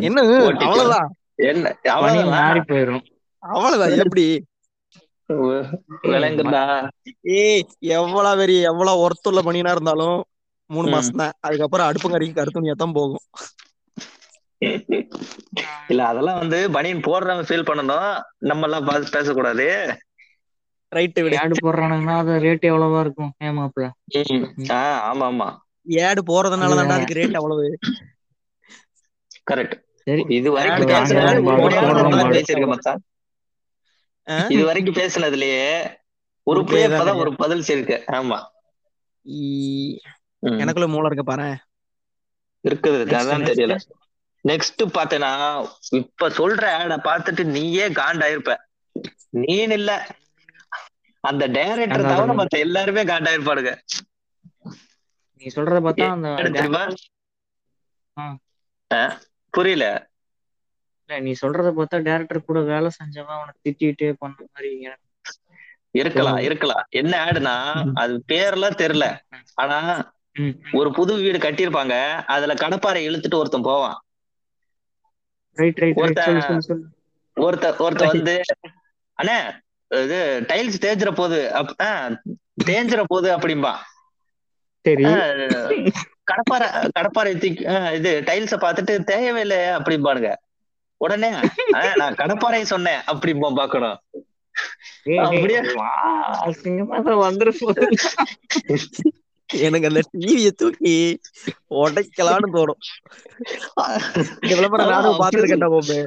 என்ன. 0.00 0.22
அவ்வளவுதான். 0.22 1.14
அவ்வளவுதான். 3.38 3.90
எப்படி? 3.90 4.44
விளங்குதா 6.06 6.62
ஏய் 7.38 7.64
எவ்வளவு 7.96 8.40
பெரிய 8.40 8.60
எவ்வளவு 8.70 9.02
ஒர்த்துள்ள 9.04 9.40
பனியனா 9.44 9.74
இருந்தாலும் 9.74 10.18
மூணு. 10.70 10.88
மாசம் 10.92 11.20
தான். 11.20 11.34
அதுக்கப்புறம் 11.40 11.88
அடுப்புங்கரைக்கு 11.88 12.38
கருத்துணியா 12.38 12.74
தான் 12.76 12.96
போகும். 12.96 13.24
இல்ல 15.90 16.00
அதெல்லாம் 16.08 16.40
வந்து 16.40 16.58
பனியன் 16.74 17.04
போடுறவங்க 17.06 17.46
ஃபீல் 17.48 17.68
பண்ணணும். 17.68 18.10
நம்ம 18.48 18.66
எல்லாம் 18.68 18.88
பார்த்து 18.88 19.16
பேசக்கூடாது. 19.16 19.68
ரைட்டு 20.92 21.22
விடு. 21.24 21.38
ஆடு 21.40 21.54
போடுறானுங்கன்னா 21.58 22.16
அது 22.22 22.34
ரேட் 22.44 22.68
எவ்வளவா 22.70 23.00
இருக்கும்? 23.04 23.16
ஏமாப்ல 23.46 23.86
ஆஹ் 24.76 25.00
ஆமா 25.08 25.26
ஆமா. 25.28 25.48
ஏடு 26.00 26.20
போறதுனால 26.28 26.72
வேற. 26.80 26.90
அதுக்கு 26.94 27.18
ரேட் 27.18 27.38
அவ்வளவு 27.40 27.66
கரெக்ட் 29.48 29.76
சரி. 30.06 30.22
இது 30.38 30.48
வரைக்கும். 30.52 30.92
பேசியிருக்க 32.32 32.68
மச்சான்? 32.72 33.00
இது 34.48 34.62
வரைக்கும் 34.64 34.98
பேசுனதுலயே 34.98 35.64
ஒரு 36.46 36.58
உருப்படியே 36.58 36.86
தான் 37.00 37.20
ஒரு 37.22 37.30
பதில் 37.36 37.64
இருக்கு 37.68 37.96
ஆமா. 38.12 38.38
எனக்குள்ள 40.58 40.86
மூளை 40.88 41.08
இருக்க 41.08 41.24
பாரு 41.24 41.48
இருக்குது. 42.64 42.98
இருக்கு 43.00 43.18
அதான். 43.18 43.48
தெரியல. 43.50 43.74
நெக்ஸ்ட் 44.44 44.82
பாத்தேன்னா 44.96 45.30
இப்ப 45.98 46.28
சொல்ற 46.38 46.64
ஆட 46.76 46.96
பார்த்துட்டு 47.04 47.42
நீயே 47.56 47.86
காண்டாயிருப்ப. 47.98 48.52
நீன் 49.40 49.74
இல்ல. 49.78 49.90
அந்த 51.24 51.44
டைரக்டர் 51.56 52.08
தவிர. 52.10 52.34
மத்த 52.40 52.58
எல்லாருமே 52.66 53.02
காண்டாயிருப்பாடுங்க 53.04 53.72
நீ 55.42 55.48
சொல்றத 55.56 55.78
பார்த்தா 55.82 56.06
அந்த 56.12 56.28
புரியல. 59.54 59.84
இல்ல, 61.08 61.20
நீ 61.20 61.32
சொல்றத 61.32 61.70
பார்த்தா 61.70 61.98
டேரக்டர் 61.98 62.44
கூட 62.44 62.60
வேலை 62.60 62.90
செஞ்சவன் 62.96 63.36
அவனை 63.36 63.54
திட்டிட்டு 63.64 64.12
பண்ண 64.18 64.36
மாதிரி 64.52 64.80
எனக்கு 64.80 65.06
இருக்கலாம். 65.90 66.36
இருக்கலாம். 66.36 66.86
என்ன 66.90 67.24
ஆடுனா. 67.24 67.54
அது 67.94 68.24
பேர்லாம் 68.28 68.80
தெரியல. 68.82 69.06
ஆனா. 69.54 69.78
ஒரு 70.72 70.92
புது 70.92 71.14
வீடு 71.14 71.38
கட்டியிருப்பாங்க. 71.38 71.94
அதுல 72.26 72.54
கடப்பாரை 72.54 73.08
இழுத்துட்டு 73.08 73.34
ஒருத்தன் 73.34 73.62
போவான். 73.62 73.96
ஒருத்த 77.36 77.70
ஒருத்த 77.78 78.06
வந்து 78.06 78.40
அண்ணே 79.18 79.38
இது 80.02 80.44
டைல்ஸ் 80.48 80.82
தேஞ்சிர 80.84 81.10
போகுது 81.10 81.40
தேஞ்சிர 82.64 83.02
போகுது 83.06 83.38
அப்படிம்பா. 83.38 83.74
தூக்கி 87.38 87.66
ஆ, 87.66 87.92
இது 87.92 88.22
டைல்ஸ 88.26 88.56
பார்த்துட்டு 88.60 89.04
தேவையில்லை 89.04 89.56
அப்படிம்பானுங்க. 89.56 90.30
உடனே 91.04 91.28
நான் 92.00 92.18
கடப்பாரை 92.20 92.62
சொன்னேன். 92.72 93.02
அப்படிம்பா 93.12 93.48
பாக்கணும். 93.60 93.98
எனக்கு 99.66 99.88
அந்த 99.90 100.00
டிவிய 100.22 100.48
தூக்கி 100.60 100.94
உடைக்கலான்னு 101.82 102.48
தோணும். 102.56 102.80
இந்த 104.42 104.54
விளம்பரம் 104.58 104.92
நானும் 104.94 105.20
பாத்துருக்கேன்டா 105.20 105.70
போம்பே. 105.74 105.98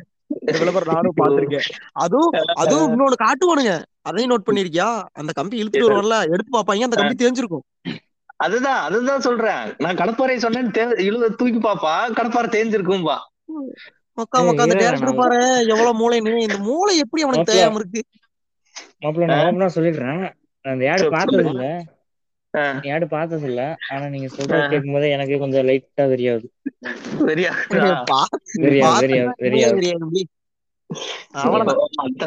இந்த 0.42 0.58
விளம்பரம் 0.62 0.94
நானும் 0.96 1.18
பாத்திருக்கேன் 1.22 1.68
அதுவும் 2.04 2.36
அதுவும் 2.64 2.92
இன்னொன்னு 2.92 3.18
காட்டுவானுங்க. 3.26 3.74
அதையும் 4.10 4.32
நோட் 4.34 4.48
பண்ணிருக்கியா? 4.50 4.90
அந்த 5.20 5.32
கம்பி 5.40 5.62
இழுத்துட்டு 5.62 5.88
வருவான்ல 5.88 6.20
எடுத்து 6.34 6.52
பாப்பாங்க 6.58 6.88
அந்த 6.88 7.00
கம்பி 7.00 7.18
தேஞ்சிருக்கும். 7.24 7.66
அதுதான் 8.46 8.80
அதுதான் 8.88 9.26
சொல்றேன். 9.26 9.64
நான் 9.84 10.00
கடப்பாரை 10.02 10.38
சொன்னேன்னு 10.46 10.86
இழுத 11.08 11.34
தூக்கி 11.40 11.60
பாப்பா 11.68 11.94
கடப்பாரை 12.20 12.48
தேஞ்சிருக்கும்பா. 12.56 13.18
அந்த 14.56 14.74
இல்ல, 14.74 14.76
டேரக்டர் 14.82 15.20
பாரு. 15.20 15.40
எவ்வளவு 15.68 16.00
மூளைன்னு 16.02 16.34
இந்த 16.42 16.58
மூளை 16.68 16.94
எப்படி 17.04 17.24
அவனுக்கு. 17.24 17.50
தெரியாம 17.50 17.80
இருக்கு? 17.80 18.02
மாப்பிள்ள 19.02 19.28
நான் 19.28 19.42
ஆ? 19.42 19.50
சொல்லிடுறேன். 19.76 20.22
நான் 20.66 20.74
அந்த 20.74 20.86
ஆடு 20.92 21.04
சொல்லு, 21.04 21.16
பார்த்தது. 21.16 21.52
இல்ல 21.52 21.66
ஆடு 22.92 23.06
பார்த்தது 23.10 23.46
இல்ல 23.48 23.62
ஆனா 23.90 24.06
நீங்க 24.10 24.30
சொல்றது. 24.32 24.66
கேட்கும் 24.72 24.96
போதே 24.96 25.10
எனக்கு 25.12 25.36
கொஞ்சம் 25.40 25.68
லைட்டா 25.70 26.06
தெரியாது. 26.10 26.46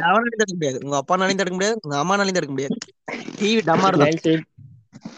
அவனாலையும் 0.04 0.34
தடுக்க 0.34 0.54
முடியாது. 0.54 0.78
உங்க 0.84 0.96
அப்பானாலையும் 1.00 1.40
தடுக்க 1.40 1.56
முடியாது. 1.56 1.78
உங்க 1.82 1.96
அம்மானாலையும் 2.02 2.38
தடுக்க 2.38 2.54
முடியாது. 2.54 2.76
டிவி 3.38 3.60
டம்மார் 3.68 3.96
தான் 3.96 4.14
டைல்ஸ் 4.18 4.28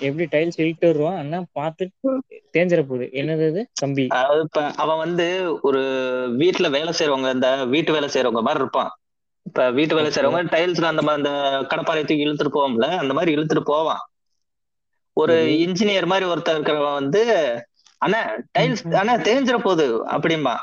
எப்படி 0.00 0.24
டைல்ஸ் 0.30 0.58
இழுத்து 0.58 0.86
வருவான் 0.86 1.18
அண்ணா 1.18 1.38
பார்த்து 1.52 1.84
தேஞ்சிர 2.54 2.80
போகுது 2.84 3.06
என்னது 3.20 3.46
அது 3.50 3.62
கம்பி 3.76 4.06
அதாவது 4.14 4.42
இப்ப 4.46 4.60
அவன் 4.82 5.02
வந்து 5.04 5.26
ஒரு 5.68 5.80
வீட்டுல 6.40 6.66
வேலை 6.74 6.92
செய்யறவங்க 6.92 7.30
இந்த 7.36 7.48
வீட்டு 7.72 7.90
வேலை 7.92 8.08
செய்யறவங்க 8.08 8.42
மாதிரி 8.42 8.62
இருப்பான் 8.62 8.90
இப்ப 9.46 9.64
வீட்டு 9.76 9.96
வேலை. 9.96 10.08
செய்யறவங்க 10.08 10.52
டைல்ஸ் 10.54 10.80
அந்த 10.88 11.02
மாதிரி 11.02 11.20
அந்த 11.20 11.32
கடப்பாறை 11.70 12.02
தூக்கி 12.02 12.24
இழுத்துட்டு 12.24 12.54
போவோம்ல 12.54 12.86
அந்த 13.02 13.12
மாதிரி 13.14 13.34
இழுத்துட்டு 13.34 13.64
போவான் 13.68 14.02
ஒரு. 15.16 15.34
இன்ஜினியர் 15.64 16.06
மாதிரி 16.06 16.26
ஒருத்தர் 16.30 16.56
இருக்கிறவன் 16.56 16.98
வந்து 17.00 17.22
அண்ணா 18.02 18.20
டைல்ஸ். 18.56 18.82
அண்ணா 19.00 19.14
தேஞ்சிர 19.26 19.56
போகுது 19.60 19.86
அப்படிம்பா 20.14 20.56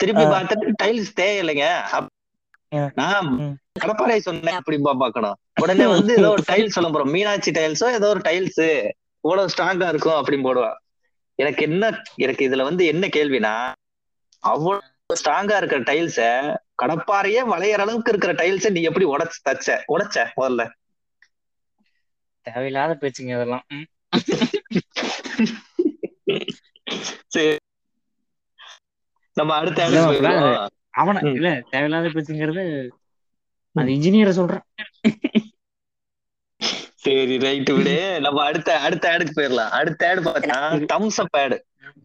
திருப்பி. 0.00 0.24
பார்த்துட்டு 0.28 0.76
டைல்ஸ் 0.82 1.16
தேயலைங்க. 1.16 1.66
நான். 2.96 3.30
கடப்பாறை 3.76 4.18
சொன்னேன் 4.22 4.58
அப்படிம்பா 4.58 4.92
பாக்கணும் 5.02 5.38
உடனே 5.56 5.86
வந்து 5.86 6.12
ஏதோ 6.16 6.28
ஒரு 6.30 6.42
டைல்ஸ் 6.48 6.76
சொல்ல 6.76 6.88
போறோம். 6.88 7.12
மீனாட்சி 7.14 7.50
டைல்ஸோ 7.50 7.88
ஏதோ 7.92 8.08
ஒரு 8.08 8.22
டைல்ஸ் 8.24 8.62
இவ்வளவு 9.24 9.52
ஸ்ட்ராங்கா 9.52 9.88
இருக்கும் 9.88 10.18
அப்படின்னு 10.20 10.46
போடுவான் 10.46 10.78
எனக்கு 11.38 11.62
என்ன 11.62 11.84
எனக்கு 12.18 12.42
இதுல 12.48 12.62
வந்து 12.62 12.84
என்ன 12.86 13.06
கேள்வினா 13.08 13.54
அவ்வளவு 14.42 14.90
ஸ்ட்ராங்கா 15.14 15.56
இருக்கிற 15.56 15.80
டைல்ஸ 15.82 16.20
கடப்பாறையே 16.82 17.42
வளையற 17.48 17.80
அளவுக்கு 17.80 18.12
இருக்கிற 18.12 18.32
டைல்ஸ 18.34 18.70
நீ 18.70 18.82
எப்படி 18.82 19.06
உடைச்சு 19.06 19.40
தச்ச? 19.44 19.66
உடைச்ச 19.88 20.26
முதல்ல? 20.36 20.62
தேவையில்லாத 22.46 22.92
பேச்சுங்க 23.00 23.32
இதெல்லாம். 23.34 23.64
ம். 23.70 23.86
சரி. 27.28 27.52
நம்ம 29.36 29.54
அடுத்த 29.54 29.84
அவன. 30.94 31.20
இல்ல 31.32 31.48
தேவையில்லாத 31.70 32.08
பேச்சுங்கிறது 32.08 32.64
அது 33.76 33.90
இன்ஜினியரை 33.90 34.32
சொல்றேன். 34.32 34.64
சரி 37.02 37.36
ரைட் 37.38 37.70
விடு. 37.70 37.94
நம்ம 38.24 38.42
அடுத்த 38.44 38.70
அடுத்த 38.80 39.10
ஆடுக்கு 39.12 39.34
போயிடலாம் 39.34 39.72
அடுத்த 39.78 40.08
ஆடு 40.10 40.22
பார்த்தா 40.26 40.58
தம்ஸ் 40.92 41.20
அப் 41.22 41.38
ஆடு 41.38 41.58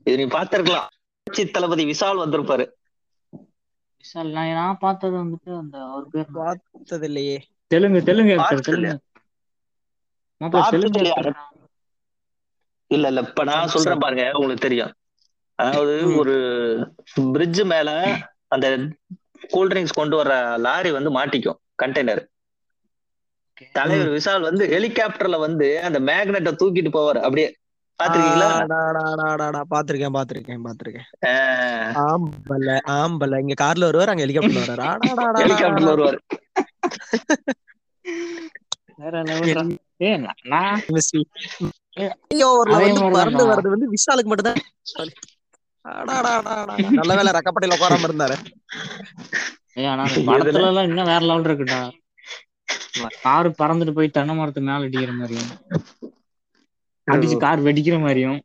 இது 0.06 0.16
நீ 0.18 0.26
பாத்திருக்கலாம் 0.32 0.90
புரட்சி 1.28 1.44
தளபதி 1.50 1.84
விஷால் 1.88 2.24
வந்திருப்பாரு. 2.24 2.66
விஷால் 4.04 4.30
நான் 4.34 4.52
நான் 4.58 4.80
பார்த்தது 4.80 5.16
வந்துட்டு 5.18 5.52
அந்த 5.58 5.76
அவர் 5.88 6.08
பேர்? 6.10 6.30
பார்த்தது 6.38 7.08
இல்லையே 7.10 7.38
தெலுங்கு 7.72 8.00
தெலுங்கு 8.04 8.36
தெலுங்கு. 8.62 8.94
இல்ல 12.92 13.06
இல்ல 13.08 13.22
இப்ப 13.28 13.44
நான் 13.50 13.72
சொல்றேன் 13.74 14.04
பாருங்க 14.04 14.26
உங்களுக்கு 14.36 14.66
தெரியும். 14.66 14.94
அதாவது. 15.60 15.94
ஒரு 16.20 16.36
பிரிட்ஜ் 17.32 17.62
மேல 17.66 17.90
அந்த 18.48 18.68
கூல் 19.50 19.70
ட்ரிங்க்ஸ் 19.70 20.00
கொண்டு 20.00 20.16
வர்ற 20.18 20.34
லாரி 20.60 20.90
வந்து 20.92 21.12
மாட்டிக்கும் 21.14 21.60
கண்டெய்னர் 21.84 22.22
தலைவர் 23.74 24.10
விஷால் 24.10 24.42
வந்து 24.42 24.66
ஹெலிகாப்டர்ல 24.68 25.40
வந்து 25.40 25.68
அந்த 25.82 26.00
மேக்னெட்டை 26.02 26.54
தூக்கிட்டு 26.60 26.92
போவார் 26.94 27.20
அப்படியே 27.22 27.48
பாத்துருக்கீங்களா 28.00 28.50
பாத்திருக்கேன் 29.72 30.16
பாத்திருக்கேன் 30.18 30.66
பாத்திருக்கேன் 30.66 31.08
ஆம்பல 32.04 32.68
ஆம்பல 32.96 33.40
இங்க 33.40 33.56
கார்ல 33.62 33.88
வருவார் 33.90 34.10
அங்க 34.10 34.26
ஹெலிகாப்டர்ல 34.26 34.64
ஆடாடாடாடாடா. 34.64 34.90
ஹெலிகாப்டர்ல 35.42 35.92
வருவார் 35.94 36.20
வந்து 39.34 39.56
மாதிரிதான்டா. 43.04 43.14
பறந்து 43.16 43.44
வர்றது 43.50 43.74
வந்து 43.76 43.88
விஷாலுக்கு 43.94 44.32
மட்டும்தான். 44.32 44.62
நல்ல 46.98 47.12
வேலை 47.16 47.32
ரக்கப்பட்டையில 47.34 47.78
உட்காராம 47.78 48.08
இருந்தாரு 48.10 48.38
இன்னும் 50.88 51.10
வேற 51.10 51.22
லெவல் 51.22 51.48
இருக்குடா 51.48 51.80
கார் 53.20 53.50
பறந்துட்டு 53.60 53.94
போய் 53.94 54.16
தென்னை 54.18 54.36
மரத்து 54.36 54.62
மேல 54.62 54.88
அடிக்கிற 54.88 55.14
மாதிரியும் 55.14 55.52
அடிச்சு 57.08 57.38
கார் 57.38 57.66
வெடிக்கிற 57.66 57.98
மாதிரியும். 58.00 58.40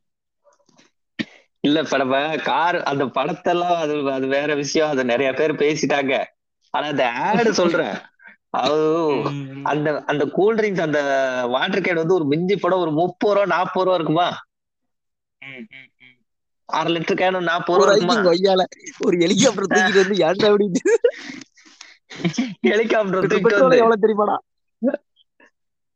இல்ல 1.65 1.81
இப்ப 1.81 1.97
நம்ம 1.97 2.17
கார் 2.45 2.79
அந்த 2.83 3.05
படத்தெல்லாம் 3.17 3.77
அது 3.77 3.95
அது 4.13 4.27
வேற 4.29 4.51
விஷயம். 4.55 4.91
அது 4.91 5.03
நிறைய 5.05 5.31
பேர் 5.33 5.61
பேசிட்டாங்க. 5.63 6.15
ஆனா 6.75 6.87
அந்த 6.93 7.05
ஆடு 7.27 7.53
சொல்றேன். 7.55 7.97
அது 8.61 8.79
அந்த 9.71 9.89
அந்த 10.07 10.25
கூல் 10.37 10.57
ட்ரிங்க்ஸ் 10.57 10.87
அந்த 10.87 11.01
வாட்டர் 11.55 11.85
கேன் 11.85 12.03
வந்து 12.03 12.19
ஒரு 12.19 12.27
மிஞ்சி 12.27 12.57
படம் 12.57 12.83
ஒரு 12.85 12.93
முப்பது 12.93 13.35
ரூபா 13.35 13.53
நாற்பது 13.55 13.85
ரூபா 13.85 13.99
இருக்குமா. 13.99 14.29
அரை 16.69 16.91
லிட்டர் 16.95 17.19
கேன் 17.19 17.39
நாற்பது 17.49 17.77
ஒரு 17.77 17.83
ரூபா 17.83 17.93
இருக்குமா? 17.93 18.19
ஒரு 19.07 19.17
ஹெலிகாப்டர் 19.23 19.73
தூக்கிட்டு 19.73 20.03
வந்து 20.03 20.17
ஏன்டா 20.25 20.51
அப்படின்னு 20.51 20.83
ஹெலிகாப்டர் 22.67 23.29
தூக்கிட்டு 23.31 23.57
எவ்வளவு 23.77 24.03
தெரியுமாடா? 24.05 24.37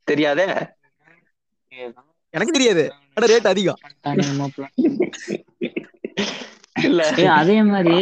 தெரியாதே? 0.08 0.46
எனக்கு 2.34 2.56
தெரியாது. 2.56 2.84
ஆனா 3.16 3.26
ரேட் 3.26 3.50
அதிகம். 3.52 3.80
இல்ல. 6.84 7.02
அதே 7.36 7.56
மாதிரி 7.66 7.96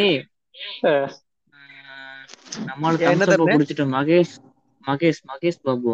தருணே? 3.30 3.54
குடிச்சிட்டு 3.54 3.84
மகேஷ் 3.94 4.34
மகேஷ் 4.84 5.22
மகேஷ் 5.24 5.62
பாபு 5.62 5.92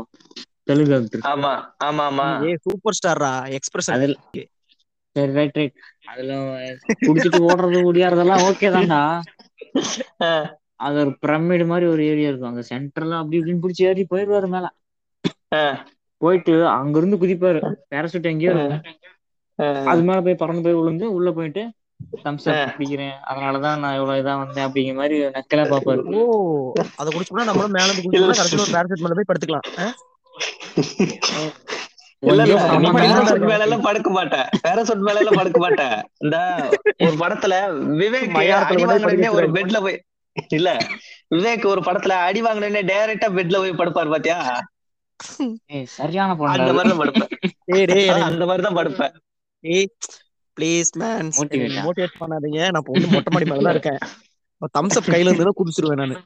தெலுங்கு 0.66 0.94
actor. 0.96 1.22
ஆமா 1.30 1.52
ஆமா 1.86 2.04
ஆமா. 2.10 2.28
ஏ 2.42 2.50
சூப்பர் 2.64 2.96
ஸ்டார்ரா 2.98 3.30
எக்ஸ்பிரஷன் 3.58 3.96
அதுல 3.96 4.14
சரி 5.16 5.32
ரைட் 5.32 5.56
ரைட் 5.56 5.76
அதுல 6.10 6.32
குடிச்சிட்டு 7.06 7.38
ஓடுறது 7.48 7.78
ஓடியாறதெல்லாம் 7.86 8.44
ஓகே 8.48 8.70
தான்டா. 8.70 9.00
அது 10.80 10.96
ஒரு 11.00 11.12
பிரமிடு 11.22 11.64
மாதிரி 11.66 11.86
ஒரு 11.88 12.02
ஏரியா 12.06 12.28
இருக்கும். 12.28 12.50
அங்க 12.50 12.62
சென்டர்ல 12.70 13.18
அப்படி 13.18 13.38
இப்படின்னு 13.38 13.62
பிடிச்சி 13.62 13.82
ஏறி 13.86 14.04
போயிடுவாரு 14.10 14.48
மேல. 14.50 14.66
போயிட்டு 16.20 16.54
அங்க 16.72 16.96
இருந்து 16.98 17.16
குதிப்பாரு. 17.16 17.60
பேராசூட் 17.90 18.30
எங்கேயோ. 18.30 18.54
அது 19.90 20.00
மேல 20.02 20.18
போய் 20.20 20.40
பறந்து 20.42 20.62
போய் 20.62 20.78
விழுந்து 20.78 21.06
உள்ள 21.12 21.30
போயிட்டு 21.32 21.62
தம்ஸ். 22.24 22.46
அப் 22.50 22.74
குடிக்கிறேன் 22.74 23.16
அதனாலதான் 23.30 23.80
நான் 23.80 23.96
இவ்வளவு 23.96 24.20
இதா 24.22 24.34
வந்தேன் 24.38 24.66
அப்படிங்கிற 24.66 24.94
மாதிரி 24.96 25.16
நக்கலா 25.34 25.64
பாப்பாரு 25.72 26.02
ஓ. 26.14 26.22
அத 27.00 27.08
குடிச்சோம்னா 27.08 27.48
நம்மளும் 27.48 27.74
மேல 27.76 27.88
இருந்து 27.88 28.04
குடிச்சோம்னா 28.04 28.38
கடைசியில 28.38 28.64
ஒரு 28.64 28.76
பேரசெட் 28.76 29.04
மேல 29.04 29.16
போய் 29.18 29.30
படுத்துக்கலாம். 29.30 29.66
மேல 32.22 33.64
எல்லாம் 33.64 33.84
படுக்க 33.84 34.10
மாட்டேன். 34.10 34.48
பேரசூட் 34.64 35.04
மேல 35.06 35.20
எல்லாம் 35.20 35.38
படுக்க 35.38 35.58
மாட்டேன். 35.58 35.94
இந்த 36.20 36.36
ஒரு 37.02 37.16
படத்துல 37.22 37.54
விவேக் 38.00 38.34
ஒரு 39.36 39.48
பெட்ல 39.56 39.80
போய் 39.80 39.98
இல்ல. 40.50 40.70
விவேக் 41.34 41.66
ஒரு 41.66 41.80
படத்துல 41.80 42.14
அடி 42.26 42.42
வாங்கினே 42.42 42.82
டைரக்டா 42.90 43.28
பெட்ல 43.36 43.56
போய் 43.56 43.78
படுப்பாரு 43.80 44.10
பாத்தியா? 44.10 44.38
சரியான 45.96 46.30
அந்த 46.32 46.72
படம் 46.72 46.76
மாதிரிதான் 46.76 47.00
படுப்பேன். 47.00 47.32
டேய் 47.64 47.84
டேய். 47.84 48.08
ஆ, 48.08 48.16
அந்த 48.22 48.44
மாதிரிதான் 48.46 48.78
படுப்பேன். 48.78 49.14
ஏய் 49.64 49.88
ப்ளீஸ் 50.56 50.90
மேன்? 50.94 51.30
மோட்டிவேட் 51.86 52.20
பண்ணாதீங்க. 52.20 52.60
நான் 52.66 52.82
இப்போ 52.82 52.92
வந்து 52.94 53.12
மொட்டை 53.14 53.30
மாடி 53.32 53.48
மேல 53.50 53.62
தான் 53.62 53.76
இருக்கேன் 53.76 54.00
தம்ஸ் 54.78 54.98
அப் 54.98 55.10
கையில 55.10 55.30
இருந்து 55.30 55.58
குடிச்சிருவேன் 55.60 56.00
நானு. 56.02 56.16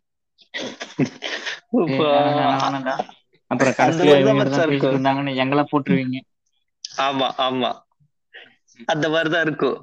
அப்புறம் 3.50 3.74
கடைசியில 3.78 4.14
தான். 4.50 4.70
இருந்தாங்கன்னு 4.94 5.34
எங்களை 5.34 5.64
போட்டுருவீங்க. 5.72 6.18
ஆமா 6.98 7.26
ஆமா. 7.46 7.70
அந்த 8.86 9.06
மாதிரிதான் 9.08 9.44
இருக்கும். 9.46 9.78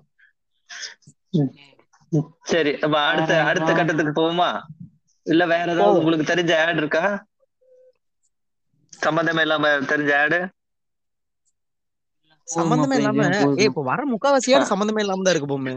சரி 2.51 2.71
அப்ப 2.85 2.95
அடுத்த 3.09 3.33
அடுத்த? 3.43 3.69
கட்டத்துக்கு 3.73 4.13
போவோமா? 4.19 4.49
இல்ல 5.25 5.43
வேற 5.53 5.67
ஏதாவது. 5.73 5.99
உங்களுக்கு 5.99 6.31
தெரிஞ்ச 6.31 6.51
ஆட் 6.63 6.81
இருக்கா? 6.83 7.03
சம்பந்தமே 8.93 9.41
இல்லாம 9.41 9.69
தெரிஞ்ச 9.91 10.11
ஆடு 10.23 10.39
சம்பந்தமே 12.47 12.95
இல்லாம 12.99 13.25
ஏ 13.59 13.65
இப்போ 13.65 13.81
வர 13.83 14.01
முக்காவாசி 14.13 14.55
சம்பந்தமே 14.71 15.01
இல்லாம 15.03 15.23
தான் 15.23 15.33
இருக்கு 15.33 15.51
பொம்மை. 15.53 15.73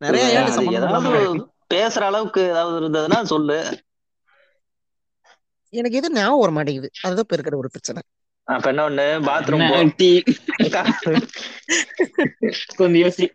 நிறைய 0.00 0.40
அது 0.40 0.56
சம்பந்தம் 0.58 1.40
பேசுற 1.74 2.02
அளவுக்கு 2.10 2.40
ஏதாவது 2.52 2.76
இருந்ததுன்னா 2.80 3.18
சொல்லு. 3.32 3.58
எனக்கு 5.72 5.98
எது 6.00 6.08
ஞாபகம் 6.16 6.42
வர 6.42 6.52
மாட்டேங்குது. 6.56 6.88
அதுதான் 7.04 7.24
இப்ப 7.26 7.36
இருக்கிற 7.36 7.56
ஒரு 7.62 7.70
பிரச்சனை. 7.74 8.00
அப்ப 8.48 8.66
என்ன 8.70 8.82
ஒண்ணு? 8.86 9.04
பாத்ரூம் 9.26 9.62
என்ன? 9.66 9.78
டீ 9.98 10.08
கொஞ்சம் 12.78 13.00
யோசி. 13.02 13.26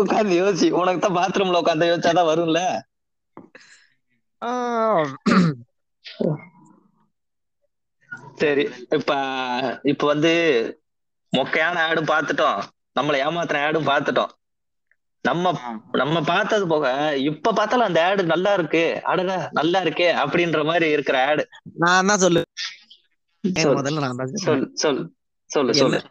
உட்காந்து 0.00 0.34
யோசி. 0.40 0.66
உனக்கு 0.80 1.00
தான் 1.00 1.18
பாத்ரூம்ல 1.18 1.60
உட்காந்து 1.62 1.90
யோசிச்சாதான் 1.90 2.30
வரும்ல? 2.30 2.60
ஆ, 4.42 4.50
சரி. 8.40 8.64
இப்ப 8.96 9.10
இப்ப 9.92 10.06
வந்து 10.12 10.32
மொக்கையான 11.32 11.76
ஆடும் 11.86 12.10
பார்த்துட்டோம் 12.10 12.60
நம்மளை 12.96 13.18
ஏமாத்துற 13.24 13.58
ஆடும் 13.66 13.90
பார்த்துட்டோம் 13.90 14.32
நம்ம 15.24 15.52
நம்ம 16.00 16.16
பார்த்தது 16.28 16.64
போக 16.66 16.86
இப்ப 17.30 17.52
பார்த்தாலும் 17.52 17.88
அந்த 17.88 18.00
ஆடு 18.06 18.22
நல்லா 18.32 18.50
இருக்கு. 18.58 18.82
அடடா 19.10 19.36
நல்லா 19.58 19.78
இருக்கே 19.84 20.08
அப்படின்ற 20.22 20.60
மாதிரி 20.70 20.86
இருக்கிற 20.96 21.16
ஆடு 21.28 21.44
நான் 21.82 22.08
தான் 22.10 22.22
சொல்லு. 22.24 22.42
முதல்ல 23.48 23.98
நான் 23.98 24.16
தான் 24.16 24.26
சொல்லுவேன். 24.26 24.34
சொல் 24.34 24.70
சொல் 24.74 25.12
சொல்லு 25.46 25.74
சொல்லு. 25.74 26.02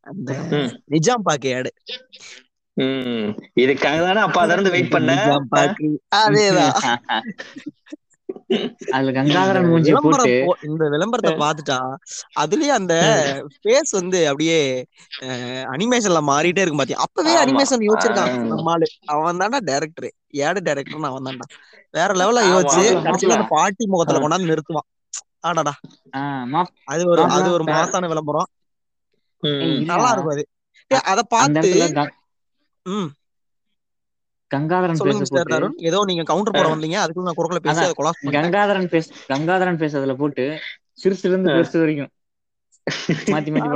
அந்த 0.00 0.32
ம். 0.32 0.80
நிஜாம் 0.90 1.22
பாக்கு 1.24 1.72
உம் 2.76 3.38
இதுக்காக 3.60 3.98
தானே 3.98 4.20
அப்பா 4.20 4.44
இருந்து 4.44 4.70
வெயிட் 4.70 4.90
பண்ண? 4.90 5.38
பாக்கு 5.48 6.02
அதேதான். 6.16 6.96
அதுல 8.90 9.22
கங்காதரன் 9.22 9.56
இந்த 9.56 9.60
மூஞ்சி 9.60 9.92
விளம்பரம் 9.92 10.46
போட்டு. 10.46 10.46
போ- 10.46 10.70
இந்த 10.70 10.88
விளம்பரத்தை 10.88 11.34
பார்த்துட்டா 11.34 11.94
அதுலயே 12.40 12.68
அந்த 12.68 12.94
ஃபேஸ் 13.62 13.90
வந்து 13.90 14.24
அப்படியே 14.24 14.86
அனிமேஷன்ல 15.20 16.20
மாறிட்டே 16.26 16.58
இருக்கும் 16.58 16.76
பாத்தியா? 16.76 16.98
அப்பவே. 16.98 17.44
அனிமேஷன் 17.44 17.92
யோசிச்சிருக்கான் 17.92 18.30
ஆ. 18.30 18.36
நம்ம 18.36 18.70
ஆளு. 18.70 18.86
அவன் 19.04 19.36
தான்டா 19.36 19.58
டைரக்டர் 19.58 20.12
ஏடு 20.28 20.62
டைரக்டர் 20.62 21.02
அவன் 21.02 21.22
தான்டா. 21.22 21.56
வேற 21.90 22.14
லெவல்ல 22.14 22.44
யோசிச்சு. 22.46 22.96
கடைசியில 23.02 23.46
பாட்டி 23.48 23.86
முகத்துல 23.86 24.28
கொண்டாந்து 24.28 24.46
நிறுத்துவான். 24.46 24.93
ஆடாடா. 25.44 25.74
அது 26.86 27.02
ஒரு. 27.08 27.22
அது 27.36 27.48
ஒரு 27.50 27.64
மாசான 27.70 28.08
விளம்பரம். 28.08 28.50
நல்லா 29.90 30.10
இருக்கும் 30.10 30.34
அது. 30.34 30.44
அத 31.06 31.20
பார்த்து 31.28 31.70
ம். 32.86 33.10
கங்காதரன் 34.50 35.02
பேச 35.02 35.18
ஏதோ 35.84 35.98
நீங்க 36.04 36.24
கவுண்டர் 36.24 36.56
போட 36.56 36.68
வந்தீங்க. 36.70 36.96
அதுக்குள்ள 37.02 37.28
நான் 37.28 37.38
குறுக்கல 37.38 37.62
பேசி 37.62 37.84
அதை 37.84 37.94
கொலாஸ் 37.94 38.20
கங்காதரன் 38.34 38.88
பேச 38.88 39.06
கங்காதரன் 39.28 39.76
பேச 39.76 39.92
அதுல 39.98 40.14
போட்டு 40.16 40.44
சிறுசுல 41.02 41.32
இருந்து. 41.32 41.50
பெருசு 41.50 41.78
வரைக்கும். 41.78 42.12
மாத்தி 43.32 43.50
மாத்தி. 43.52 43.68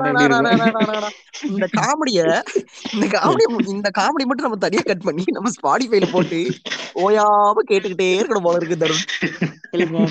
இந்த 1.49 1.67
காமெடிய 1.79 2.21
இந்த 2.95 3.07
காமெடி 3.15 3.45
இந்த 3.75 3.91
காமெடி 3.99 4.25
மட்டும் 4.29 4.47
நம்ம 4.47 4.59
தனியா 4.65 4.83
கட் 4.87 5.07
பண்ணி 5.07 5.25
நம்ம 5.37 5.53
ஸ்பாடிஃபைல 5.57 6.09
போட்டு 6.13 6.41
ஓயாம 7.05 7.65
கேட்டுக்கிட்டே 7.71 8.09
இருக்கணும் 8.19 8.47
போல 8.47 8.61
இருக்கு 8.61 8.83
தருண் 8.83 9.05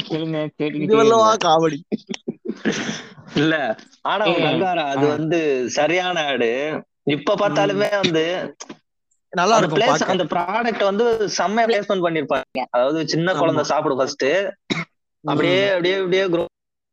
கேளுங்க 0.10 0.40
கேட்டுக்கிட்டே. 0.60 0.98
காமெடி 1.46 1.80
இல்ல 3.36 3.56
ஆனா 4.12 4.26
கங்காரா 4.38 4.86
அது. 4.94 5.06
வந்து 5.16 5.40
சரியான 5.78 6.26
ஆடு 6.32 6.52
இப்ப 7.16 7.36
பார்த்தாலுமே 7.42 7.90
வந்து 8.02 8.24
நல்லா 9.34 9.56
இருக்கும் 9.58 9.80
பிளேஸ். 9.80 10.04
அந்த 10.14 10.26
ப்ராடக்ட் 10.34 10.84
வந்து 10.90 11.06
செம்மையா 11.38 11.68
பிளேஸ்மெண்ட் 11.70 12.06
பண்ணிருப்பாங்க 12.06 12.46
அதாவது 12.76 13.00
சின்ன. 13.14 13.36
குழந்தை 13.42 13.64
சாப்பிடும் 13.72 14.00
ஃபர்ஸ்ட் 14.02 14.28
அப்படியே 15.24 15.60
அப்படியே 15.74 15.96
அப்படியே 16.02 16.26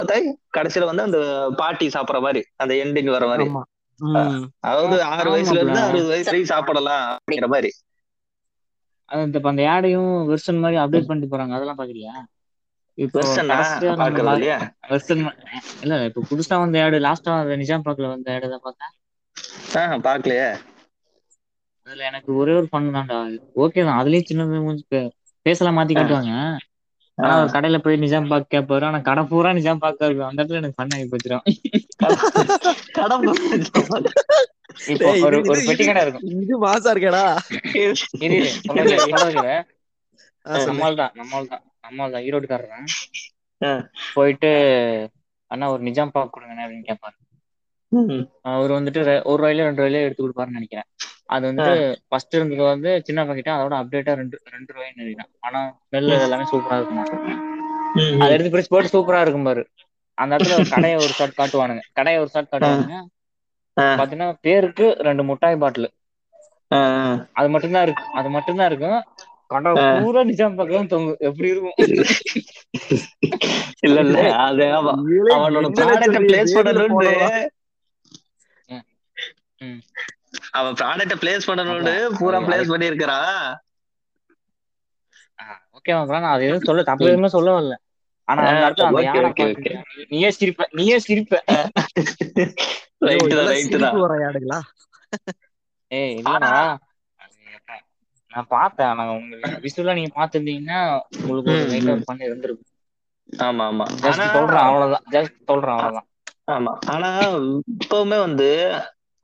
ஆகி 0.01 0.27
கடைசியில 0.57 0.89
வந்து 0.89 1.05
அந்த 1.05 1.19
பாட்டி 1.59 1.87
சாப்பிடுற 1.95 2.21
மாதிரி 2.23 2.43
அந்த 2.57 2.73
எண்டிங் 2.83 3.11
வர 3.15 3.25
மாதிரி. 3.31 3.47
அதாவது 4.67 4.97
ஆறு 5.11 5.29
வயசுல 5.33 5.63
இருந்து. 5.63 5.81
அறுபது 5.87 6.09
வயசு 6.09 6.31
வரைக்கும் 6.31 6.53
சாப்பிடலாம் 6.53 7.05
அப்படிங்கிற 7.15 7.49
மாதிரி. 7.55 7.71
இப்ப 9.35 9.49
அந்த 9.51 9.63
ஆடையும் 9.71 10.11
வெர்ஷன் 10.31 10.61
மாதிரி 10.61 10.77
அப்டேட் 10.83 11.09
பண்ணிட்டு 11.09 11.33
போறாங்க. 11.33 11.55
அதெல்லாம் 11.57 11.81
பாக்குறியா 11.81 12.15
இப்போ 12.99 13.21
வெர்ஷனா 14.89 15.31
இல்ல 15.83 15.95
இப்ப 16.09 16.25
புதுசா 16.31 16.57
வந்த 16.61 16.85
ஆடு 16.85 16.99
லாஸ்டா 17.03 17.33
அந்த 17.39 17.57
நிஜாம் 17.63 17.87
பாக்ல 17.87 18.13
வந்த 18.13 18.37
ஆடு 18.37 18.49
தான் 18.49 18.65
பார்த்தேன். 18.67 18.95
பாக்கலையே 20.05 20.49
அதுல 21.87 22.05
எனக்கு 22.09 22.31
ஒரே 22.41 22.53
ஒரு 22.55 22.67
ஃபன் 22.71 22.87
தான்டா. 22.89 23.19
ஓகே 23.57 23.81
தான். 23.85 23.99
அதுலயும் 24.01 24.29
சின்ன 24.29 25.03
பேசலாம் 25.47 25.77
மாத்தி 25.79 25.95
காட்டுவாங்க 25.95 26.33
ஆனா 27.19 27.35
ஒரு 27.41 27.51
கடையில 27.51 27.79
போய் 27.79 27.97
நிஜாம் 27.97 28.29
பாக் 28.29 28.53
கேட்பாரு 28.55 28.85
ஆனா 28.85 28.99
கடை 29.01 29.25
பூரா 29.25 29.51
நிஜாம் 29.53 29.83
பாக்கா 29.83 30.05
இருக்கும் 30.05 30.29
அந்த 30.29 30.43
இடத்துல 30.43 30.53
எனக்கு 30.53 30.79
ஃபன் 30.79 30.95
ஆகி 30.95 31.07
போச்சிடும் 31.07 31.45
இப்போ 34.89 35.09
ஒரு 35.21 35.37
இது- 35.37 35.49
ஒரு 35.49 35.61
இது- 35.61 35.67
பெட்டி 35.67 35.85
கடை 35.85 36.03
இருக்கும். 36.03 36.25
இது 36.41 36.55
மாசா 36.63 36.89
இருக்கேடா. 36.89 37.23
சொல்லு. 39.27 39.53
நம்மால் 40.67 40.95
தான் 40.95 41.13
நம்மால் 41.15 41.49
தான் 41.49 41.63
நம்மால் 41.81 42.11
தான் 42.11 42.23
ஈரோடுக்காரன். 42.23 42.89
போயிட்டு 44.15 44.51
அண்ணா 45.51 45.71
ஒரு 45.71 45.83
நிஜாம் 45.83 46.13
பாக் 46.13 46.33
கொடுங்கண்ணே 46.33 46.65
அப்படின்னு 46.65 46.89
கேட்பாரு 46.89 47.17
அவர் 48.51 48.71
வந்துட்டு 48.73 49.01
ஒரு 49.25 49.41
ரூபாயில 49.43 49.65
ரெண்டு 49.65 49.83
ரூபாயில 49.83 50.03
எடுத்து 50.03 50.25
கொடுப்பாருன்னு 50.25 50.59
நினைக்கிறேன். 50.59 50.89
அது 51.35 51.45
வந்துட்டு 51.49 51.73
ஃபர்ஸ்ட் 52.09 52.37
இருந்தது 52.37 52.63
வந்து 52.67 52.91
சின்ன 53.07 53.25
பாக்கெட் 53.27 53.51
அதோட 53.55 53.75
அப்டேட்டா 53.81 54.15
ரெண்டு 54.15 54.37
ரெண்டு 54.51 54.71
ரூபாய்ன்னு 54.75 55.03
நினைக்கிறேன் 55.03 55.33
ஆனா 55.41 55.61
ஸ்மெல் 55.83 56.11
எல்லாமே 56.19 56.47
சூப்பரா 56.51 56.79
இருக்குமா 56.79 57.05
அதை 58.19 58.31
எடுத்து 58.35 58.53
பிடிச்சி 58.53 58.73
போட்டு 58.73 58.95
சூப்பரா 58.95 59.21
இருக்கும் 59.23 59.47
பாரு. 59.47 59.63
அந்த 60.19 60.33
இடத்துல 60.35 60.57
ஒரு 60.57 60.69
கடையை 60.69 60.97
ஒரு 60.99 61.13
ஷாட் 61.13 61.39
காட்டுவானுங்க. 61.39 61.83
கடையை 61.93 62.19
ஒரு 62.21 62.31
ஷாட் 62.31 62.53
காட்டுவானுங்க. 62.53 62.97
பாத்தீங்கன்னா 63.99 64.29
பேருக்கு 64.41 64.87
ரெண்டு 65.07 65.23
முட்டாய் 65.25 65.61
பாட்டில். 65.61 65.89
அது 67.37 67.49
மட்டும்தான் 67.51 67.85
இருக்கு 67.85 68.05
அது 68.13 68.29
மட்டும்தான் 68.31 68.69
இருக்கும். 68.71 68.99
கடை 69.51 69.73
பூரா 69.89 70.21
நிஜாம் 70.25 70.57
பக்கம் 70.57 70.87
தொங்கும். 70.87 71.21
எப்படி 71.21 71.49
இருக்கும்? 71.49 71.79
இல்ல 73.83 73.99
இல்ல. 74.01 74.19
அது 74.55 74.65
அவனோட? 75.35 75.67
பிளேஸ் 76.25 76.57
பண்ணணும்னு. 76.59 77.31
அவன் 80.55 80.79
ப்ராடக்ட 80.79 81.15
பிளேஸ் 81.21 81.49
பண்ணணும்னு 81.49 81.95
பூரா 82.19 82.41
பிளேஸ் 82.47 82.73
பண்ணிருக்கிறான் 82.73 83.39
ஓகே 85.77 85.93
நான் 86.17 86.33
அது 86.33 86.47
எதுவும் 86.47 86.69
சொல்ல 86.69 86.85
தப்பு 86.89 87.11
எதுவுமே 87.11 87.31
சொல்ல 87.35 87.51
வரல. 87.55 87.75
ஆனா 88.29 88.43
அந்த 88.45 88.61
இடத்துல 88.61 88.89
அந்த 88.89 89.01
okay, 89.01 89.09
யானை 89.09 89.31
நீயே 90.13 90.31
சிரிப்ப 90.37 90.67
நீயே 90.75 90.97
சிரிப்ப. 91.03 91.35
யாடுகளா 94.19 94.59
ஏய் 95.91 96.15
இல்லடா. 96.21 96.53
நான் 98.31 98.49
பார்த்தேன் 98.51 98.97
நான் 98.99 99.13
உங்களுக்கு 99.15 99.61
விசுவலா 99.65 99.97
நீங்க 99.97 100.13
பாத்துருந்தீங்கன்னா 100.15 100.79
உங்களுக்கு 101.19 101.53
ஒரு 101.55 101.65
ம், 101.65 101.71
லைட்டா 101.71 101.91
ம். 101.91 101.97
ஒரு 101.97 102.05
பண்ணி 102.05 102.29
இருந்திருக்கும் 102.29 102.71
ஆமா 103.43 103.65
ஆமா. 103.71 103.87
ஜஸ்ட் 104.05 104.25
சொல்றேன் 104.35 104.65
அவ்வளவுதான். 104.65 105.07
ஜஸ்ட் 105.11 105.37
சொல்றேன் 105.45 105.75
அவ்வளவுதான். 105.77 106.09
ஆமா. 106.49 106.73
ஆனா 106.93 107.11
இப்பவுமே 107.75 108.19
வந்து 108.21 108.49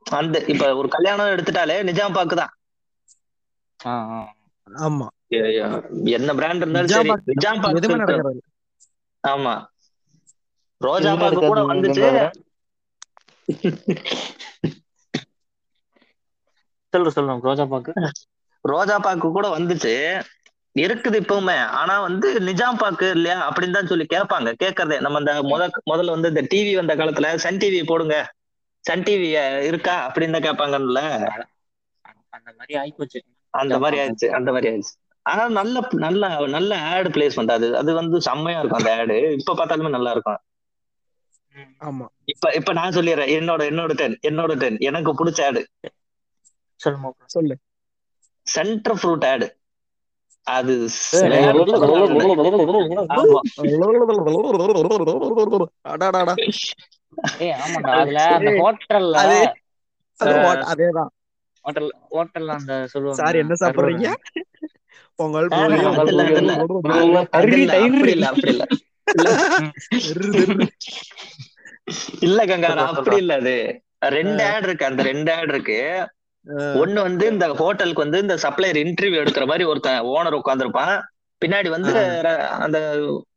அந்த 0.07 0.37
இப்ப 0.53 0.65
ஒரு 0.77 0.89
கல்யாணம் 0.95 1.33
எடுத்துட்டாலே 1.35 1.77
நிஜாம் 1.89 2.17
பாக்கு 2.17 2.37
தான். 2.37 2.53
ஆமா. 4.67 5.07
என்ன 6.17 6.31
பிராண்ட் 6.39 6.63
இருந்தாலும் 6.63 6.89
நிஜாம் 6.89 6.99
சரி. 6.99 7.11
பாக்கு 7.11 7.37
நிஜாம் 7.37 7.63
ஆமா. 9.25 9.55
ரோஜா 10.81 11.13
பாக்கு 11.23 11.41
கூட 11.45 11.61
வந்துச்சு. 11.71 12.05
சொல்லு 16.93 17.11
சொல்லு 17.11 17.37
ரோஜா 17.45 17.65
பாக்கு. 17.73 17.93
ரோஜா 18.65 18.97
பாக்கு 18.99 19.29
கூட 19.31 19.47
வந்துச்சு. 19.51 19.95
இருக்குது 20.77 21.17
இப்பவுமே. 21.23 21.57
ஆனா 21.81 21.95
வந்து 22.01 22.29
நிஜாம் 22.49 22.81
பாக்கு 22.83 23.07
இல்லையா 23.17 23.39
அப்படின்னு 23.49 23.77
தான் 23.77 23.91
சொல்லி 23.93 24.07
கேட்பாங்க. 24.09 24.51
கேட்கறதே. 24.63 24.99
நம்ம 25.01 25.21
இந்த 25.23 25.33
முத 25.45 25.63
முதல்ல 25.91 26.15
வந்து 26.17 26.33
இந்த 26.33 26.43
டிவி 26.53 26.73
வந்த 26.77 26.95
காலத்துல 26.97 27.31
சன் 27.45 27.61
டிவி 27.63 27.81
போடுங்க. 27.85 28.17
சன் 28.85 29.05
டிவி 29.07 29.29
இருக்கா 29.69 29.95
அப்படின்னு 30.07 30.37
தான் 30.37 30.47
கேட்பாங்கல்ல 30.47 31.01
அந்த 32.33 32.51
மாதிரி 32.59 32.75
ஆயிப்போச்சு 32.83 33.21
அந்த 33.55 33.75
மாதிரி 33.79 33.97
ஆயிடுச்சு 34.01 34.29
அந்த 34.37 34.49
மாதிரி 34.53 34.69
ஆயிடுச்சு. 34.71 34.95
ஆனா 35.27 35.45
நல்ல 35.59 35.77
நல்ல 36.05 36.23
நல்ல 36.49 36.71
ஆட் 36.91 37.09
பிளேஸ் 37.15 37.39
பண்றாது 37.39 37.67
அது. 37.77 37.91
வந்து 37.95 38.19
செம்மையா 38.29 38.61
இருக்கும் 38.61 38.81
அந்த 38.81 38.93
ஆடு 38.99 39.17
இப்ப 39.39 39.55
பார்த்தாலுமே 39.55 39.91
நல்லா 39.91 40.13
இருக்கும். 40.13 40.41
ஆமா. 41.83 42.07
இப்ப 42.33 42.53
இப்ப 42.59 42.73
நான் 42.73 42.97
சொல்லிடுறேன். 42.97 43.33
என்னோட 43.39 43.63
என்னோட 43.71 43.93
டென் 43.95 44.17
என்னோட 44.29 44.55
டென் 44.57 44.79
எனக்கு 44.89 45.13
பிடிச்ச 45.15 45.41
ஆடு 45.45 45.63
சொல்லுமா 46.81 47.11
சொல்லு. 47.35 47.57
சென்டர் 48.47 48.99
ஃப்ரூட் 48.99 49.27
ஆடு 49.27 49.47
அது 50.47 50.75
அதேதான். 60.71 61.11
ஹோட்டல் 61.65 61.89
ஹோட்டல்ல 62.11 62.53
அந்த 62.59 62.75
சொல்லுவாங்க 62.93 63.19
சார் 63.21 63.41
என்ன 63.43 63.55
சாப்பிடுறீங்க? 63.63 64.09
பொங்கல் 65.19 65.49
இல்ல, 72.33 72.53
சொல்றா, 72.63 72.85
அப்படி 72.93 73.17
இல்ல 73.17 73.35
அது. 73.41 73.55
ரெண்டு 74.17 74.43
ஆட் 74.51 74.63
இருக்கு 74.63 74.85
அந்த 74.85 75.03
ரெண்டு 75.03 75.31
ஆட் 75.33 75.51
இருக்கு. 75.51 75.79
ஒண்ணு 76.83 77.01
வந்து 77.09 77.25
இந்த 77.33 77.47
ஹோட்டலுக்கு 77.61 78.05
வந்து 78.05 78.21
இந்த 78.25 78.37
சப்ளையர் 78.45 78.79
இன்டர்வியூ 78.85 79.21
எடுக்கிற 79.23 79.45
மாதிரி 79.51 79.65
ஒருத்தன் 79.71 80.07
ஓனர் 80.15 80.39
உட்காந்துருப்பான் 80.41 80.95
பின்னாடி 81.43 81.69
வந்து 81.75 81.93
அந்த 82.65 82.79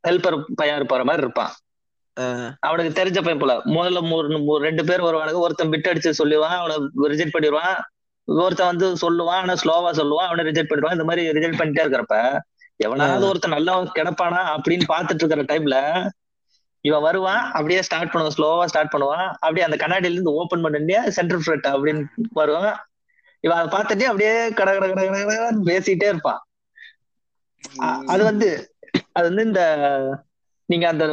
ஹெல்பர் 0.08 0.38
பையன் 0.60 0.80
இருப்பார 0.80 1.04
மாதிரி 1.10 1.26
இருப்பான். 1.26 1.52
அவனுக்கு 2.68 2.98
தெரிஞ்ச 3.00 3.20
பையன் 3.26 3.42
போல. 3.44 3.54
முதல்ல 3.76 4.00
மூணு 4.10 4.58
ரெண்டு 4.68 4.84
பேர் 4.90 5.06
வருவானுங்க. 5.08 5.44
ஒருத்தன் 5.46 5.72
பிட் 5.74 5.90
அடிச்சு 5.92 6.12
சொல்லுவான் 6.22 6.58
அவனை 6.62 6.76
ரிஜெக்ட் 7.14 7.36
பண்ணிடுவான். 7.36 7.76
ஒருத்தன் 8.28 8.72
வந்து 8.72 8.88
சொல்லுவான் 9.04 9.42
ஆனா 9.44 9.56
ஸ்லோவா 9.62 9.92
சொல்லுவான் 10.02 10.28
அவனை 10.30 10.46
ரிஜெக்ட் 10.50 10.72
பண்ணிடுவான். 10.72 10.98
இந்த 10.98 11.08
மாதிரி 11.10 11.24
ரிஜெக்ட் 11.38 11.60
பண்ணிட்டே 11.62 11.84
இருக்கிறப்ப 11.86 12.18
எவனாவது 12.86 13.26
ஒருத்தன் 13.30 13.56
நல்லா 13.58 13.74
கிடப்பானா 13.98 14.42
அப்படின்னு 14.56 14.86
பாத்துட்டு 14.94 15.24
இருக்கிற 15.24 15.44
டைம்ல 15.52 15.78
இவன் 16.88 17.06
வருவான் 17.08 17.44
அப்படியே 17.58 17.82
ஸ்டார்ட் 17.88 18.12
பண்ணுவான் 18.14 18.36
ஸ்லோவா 18.38 18.64
ஸ்டார்ட் 18.72 18.94
பண்ணுவான். 18.94 19.28
அப்படியே 19.44 19.66
அந்த 19.68 19.78
கண்ணாடியில 19.84 20.18
இருந்து 20.18 20.38
ஓபன் 20.40 20.64
பண்ணி 20.66 20.96
சென்டர் 21.18 21.44
ஃபிரட் 21.44 21.68
அப்படின்னு 21.74 22.04
வருவான். 22.40 22.74
இவன் 23.44 23.58
அதை 23.58 23.70
பார்த்துட்டு 23.74 24.06
அப்படியே 24.06 24.34
கட 24.52 24.70
கட 24.74 24.86
கட 24.92 25.02
கட 25.08 25.22
கடன்னு 25.32 25.70
பேசிட்டே 25.70 26.08
இருப்பான் 26.08 26.42
அது 28.08 28.22
வந்து 28.30 28.50
அது 29.14 29.26
வந்து 29.30 29.44
இந்த 29.44 29.62
நீங்க 30.70 30.86
அந்த 30.90 31.06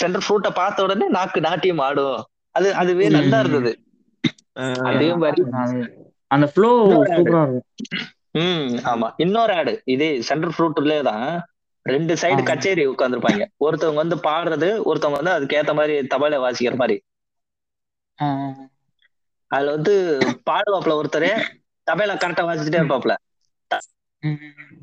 சென்டர் 0.00 0.24
ஃப்ரூட்டை 0.24 0.50
பார்த்த 0.52 0.84
உடனே 0.84 1.06
நாக்கு 1.10 1.40
நாட்டியம் 1.46 1.84
ஆடும். 1.84 2.18
அது 2.54 2.68
அதுவே 2.74 3.06
நல்லா. 3.10 3.38
இருந்தது. 3.42 3.72
அதே 4.88 5.08
மாதிரி 5.16 5.42
அந்த 6.30 6.46
ஃப்ளோ 6.52 6.70
ம் 8.40 8.66
ஆமா. 8.90 9.06
இன்னொரு 9.16 9.52
ஆடு 9.56 9.72
இதே 9.86 10.08
சென்டர் 10.22 10.52
ஃப்ரூட்லயே 10.54 11.02
தான் 11.02 11.24
ரெண்டு 11.86 12.14
சைடு. 12.14 12.40
கச்சேரி 12.50 12.82
உட்காந்துருப்பாங்க 12.86 13.44
ஒருத்தவங்க 13.66 14.02
வந்து 14.02 14.18
பாடுறது 14.26 14.68
ஒருத்தவங்க 14.84 15.20
வந்து 15.20 15.36
அதுக்கு 15.36 15.58
ஏத்த 15.60 15.72
மாதிரி 15.74 15.94
தபால 16.12 16.40
வாசிக்கிற 16.44 16.76
மாதிரி. 16.76 16.96
ஆ, 18.18 18.26
அதுல 19.50 19.72
வந்து 19.76 19.94
பாடுவாப்புல 20.46 20.98
ஒருத்தர் 21.00 21.30
தபையில 21.90 22.14
கரெக்டா 22.16 22.44
வாசிச்சுட்டே 22.48 22.80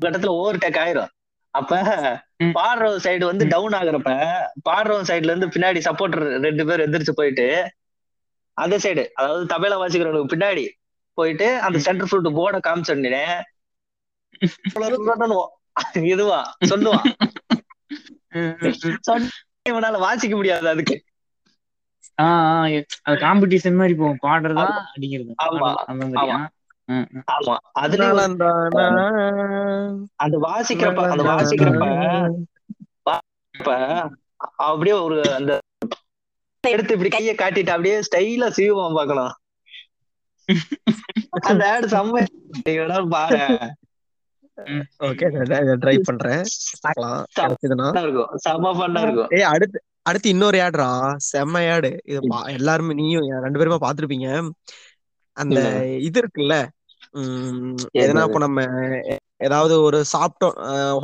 ஒரு 0.00 0.08
இடத்துல 0.08 0.32
ஓவர் 0.34 0.56
டேக் 0.56 0.78
ஆயிரும். 0.78 1.10
அப்ப. 1.54 1.72
பாடுற 2.56 2.84
சைடு 3.04 3.24
வந்து. 3.24 3.44
டவுன் 3.46 3.72
ஆகுறப்ப 3.72 4.10
பாடுற 4.68 4.96
சைடுல 5.08 5.30
இருந்து 5.32 5.48
பின்னாடி 5.48 5.80
சப்போர்டர் 5.86 6.24
ரெண்டு 6.40 6.66
பேர் 6.66 6.84
எந்திரிச்சு 6.86 7.14
போயிட்டு 7.14 7.46
அந்த 8.56 8.76
சைடு 8.76 9.02
அதாவது 9.14 9.44
தபையில 9.46 9.78
வாசிக்கிறவனுக்கு 9.80 10.32
பின்னாடி 10.34 10.64
போயிட்டு 11.18 11.48
அந்த. 11.60 11.78
சென்டர் 11.78 12.08
ஃப்ரூட் 12.08 12.36
போர்டை 12.38 12.60
காமிச்சோடனே 12.66 13.24
இதுவா 16.12 16.38
சொல்லுவான். 16.66 17.06
இவனால 19.68 19.98
வாசிக்க 19.98 20.34
முடியாது 20.36 20.68
அதுக்கு. 20.68 20.96
காம்படிஷன் 23.22 23.76
மாதிரி 23.76 23.94
போகும். 23.94 24.22
பாடுறதா 24.22 24.64
அடிக்கிறது 24.92 25.34
ஆமா, 27.32 27.54
பாடுறது, 27.78 28.04
அந்த 30.24 30.36
வாசிக்கிறப்ப 30.44 31.02
அந்த 31.12 31.24
வாசிக்கிறப்ப 31.30 31.86
அப்படியே 34.66 34.96
ஒரு 35.06 35.16
அந்த 35.38 35.52
எடுத்து 36.64 36.94
இப்படி 36.96 37.10
கைய 37.14 37.32
காட்டிட்டு 37.40 37.72
அப்படியே 37.74 37.96
ஸ்டைலா 38.08 38.48
சீவம் 38.58 38.96
பார்க்கலாம். 38.98 39.34
அந்த 41.50 41.62
ஆடு 41.72 41.86
செம்ம 41.86 42.22
நீங்க 42.62 42.78
வேணா 42.80 42.98
பாரு. 43.08 43.40
ஓகே 45.08 45.26
ட்ரை 45.82 45.96
பண்றேன். 46.08 46.42
பார்க்கலாம். 46.84 47.18
கிடைச்சதுன்னா? 47.40 47.88
ஃபன்னா 47.88 48.02
இருக்கும். 48.06 48.32
செம்ம 48.46 48.72
ஃபன்னா 48.78 49.02
இருக்கும். 49.06 49.30
ஏய் 49.38 49.48
அடுத்து 49.52 49.78
அடுத்து 50.02 50.28
இன்னொரு 50.28 50.58
ஆடுறா 50.66 50.88
செம்ம 51.30 51.62
ஆடு 51.74 51.90
இது 52.04 52.20
எல்லாருமே 52.58 52.96
நீயும் 53.00 53.44
ரெண்டு 53.46 53.60
பேருமே 53.60 53.78
பாத்திருப்பீங்க 53.86 54.28
அந்த? 55.36 55.60
இது 56.08 56.16
இருக்குல்ல? 56.22 56.56
எதனா 58.00 58.22
இப்ப 58.26 58.38
நம்ம 58.38 58.60
ஏதாவது 59.40 59.74
ஒரு 59.82 59.98
சாப்பிட்டோம் 60.12 60.54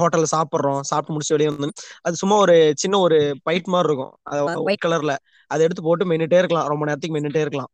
ஹோட்டல்ல 0.01 0.29
சாப்பிடுறோம் 0.33 0.81
சாப்பிட்டு 0.83 1.15
முடிச்சு 1.15 1.35
வெளியே 1.35 1.51
வந்து 1.55 1.69
அது 2.05 2.15
சும்மா 2.17 2.37
ஒரு 2.37 2.55
சின்ன 2.83 2.99
ஒரு 2.99 3.19
பைட் 3.47 3.69
மாதிரி 3.69 3.91
இருக்கும். 3.91 4.13
அது 4.31 4.61
ஒயிட் 4.65 4.85
கலர்ல 4.85 5.15
அதை 5.51 5.63
எடுத்து 5.67 5.83
போட்டு 5.83 6.05
மென்னுட்டே 6.05 6.41
இருக்கலாம். 6.43 6.69
ரொம்ப 6.73 6.85
நேரத்துக்கு 6.87 7.17
மென்னுட்டே 7.17 7.45
இருக்கலாம். 7.45 7.71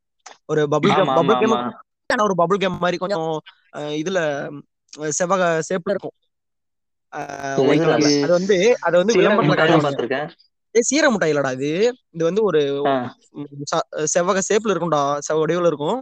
ஒரு 0.48 0.62
பபிள் 0.72 0.92
ஆமா 0.96 1.14
பபிள் 1.18 1.38
கேம் 1.40 1.56
ஒரு 2.26 2.34
பபிள் 2.40 2.60
கேம் 2.60 2.82
மாதிரி 2.82 2.98
கொஞ்சம் 2.98 3.28
இதுல 4.00 4.20
செவ்வக 5.18 5.42
ஷேப்ல 5.68 5.94
இருக்கும். 5.94 6.16
அது 8.22 8.32
வந்து 8.38 8.56
அது 8.86 8.96
வந்து 9.00 9.14
விளம்பரத்துல 9.18 9.58
ஏ 10.74 10.80
சீர 10.88 11.04
முட்டாய் 11.12 11.32
இல்லடா 11.32 11.50
இது 11.56 11.70
இது 12.14 12.22
வந்து 12.22 12.42
ஒரு 12.42 12.60
செவ்வக 14.12 14.40
ஷேப்ல 14.48 14.72
இருக்கும்டா. 14.72 15.02
செவ்வ 15.26 15.38
வடிவுல 15.42 15.70
இருக்கும். 15.72 15.98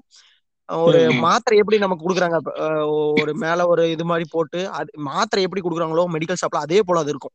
ஒரு. 0.69 1.01
மாத்திரை 1.25 1.57
எப்படி 1.61 1.79
நமக்கு 1.79 2.05
கொடுக்குறாங்க? 2.05 2.39
ஒரு 3.17 3.33
மேல 3.37 3.67
ஒரு 3.69 3.85
இது 3.95 4.05
மாதிரி 4.05 4.27
போட்டு 4.31 4.61
அது 4.79 4.91
மாத்திரை 5.09 5.45
எப்படி 5.47 5.63
கொடுக்குறாங்களோ 5.63 6.07
மெடிக்கல் 6.15 6.41
ஷாப்ல 6.43 6.65
அதே 6.67 6.81
போல 6.83 7.01
அது 7.01 7.13
இருக்கும். 7.15 7.35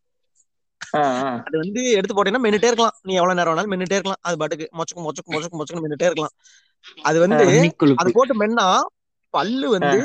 அது 1.48 1.56
வந்து 1.62 1.82
எடுத்து 1.98 2.14
போட்டீங்கன்னா 2.14 2.46
மென்னுட்டே 2.46 2.70
இருக்கலாம். 2.70 2.98
நீ 3.02 3.14
எவ்வளவு 3.14 3.38
நேரம் 3.40 3.52
வேணாலும் 3.52 3.72
மென்னுட்டே 3.74 3.98
இருக்கலாம். 3.98 4.22
அது 4.22 4.36
பாட்டுக்கு 4.42 4.66
மொச்சக்கு 4.80 5.04
மொச்சக்கு 5.06 5.32
மொச்சக்கு 5.34 5.60
மொச்சக்கு 5.60 5.84
மென்னுட்டே 5.86 6.10
இருக்கலாம். 6.10 6.36
அது 7.06 7.18
வந்து 7.26 7.48
அது 8.00 8.10
போட்டு 8.16 8.36
மென்னா 8.42 8.68
பல்லு 9.34 9.68
வந்து 9.76 10.00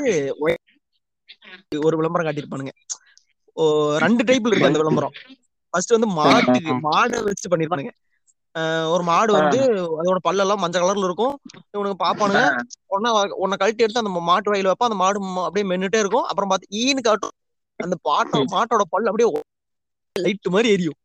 ஒரு 1.82 1.96
விளம்பரம் 1.98 2.26
காட்டியிருப்பானுங்க. 2.26 2.72
ரெண்டு 4.04 4.22
டைப்ல 4.28 4.52
இருக்கு 4.52 4.70
அந்த 4.70 4.80
விளம்பரம். 4.82 5.14
ஃபர்ஸ்ட் 5.74 5.94
வந்து 5.96 6.08
மாட்டுக்கு 6.18 6.72
மாடை 6.86 7.18
வச்சு 7.28 7.46
பண்ணிருப்பானுங்க 7.48 7.92
ஒரு 8.92 9.02
மாடு 9.02 9.30
வந்து 9.38 9.58
அதோட 10.00 10.18
பல்லெல்லாம் 10.26 10.62
மஞ்சள் 10.62 10.84
கலர்ல 10.84 11.08
இருக்கும். 11.08 11.34
இவனுக்கு 11.74 11.98
பாப்பானுங்க. 12.04 12.42
உடனே 12.94 13.10
உன்னை 13.42 13.56
கழட்டி 13.56 13.84
எடுத்து 13.84 14.02
அந்த 14.02 14.22
மாட்டு 14.30 14.52
வாயில 14.52 14.70
வைப்பா 14.70 14.88
அந்த 14.88 14.98
மாடு 15.02 15.18
அப்படியே 15.46 15.66
மென்னுட்டே 15.72 16.02
இருக்கும். 16.04 16.26
அப்புறம் 16.30 16.50
பார்த்து 16.52 16.74
ஈன்னு 16.82 17.06
காட்டும். 17.08 17.34
அந்த 17.80 17.96
பாட்டோ 18.08 18.38
மாட்டோட 18.54 18.84
பல்லு 18.94 19.10
அப்படியே 19.10 19.28
லைட் 20.16 20.54
மாதிரி 20.54 20.68
எரியும். 20.76 20.98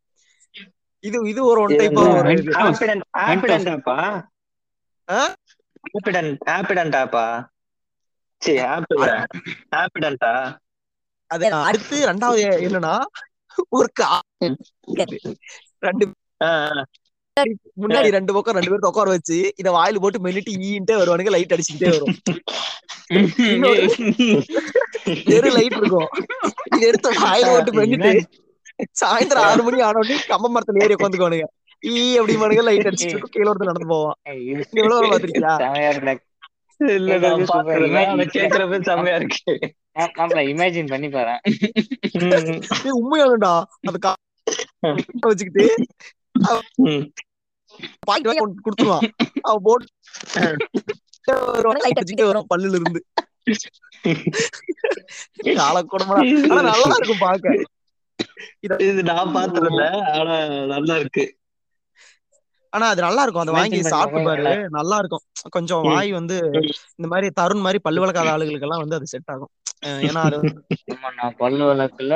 இது 1.03 1.17
இது 1.31 1.41
ஒரு 1.51 1.59
ஒன் 1.63 1.77
டைப் 1.79 1.99
அது 11.31 11.45
அடுத்து 11.67 11.97
ரெண்டாவது 12.09 12.41
என்னன்னா 12.67 12.95
ஒரு 13.77 13.89
கா 13.99 14.09
ரெண்டு. 15.81 16.05
முன்னாடி 17.81 18.09
ரெண்டு 18.15 18.31
பக்கம் 18.33 18.55
ரெண்டு 18.57 18.71
பேரும் 18.71 18.89
உட்கார 18.89 19.09
வச்சு 19.13 19.37
இத 19.61 19.67
வாயில 19.75 20.01
போட்டு 20.03 20.19
மென்னிட்டு 20.25 20.51
ஈன்ட்டே 20.67 20.95
வருவானுங்க 20.99 21.31
லைட் 21.35 21.53
அடிச்சுக்கிட்டே 21.55 21.89
வரும். 21.93 22.15
தெரு 25.29 25.49
லைட் 25.55 25.77
இருக்கும். 25.79 26.09
இது 26.75 26.83
எடுத்து 26.89 27.15
வாயில 27.23 27.47
போட்டு 27.53 27.73
மென்னிட்டு 27.79 28.11
சாயந்தரம் 29.01 29.47
ஆறு 29.49 29.63
மணி 29.65 29.81
ஆன 29.87 29.99
உடனே 30.03 30.17
கம்ப 30.31 30.51
மரத்துல 30.53 30.83
ஏறி 30.85 30.95
உட்காந்துக்குவானுங்க 30.97 31.47
ஈ 31.83 31.95
அப்படிமானுங்க 32.19 32.63
லைட் 32.69 32.87
அடிச்சுட்டு 32.89 33.13
இருக்கும் 33.15 33.33
கீழே 33.35 33.49
ஒருத்தர் 33.51 33.71
நடந்து 33.71 33.91
போவான். 33.93 34.17
எவ்வளவு 34.81 35.09
பாத்திருக்கியா? 35.13 35.55
இமேஜின் 40.51 40.91
பண்ணி 40.93 41.09
பாரு 41.09 41.35
கா 44.05 44.13
வச்சுக்கிட்டு 45.27 45.65
கொடுத்துருவான். 48.61 49.07
அவன் 49.41 49.63
போட்டு 49.63 49.87
வரும் 52.29 52.49
பல்லுல 52.49 52.77
இருந்து 52.79 52.99
காலக்கூடமா. 55.57 56.17
ஆனா 56.49 56.61
நல்லா 56.71 56.91
இருக்கும் 56.91 57.23
பாக்க. 57.25 57.47
இது 58.87 59.01
நான் 59.03 59.33
பார்த்ததில்ல. 59.35 59.83
ஆனா 60.13 60.35
நல்லா 60.73 60.95
இருக்கு. 60.97 61.23
ஆனா 62.73 62.85
அது 62.87 63.01
நல்லா 63.01 63.21
இருக்கும். 63.21 63.43
அதை 63.43 63.53
வாங்கி 63.53 63.81
சாப்பிட்டு 63.83 64.21
பாரு. 64.23 64.47
நல்லா 64.69 64.97
இருக்கும். 64.97 65.23
கொஞ்சம். 65.49 65.83
வாய் 65.83 66.11
வந்து 66.11 66.37
இந்த 66.95 67.07
மாதிரி 67.07 67.27
தருண் 67.39 67.61
மாதிரி 67.61 67.79
பல்லு 67.79 68.01
வளர்க்காத 68.01 68.31
ஆளுகளுக்கு 68.33 68.67
எல்லாம் 68.67 68.79
வந்து 68.79 68.95
அது 68.95 69.07
செட் 69.07 69.31
ஆகும். 69.31 69.51
ஏன்னா 70.03 70.21
அது 70.23 70.39
ஆமா 70.91 71.09
நான் 71.13 71.37
பல்லு 71.37 71.63
வழக்குல 71.65 72.13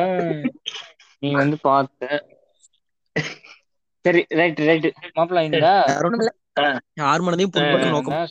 நீ 1.19 1.29
வந்து 1.33 1.57
பார்த்த. 1.59 2.01
சரி 4.07 4.25
ரைட் 4.27 4.57
ரைட் 4.57 4.93
மாப்பிள்ள 5.15 5.43
இந்த 5.43 5.57
யார் 6.93 7.21
மனதையும் 7.21 7.51
புண்பட்டு 7.53 7.89
நோக்கம். 7.89 8.27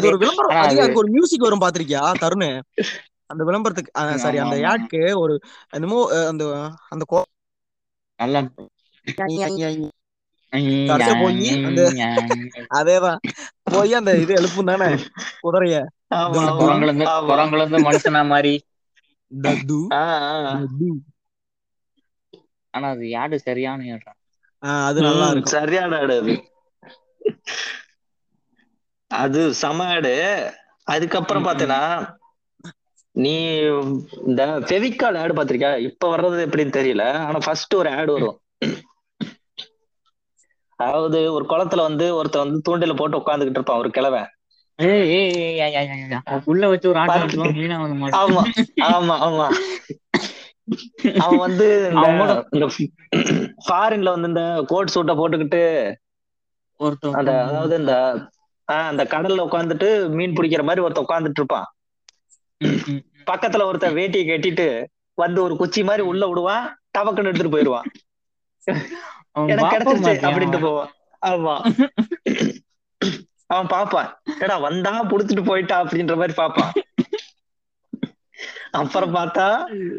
அது- 0.00 0.06
ஒரு 0.06 0.18
விளம்பரம். 0.18 0.56
அதுக்கு 0.62 0.98
ஒரு 0.98 1.10
மியூசிக் 1.10 1.40
வரும் 1.40 1.60
பாத்திருக்கியா 1.60 2.12
தருண்? 2.18 2.60
அந்த 3.26 3.44
விளம்பரத்துக்கு 3.44 4.18
சாரி 4.18 4.36
அந்த 4.38 4.56
ஆமா. 4.56 4.60
யாட்க்கு 4.60 5.18
ஒரு 5.18 5.40
என்னமோ 5.70 6.26
அந்த 6.28 6.70
அந்த 6.88 7.04
கோ- 7.12 7.30
நல்லா 8.16 8.38
போயி 11.20 11.36
அந்த- 11.62 11.86
அதேதான் 12.74 13.20
போய் 13.70 13.94
அந்த 13.94 14.10
இது 14.16 14.32
எழுப்பும் 14.34 14.64
தானே 14.64 14.88
குதிரைய 15.42 15.76
மனுஷனா 17.86 18.22
மாதிரி. 18.26 18.52
ஆனா 22.74 22.88
அது 22.88 23.04
யாடு 23.14 23.36
சரியான 23.46 23.80
அது 24.82 25.00
நல்லா 25.02 25.26
சரியான 25.46 25.96
ஆடு 25.96 26.14
அது 26.20 26.34
அது 29.10 29.40
செம 29.54 29.84
ஆடு 29.86 30.12
அதுக்கப்புறம். 30.86 31.46
பாத்தீங்கன்னா 31.46 31.82
நீ 33.14 33.34
இந்த 34.26 34.42
ஃபெவிகால் 34.66 35.18
ஆடு 35.18 35.34
பாத்திருக்கியா 35.34 35.78
இப்ப 35.80 36.16
வர்றது 36.16 36.46
எப்படின்னு 36.46 36.76
தெரியல 36.76 37.04
ஆனா 37.22 37.38
ஃபர்ஸ்ட் 37.44 37.74
ஒரு 37.74 37.90
ஆடு 37.90 38.12
வரும் 38.12 38.38
அதாவது 40.84 41.32
ஒரு 41.32 41.44
குளத்துல 41.48 41.80
வந்து 41.80 42.16
ஒருத்தன் 42.16 42.44
வந்து 42.44 42.64
தூண்டில 42.66 42.96
போட்டு 42.96 43.18
உட்காந்துக்கிட்டு 43.18 43.58
இருப்பான் 43.58 43.78
ஒரு 43.78 43.90
ஏய். 44.78 45.12
உள்ள 46.44 46.68
வச்சு 46.68 46.88
ஒரு 46.88 46.98
ஆமா 48.20 48.42
ஆமா 48.88 49.16
ஆமா. 49.26 49.46
அவன் 51.18 51.38
வந்து 51.38 51.66
இந்த- 51.86 52.68
ஃபாரின்ல 53.64 54.10
வந்து 54.10 54.28
இந்த 54.28 54.42
கோட் 54.66 54.86
சூட்டை 54.86 55.14
போட்டுக்கிட்டு 55.16 55.60
அந்த 57.12 57.32
அதாவது 57.44 57.78
இந்த 57.78 57.94
அந்த 58.68 59.04
கடல்ல 59.04 59.46
உட்காந்துட்டு 59.46 59.88
மீன் 60.08 60.32
பிடிக்கிற 60.32 60.62
மாதிரி 60.62 60.84
ஒருத்தன் 60.84 61.06
உட்காந்துட்டு 61.06 61.40
இருப்பான். 61.40 61.68
பக்கத்துல 63.26 63.64
ஒருத்தன் 63.64 63.94
வேட்டியை 63.94 64.24
கட்டிட்டு 64.26 64.66
வந்து 65.18 65.42
ஒரு 65.42 65.56
குச்சி 65.56 65.84
மாதிரி 65.84 66.02
உள்ள 66.06 66.26
விடுவான் 66.28 66.64
டபக்குன்னு 66.94 67.24
எடுத்துட்டு 67.24 67.50
போயிடுவான். 67.50 67.86
எனக்கு 69.36 69.74
கிடைச்சிருச்சு? 69.74 70.14
அப்படின்ட்டு 70.28 70.60
போவான். 70.60 70.90
ஆமா. 71.22 71.54
அவன் 73.46 73.70
பாப்பான். 73.70 74.10
ஏடா 74.44 74.56
வந்தா 74.58 74.92
புடிச்சிட்டு 75.10 75.44
போயிட்டா 75.44 75.76
அப்படின்ற 75.82 76.16
மாதிரி 76.16 76.34
பாப்பான். 76.36 76.72
அப்புறம் 78.72 79.14
பார்த்தா 79.14 79.44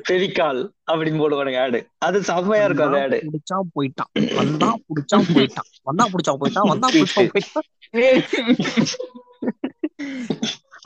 ஃபெவிகால் 0.08 0.60
அப்படின்னு 0.92 1.22
போடுவானுங்க 1.22 1.60
ஆடு. 1.62 1.80
அது 2.00 2.18
செம்மையா 2.24 2.64
இருக்கும் 2.64 2.88
அந்த 2.88 3.02
ஆடு. 3.04 3.20
புடிச்சா 3.22 3.58
போயிட்டான். 3.76 4.12
வந்தா 4.40 4.70
புடிச்சா 4.88 5.18
போயிட்டான். 5.34 5.70
வந்தா 5.84 6.06
புடிச்சா 6.14 6.34
போயிட்டான். 6.42 6.70
வந்தா 6.72 6.90
புடிச்சா 6.96 7.24
போயிட்டான். 7.30 7.68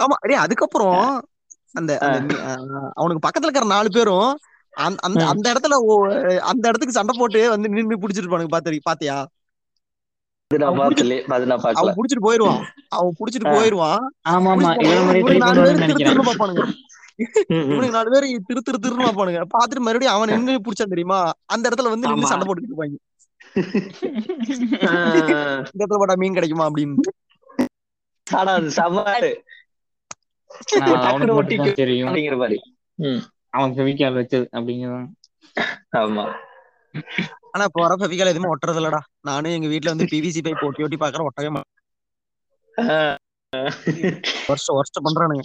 ஆமா 0.03 0.15
அதுக்கப்புறம் 0.37 0.99
அந்த 1.73 1.91
அவனுக்கு 2.95 3.23
பக்கத்துல 3.25 3.47
இருக்கிற 3.47 3.67
நாலு 3.67 3.89
பேரும் 3.91 4.29
அந்த 4.69 4.97
அந்த 5.01 5.25
அந்த 5.25 5.53
இடத்துல 5.53 5.75
அந்த 6.37 6.67
இடத்துக்கு 6.67 6.97
சண்டை 6.97 7.15
போட்டு 7.19 7.49
வந்து 7.49 7.69
நின்னு 7.69 7.99
புடிச்சிட்டு 7.99 8.25
இருப்பானுங்க 8.25 8.47
பாத்து 8.47 8.79
பாத்தியா? 8.83 9.27
அது 10.47 11.45
நான் 11.45 11.59
அவன் 11.59 11.95
புடிச்சிட்டு 11.95 12.25
போயிருவான். 12.25 12.61
அவன் 12.89 13.15
புடிச்சிட்டு. 13.19 13.47
போயிருவான். 13.47 14.03
நாலு 14.21 14.77
பேர் 14.79 15.23
பண்ணுவான்னு 15.23 15.63
திரு 15.63 15.73
நினைக்கிறேன். 15.73 16.17
திருன்னு 16.17 16.27
பாப்பானுங்க. 16.29 16.63
இவனுக்கு 17.47 17.89
நாலு 17.89 18.09
பேர் 18.11 18.25
திரு 18.45 18.61
திரு 18.61 18.77
திருன்னு 18.81 19.05
பாப்பானுங்க. 19.05 19.41
பாத்துட்டு 19.41 19.79
மறுபடியும் 19.79 20.13
அவன் 20.13 20.29
நின்னு 20.29 20.55
புடிச்சான் 20.55 20.93
தெரியுமா? 20.93 21.31
அந்த 21.45 21.69
இடத்துல 21.69 21.89
வந்து 21.89 22.07
ஆமா. 22.09 22.23
சண்டை 22.23 22.47
போட்டுட்டு 22.47 22.71
இருப்பாங்க. 22.71 22.95
இந்த 25.15 25.69
இடத்துல 25.77 25.99
போட்டா 26.01 26.15
மீன் 26.17 26.33
கிடைக்குமா 26.33 26.69
அப்படின்னு. 26.69 26.95
ஆனா 28.31 28.55
தெரியும். 31.73 32.07
அப்படிங்கிற 32.07 32.37
மாதிரி. 32.37 32.57
ம். 32.95 33.21
அவன் 33.53 33.73
ஃபெவிகால் 33.75 34.19
வச்சது 34.19 34.45
அப்படிங்கிறதான் 34.51 35.09
ஆமா. 35.97 36.25
ஆனா 37.51 37.65
வர 37.73 37.95
ஃபெவிகால் 37.95 38.31
எதுவுமே 38.31 38.51
ஒட்டுறது 38.53 38.79
இல்லடா 38.81 38.99
நானும் 39.21 39.51
எங்க 39.51 39.67
வீட்ல 39.67 39.93
வந்து 39.93 40.09
பிவிசி 40.13 40.41
பைப் 40.43 40.65
ஒட்டி 40.67 40.83
ஒட்டி 40.83 40.97
பாக்குறேன் 40.97 41.27
ஒட்டவே. 41.29 41.61
வருஷம் 44.49 44.77
வருஷம் 44.77 45.05
பண்றானுங்க. 45.05 45.43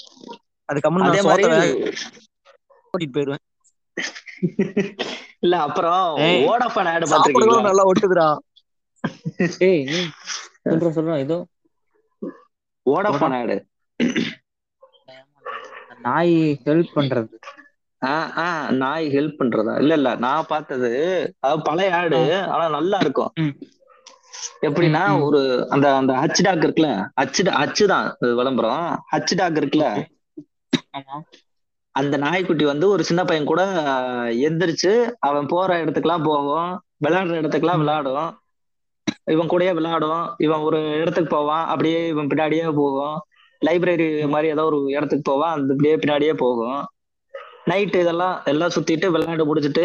அது 1.04 1.22
மாதிரி 1.28 1.44
வேக 1.52 1.72
ஓட்டிட்டு 2.94 3.14
போயிருவேன். 3.16 3.44
இல்ல 5.40 5.54
அப்புறம். 5.60 6.02
ஓடாஃபன் 6.48 6.90
ஆடு 6.92 7.06
பாத்திருக்கீங்களா 7.06 7.68
நல்லா 7.68 7.84
ஒட்டுதுடா. 7.90 8.28
ஏய் 9.68 9.84
சொல்ற 10.64 10.88
சொல்ற 10.96 11.18
ஏதோ. 11.18 11.38
வோடாஃபோன் 12.86 13.36
ஆடு 13.38 13.56
நாய் 16.00 16.36
ஹெல்ப் 16.64 16.94
பண்றது. 16.96 17.34
நாய் 18.78 19.06
ஹெல்ப் 19.10 19.38
பண்றதா? 19.38 19.74
இல்ல 19.78 19.94
இல்ல 19.94 20.10
நான் 20.24 20.48
பார்த்தது 20.48 20.90
அது 21.42 21.58
பழைய 21.64 21.96
ஆடு 21.96 22.20
ஆனா 22.52 22.64
நல்லா 22.76 22.98
இருக்கும். 23.00 23.32
எப்படின்னா. 24.66 25.02
ஒரு 25.26 25.40
அந்த 25.70 25.86
அந்த 25.96 26.12
ஹச் 26.20 26.42
டாக் 26.42 26.64
இருக்குல்ல 26.64 26.90
ஹச் 27.20 27.40
ஹச் 27.58 27.82
தான் 27.86 28.06
விளம்பரம். 28.38 28.84
ஹச் 29.12 29.34
டாக் 29.36 29.60
இருக்குல்ல 29.60 29.88
அந்த 31.94 32.14
நாய்க்குட்டி 32.22 32.64
வந்து 32.64 32.86
ஒரு 32.88 33.02
சின்ன 33.04 33.22
பையன் 33.24 33.44
கூட 33.44 33.62
ஆஹ், 33.84 34.30
எந்திரிச்சு 34.46 34.92
அவன் 35.20 35.46
போற 35.46 35.76
இடத்துக்குலாம் 35.82 36.24
போகும் 36.24 36.70
விளையாடுற 37.04 37.34
இடத்துக்குலாம் 37.40 37.82
விளையாடும். 37.82 38.30
இவன் 39.32 39.50
கூடயே 39.50 39.72
விளையாடும் 39.72 40.22
இவன் 40.38 40.64
ஒரு 40.66 40.80
இடத்துக்கு 41.00 41.30
போவான் 41.30 41.64
அப்படியே 41.66 42.00
இவன் 42.08 42.30
பின்னாடியே 42.30 42.66
போகும். 42.76 43.14
லைப்ரரி 43.62 44.06
மாதிரி 44.28 44.48
ஏதோ 44.48 44.64
ஒரு 44.64 44.78
இடத்துக்கு 44.94 45.24
போவான் 45.24 45.54
அந்த 45.54 45.72
அப்படியே 45.72 45.94
பின்னாடியே 45.96 46.34
போகும். 46.38 46.80
நைட்டு 47.66 48.00
இதெல்லாம் 48.04 48.42
எல்லாம் 48.44 48.74
சுத்திட்டு 48.74 49.06
விளையாண்டு 49.14 49.44
முடிச்சிட்டு 49.44 49.84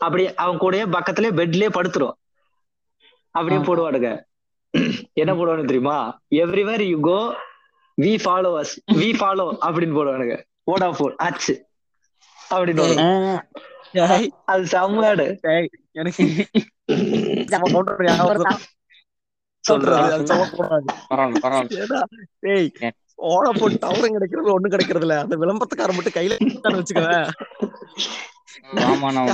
அப்படியே 0.00 0.34
அவன் 0.34 0.60
கூடயே 0.60 0.84
பக்கத்துலயே 0.96 1.32
பெட்லயே 1.40 1.68
படுத்துரும். 1.76 2.16
அப்படியே. 3.30 3.60
போடுவானுங்க. 3.66 4.10
என்ன 5.12 5.32
போடுவானு 5.34 5.70
தெரியுமா? 5.70 5.96
Everywhere 6.30 6.84
you 6.86 6.98
go 7.00 7.18
we 7.98 8.12
follow 8.24 8.50
us 8.60 8.74
we 9.00 9.08
follow 9.20 9.46
அப்படின்னு 9.66 9.96
போடுவானுங்க. 9.98 10.36
வோடாஃபோன் 10.70 11.14
ஆச்சு 11.16 11.54
அப்படின்னு 12.50 12.84
அது 14.44 14.64
செம்மையாடு. 14.74 15.26
எனக்கு 15.92 16.24
நம்ம 17.50 17.82
டேய், 23.22 23.30
வோடாஃபோன் 23.30 23.74
டவரும் 23.82 24.14
கிடைக்கிறது 24.16 24.54
ஒண்ணும் 24.54 24.70
கிடைக்கிறது 24.70 25.06
இல்ல. 25.06 25.18
அந்த 25.20 25.36
விளம்பரத்துக்காரன் 25.36 25.96
மட்டும் 25.96 26.16
கையில 26.16 26.36
வச்சுக்கவேன் 26.76 27.28
ஆமா 28.84 29.08
நான் 29.12 29.28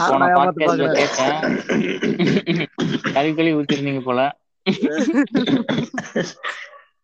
போல. 4.05 4.21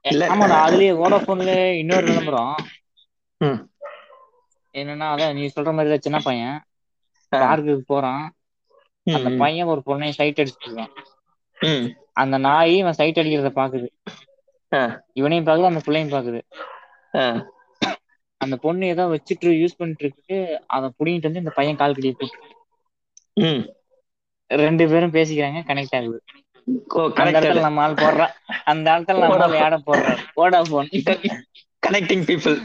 இல்ல. 0.04 0.24
ஆமாடா 0.26 0.56
அதுலயே 0.64 0.92
வோடாஃபோன்ல 0.98 1.52
இன்னொரு 1.74 2.06
விளம்பரம். 2.06 2.54
ம். 3.40 3.60
என்னன்னா 4.74 5.06
அதான் 5.10 5.34
நீ 5.34 5.44
சொல்ற 5.54 5.72
மாதிரி 5.72 5.98
சின்ன 5.98 6.18
பையன். 6.20 6.56
பார்க்குக்கு 7.32 7.84
போறான். 7.86 8.24
அந்த 9.06 9.30
பையன் 9.38 9.66
ஒரு 9.66 9.82
பொண்ணையும் 9.86 10.10
சைட் 10.10 10.40
அடிச்சுட்டு 10.40 10.68
இருக்கான் 10.68 10.92
ம், 11.60 11.86
அந்த 12.12 12.38
நாய் 12.38 12.74
இவன் 12.74 12.92
சைட் 12.92 13.18
அடிக்கிறத 13.18 13.50
பாக்குது. 13.54 13.88
இவனையும் 15.12 15.46
பாக்குது 15.46 15.62
அந்த 15.64 15.80
பிள்ளையும் 15.84 16.12
பாக்குது. 16.12 16.40
அந்த 18.40 18.56
பொண்ணு 18.56 18.86
ஏதோ 18.86 19.04
வச்சுட்டு 19.06 19.48
யூஸ் 19.54 19.78
பண்ணிட்டு 19.78 20.04
இருக்கு 20.04 20.38
அதை 20.66 20.90
புடிங்கிட்டு 20.98 21.22
வந்து 21.22 21.38
இந்த 21.38 21.50
பையன் 21.54 21.76
கால் 21.76 21.94
கடியை 21.94 22.14
போட்டு 22.14 22.38
ம். 23.36 23.62
ரெண்டு 24.50 24.88
பேரும் 24.88 25.12
பேசிக்கிறாங்க 25.12 25.60
கனெக்ட் 25.64 25.96
ஆகுது. 25.96 26.18
அந்த. 27.16 27.38
இடத்துல 27.40 27.60
நம்ம 27.60 27.82
ஆள் 27.82 27.94
போடுறான் 27.94 28.34
அந்த 28.64 28.86
இடத்துல 28.90 29.22
நம்ம 29.22 29.38
ஆள் 29.46 29.56
ஆட 29.58 29.76
போடுறாரு? 29.86 30.22
வோடாஃபோன் 30.36 30.90
கனெக்டிங் 31.86 32.24
பீப்புள் 32.24 32.56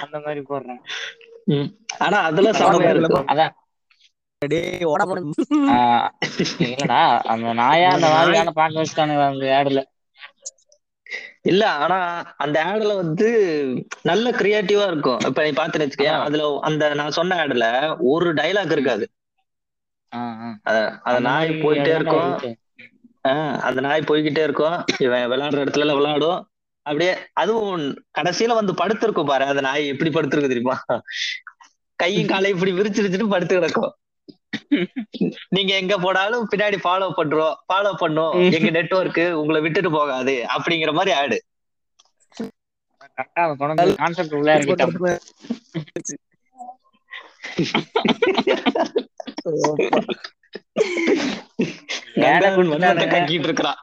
அந்த 0.00 0.18
மாதிரி 0.20 0.40
போடுறாங்க. 0.48 0.80
ஆனா 1.98 2.18
அதுல 2.20 2.52
அதான். 3.26 3.52
இல்லடா 6.64 7.00
அந்த 7.24 7.52
நாயா 7.54 7.90
அந்த 7.90 8.08
மாதிரியான 8.10 8.50
பார்க்க 8.52 8.80
வச்சுட்டானுங்க 8.80 9.22
அந்த 9.26 9.44
ஆடுல. 9.58 9.82
இல்ல 11.44 11.70
ஆனா 11.70 12.22
அந்த 12.36 12.64
ஆடுல 12.64 12.96
வந்து 12.96 13.28
நல்ல 14.02 14.30
கிரியேட்டிவா 14.30 14.86
இருக்கும். 14.86 15.18
இப்ப 15.18 15.42
நீ 15.42 15.50
பாத்துன்னு 15.50 15.86
வச்சுக்கேன் 15.86 16.12
ஆமா. 16.12 16.22
அதுல 16.22 16.58
அந்த 16.62 16.94
நான் 16.94 17.10
சொன்ன 17.10 17.46
ஆடுல 17.46 17.96
ஒரு 17.98 18.34
டைலாக் 18.34 18.70
இருக்காது. 18.70 19.10
அத- 20.62 20.98
நாய் 21.20 21.48
போயிட்டே 21.50 21.94
இருக்கும். 21.94 22.56
அந்த 23.60 23.80
நாய் 23.80 24.04
போய்கிட்டே 24.06 24.42
இருக்கும். 24.42 24.84
இவன் 24.98 25.30
விளையாடுற 25.30 25.66
இடத்துல 25.66 25.78
எல்லாம் 25.78 25.96
விளையாடும். 25.96 26.48
அப்படியே 26.82 27.16
அதுவும் 27.32 28.04
கடைசியில 28.20 28.54
வந்து 28.54 28.74
படுத்திருக்கும் 28.74 29.26
பாரு. 29.26 29.44
அந்த 29.44 29.60
நாய் 29.60 29.86
எப்படி 29.86 30.10
படுத்திருக்கு 30.10 30.40
தெரியுமா? 30.40 30.84
கையும் 31.96 32.26
காலையும் 32.26 32.60
இப்படி 32.60 32.72
விரிச்சிருச்சுட்டு 32.72 33.28
படுத்து 33.28 33.54
கிடக்கும். 33.54 33.94
நீங்க 35.48 35.74
எங்க 35.74 35.98
போனாலும் 35.98 36.48
பின்னாடி 36.56 36.78
ஃபாலோ 36.84 37.08
பண்றோம். 37.16 37.54
ஃபாலோ 37.72 37.92
பண்ணும். 37.94 38.50
எங்க 38.50 38.70
நெட்வொர்க் 38.70 39.24
உங்களை 39.32 39.60
விட்டுட்டு 39.60 39.90
போகாது. 39.90 40.46
அப்படிங்கிற 40.58 40.92
மாதிரி 40.92 41.16
ஆடு. 41.16 41.38
கக்கிட்டு 53.06 53.44
இருக்கிறான். 53.44 53.80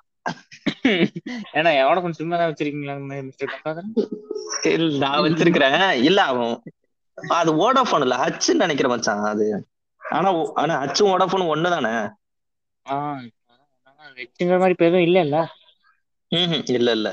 ஏன்னா 1.53 1.85
கொஞ்சம் 1.93 2.11
சும்மா 2.11 2.37
தான் 2.37 2.53
வச்சிருக்கீங்களா 2.53 2.95
நான் 4.97 5.19
வச்சிருக்கிறேன். 5.19 5.91
இல்ல 6.03 6.21
அவன். 6.23 6.61
அது 7.27 7.51
வோடாஃபோன் 7.53 8.01
இல்ல 8.01 8.15
ஹச்சுன்னு 8.15 8.63
நினைக்கிறேன் 8.65 8.91
மச்சான் 8.91 9.23
அது. 9.23 9.47
ஆனா 10.11 10.29
ஆனா 10.55 10.73
ஹச்சும் 10.81 11.11
வோடாஃபோன் 11.11 11.51
ஒண்ணுதானே? 11.51 11.93
ஆஹ் 12.85 13.27
வெச்சுங்கிற 14.17 14.57
மாதிரி 14.57 14.75
இப்ப 14.75 14.87
எதுவும் 14.89 15.07
இல்ல 15.07 15.19
இல்ல 15.25 15.37
ம்ஹும். 16.31 16.65
இல்ல 16.73 16.89
இல்ல 16.97 17.07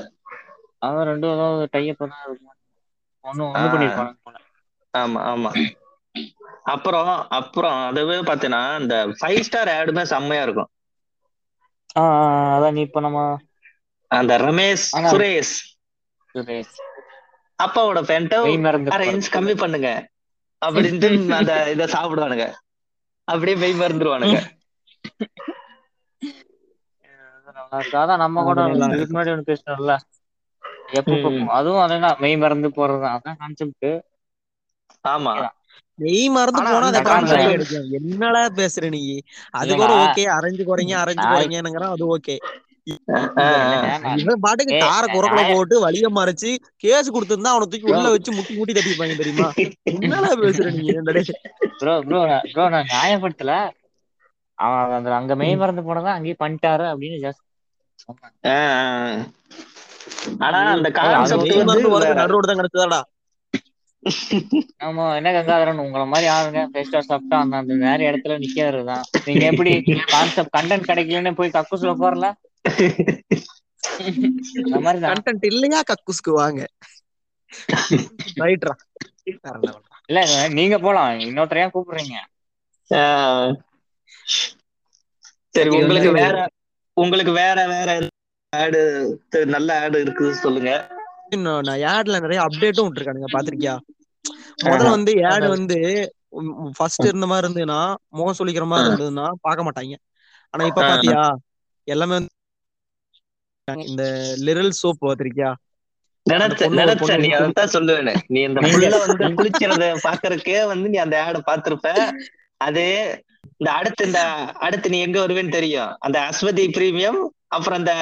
அவன் 0.81 1.07
ரெண்டும் 1.09 1.33
ஏதாவது 1.35 1.63
டைப் 1.73 2.01
தான் 2.03 2.23
இருக்கும்? 2.25 2.57
ஒண்ணு 3.25 3.45
ஒண்ணு 3.51 3.69
போல. 4.23 4.35
ஆமா 4.93 5.19
ஆமா. 5.29 5.51
அப்புறம் 6.73 7.09
அப்புறம் 7.39 7.77
அதுவே 7.87 8.17
பாத்தீங்கன்னா 8.23 8.63
இந்த 8.81 8.95
ஃபைவ் 9.17 9.45
ஸ்டார் 9.47 9.71
ஆடுமே 9.75 10.03
செம்மையா 10.11 10.43
இருக்கும். 10.43 10.71
அதான் 12.55 12.75
நீ 12.75 12.81
இப்ப 12.87 13.01
நம்ம 13.01 13.19
அந்த 14.11 14.33
ரமேஷ் 14.41 14.87
சுரேஷ். 15.05 15.55
சுரேஷ். 16.35 16.77
அப்பாவோட 17.59 17.99
பேண்ட்டை 18.07 18.39
அரை 18.93 19.07
இன்ச் 19.11 19.33
கம்மி 19.35 19.55
பண்ணுங்க. 19.57 19.89
அப்படின்ட்டு 20.61 21.09
அந்த 21.37 21.53
இத 21.73 21.87
சாப்பிடுவானுங்க. 21.91 22.47
அப்படியே 23.29 23.55
மெய் 23.61 23.79
மறந்துருவானுங்க. 23.79 24.37
அதான் 27.95 28.21
நம்ம 28.21 28.43
கூட 28.43 28.59
இதுக்கு 28.89 29.13
முன்னாடி 29.13 29.33
ஒண்ணு 29.33 29.49
பேசணும்ல 29.49 29.95
எப்ப. 30.93 31.17
அதுவும் 31.55 31.83
அதேதான் 31.85 32.19
மெய் 32.19 32.37
மறந்து 32.37 32.69
போறது 32.75 33.05
அதான் 33.11 33.39
கான்செப்ட் 33.41 33.89
ஆமா. 35.09 35.35
நெய் 35.99 36.25
மறந்து 36.31 36.61
போனா 36.65 36.87
அந்த 36.87 37.01
கான்செப்ட் 37.05 37.49
என்னடா 37.99 38.41
பேசுற 38.57 38.83
நீ? 38.89 39.01
அது. 39.53 39.71
கூட 39.79 39.91
ஓகே 40.03 40.23
அரைஞ்சு 40.37 40.63
குறைங்க 40.65 40.93
அரைஞ்சு 41.01 41.27
குறைங்கிறான் 41.29 41.93
அது 41.95 42.05
ஓகே. 42.15 42.35
இவன் 44.21 44.43
பாட்டுக்கு 44.43 44.73
கார 44.83 45.03
குறக்குள்ள 45.07 45.41
நாய- 45.41 45.53
போட்டு 45.53 45.75
வலிய 45.83 46.07
மறைச்சு 46.15 46.49
கேஸ் 46.83 47.11
கொடுத்திருந்தா 47.11 47.53
அவனை 47.53 47.67
தூக்கி 47.67 47.89
உள்ள 47.89 48.09
வச்சு 48.13 48.31
முட்டி 48.31 48.53
முட்டி 48.57 48.73
தட்டிப்பாங்க 48.73 49.15
தெரியுமா? 49.19 49.47
என்னடா 49.95 50.31
பேசுற 50.41 50.71
நீ? 50.77 50.85
என்னடா 50.93 51.23
ப்ரோ 51.79 51.93
ப்ரோ 52.03 52.21
ப்ரோ 52.49 52.65
நான் 52.69 52.89
நியாயப்படுத்தல. 52.91 53.53
அவன் 54.57 54.95
அந்த 54.95 55.09
அங்க 55.17 55.33
மெய் 55.39 55.59
மறந்து 55.59 55.83
போனதான் 55.83 56.15
அங்கேயே 56.15 56.37
பண்ணிட்டாரு 56.41 56.85
அப்படின்னு 56.89 57.19
ஜஸ்ட். 57.25 57.43
ஆனா 60.45 60.57
அந்த 60.73 60.89
கான்செப்ட் 60.97 61.53
வந்து 61.63 61.89
நடுரோடு 62.19 62.49
தான் 62.49 62.59
கிடைச்சதாடா 62.59 62.99
ஆமா 64.85 65.05
என்ன 65.15 65.29
கங்காதரன் 65.33 65.81
உங்களை 65.83 66.05
மாதிரி 66.07 66.27
ஆளுங்க 66.33 66.61
பெஸ்டா 66.73 66.99
சாப்பிட்டா 67.07 67.37
அந்த 67.39 67.55
அந்த 67.57 67.73
வேற 67.81 67.99
இடத்துல 68.09 68.37
நிக்கிறது 68.43 68.83
தான் 68.85 69.03
நீங்க 69.25 69.43
எப்படி 69.51 69.71
கான்செப்ட் 70.13 70.53
கண்டென்ட் 70.55 70.89
கிடைக்கலன்னு 70.89 71.37
போய் 71.39 71.55
கக்கூஸ்ல 71.55 71.93
போறல? 72.01 72.27
கண்டென்ட் 75.07 75.45
இல்லையா 75.49 75.81
கக்குஸ்க்கு 75.89 76.31
வாங்க. 76.33 76.61
ரைட்ரா 78.39 78.73
இல்ல 80.09 80.19
நீங்க 80.53 80.75
போலாம். 80.79 81.11
இன்னொருத்தரையா 81.25 81.67
கூப்பிடுறீங்க. 81.69 82.17
சரி 85.55 85.69
உங்களுக்கு 85.77 86.11
வேற 86.17 86.35
உங்களுக்கு 86.97 87.33
வேற 87.33 87.57
வேற 87.67 87.89
ஆடு 88.53 88.81
நல்ல 89.53 89.79
ஆடு 89.81 89.97
இருக்குது 90.03 90.39
சொல்லுங்க. 90.39 90.71
இன்னும் 91.35 91.61
நான் 91.61 91.83
ஆட்ல 91.89 92.19
நிறைய 92.19 92.39
அப்டேட்டும் 92.45 92.87
விட்டுருக்கானுங்க 92.87 93.29
பாத்திருக்கியா? 93.33 93.75
முதல்ல 94.63 94.89
வந்து 94.89 95.11
ஆட் 95.27 95.47
வந்து 95.49 95.77
ஃபர்ஸ்ட் 96.77 97.05
இருந்த 97.05 97.25
மாதிரி 97.25 97.45
இருந்ததுன்னா 97.45 97.79
முகம் 98.11 98.37
சொல்லிக்கிற 98.39 98.65
மாதிரி. 98.67 98.89
இருந்ததுன்னா 98.89 99.27
பார்க்க 99.41 99.67
மாட்டாங்க. 99.67 99.95
ஆனா 100.53 100.63
இப்ப. 100.63 100.83
பாத்தியா? 100.85 101.21
எல்லாமே 101.87 102.13
வந்து 102.13 102.31
இந்த 103.87 104.03
லிரல் 104.39 104.77
சோப் 104.81 105.03
பாத்திருக்கியா? 105.05 105.51
நினைச்ச 106.25 107.17
நீ 107.17 107.29
அதான் 107.37 107.73
சொல்லுவேன்னு 107.73 108.13
நீ 108.27 108.39
இந்த 108.41 108.59
புள்ள 108.65 108.97
வந்து 109.05 109.27
குளிக்கிறத 109.39 109.85
பாக்குறதுக்கே 110.03 110.65
வந்து 110.67 110.89
நீ 110.89 110.97
அந்த 110.97 111.23
ஆட 111.23 111.37
பாத்திருப்ப. 111.39 111.87
அது 112.61 112.83
இந்த 113.59 113.71
அடுத்து 113.71 114.05
இந்த 114.05 114.21
அடுத்து 114.59 114.89
நீ 114.89 114.99
எங்க 114.99 115.17
வருவேன்னு 115.25 115.51
தெரியும். 115.51 115.91
அந்த 115.99 116.17
அஸ்வதி 116.29 116.65
பிரீமியம் 116.77 117.19
அப்புறம் 117.47 117.79
அந்த 117.79 117.93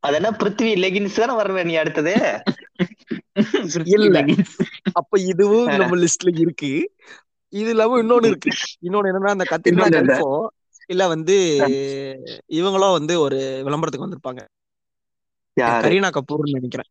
அது 0.00 0.14
என்ன 0.14 0.30
பிருத்வி 0.30 0.72
லெகின்ஸ் 0.76 1.20
தானே 1.20 1.34
வருவே 1.34 1.64
நீ 1.64 1.74
அடுத்தது? 1.74 2.12
இல்ல. 3.96 4.18
அப்ப 4.92 5.18
இதுவும் 5.22 5.66
நம்ம 5.76 5.96
லிஸ்ட்ல 5.96 6.38
இருக்கு. 6.38 6.70
இது 7.52 7.70
இல்லாம 7.70 7.98
இன்னொன்னு 8.02 8.26
இருக்கு. 8.26 8.50
இன்னொன்னு 8.82 9.10
என்னன்னா 9.10 9.34
அந்த? 9.36 9.46
கல்ஃபோ 9.96 10.30
இல்ல 10.86 11.06
வந்து 11.08 11.34
இவங்களும் 12.52 12.96
வந்து 12.98 13.20
ஒரு 13.20 13.38
விளம்பரத்துக்கு 13.66 14.06
வந்திருப்பாங்க. 14.06 14.42
கரீனா 15.74 16.08
கபூர்னு 16.16 16.56
நினைக்கிறேன். 16.56 16.90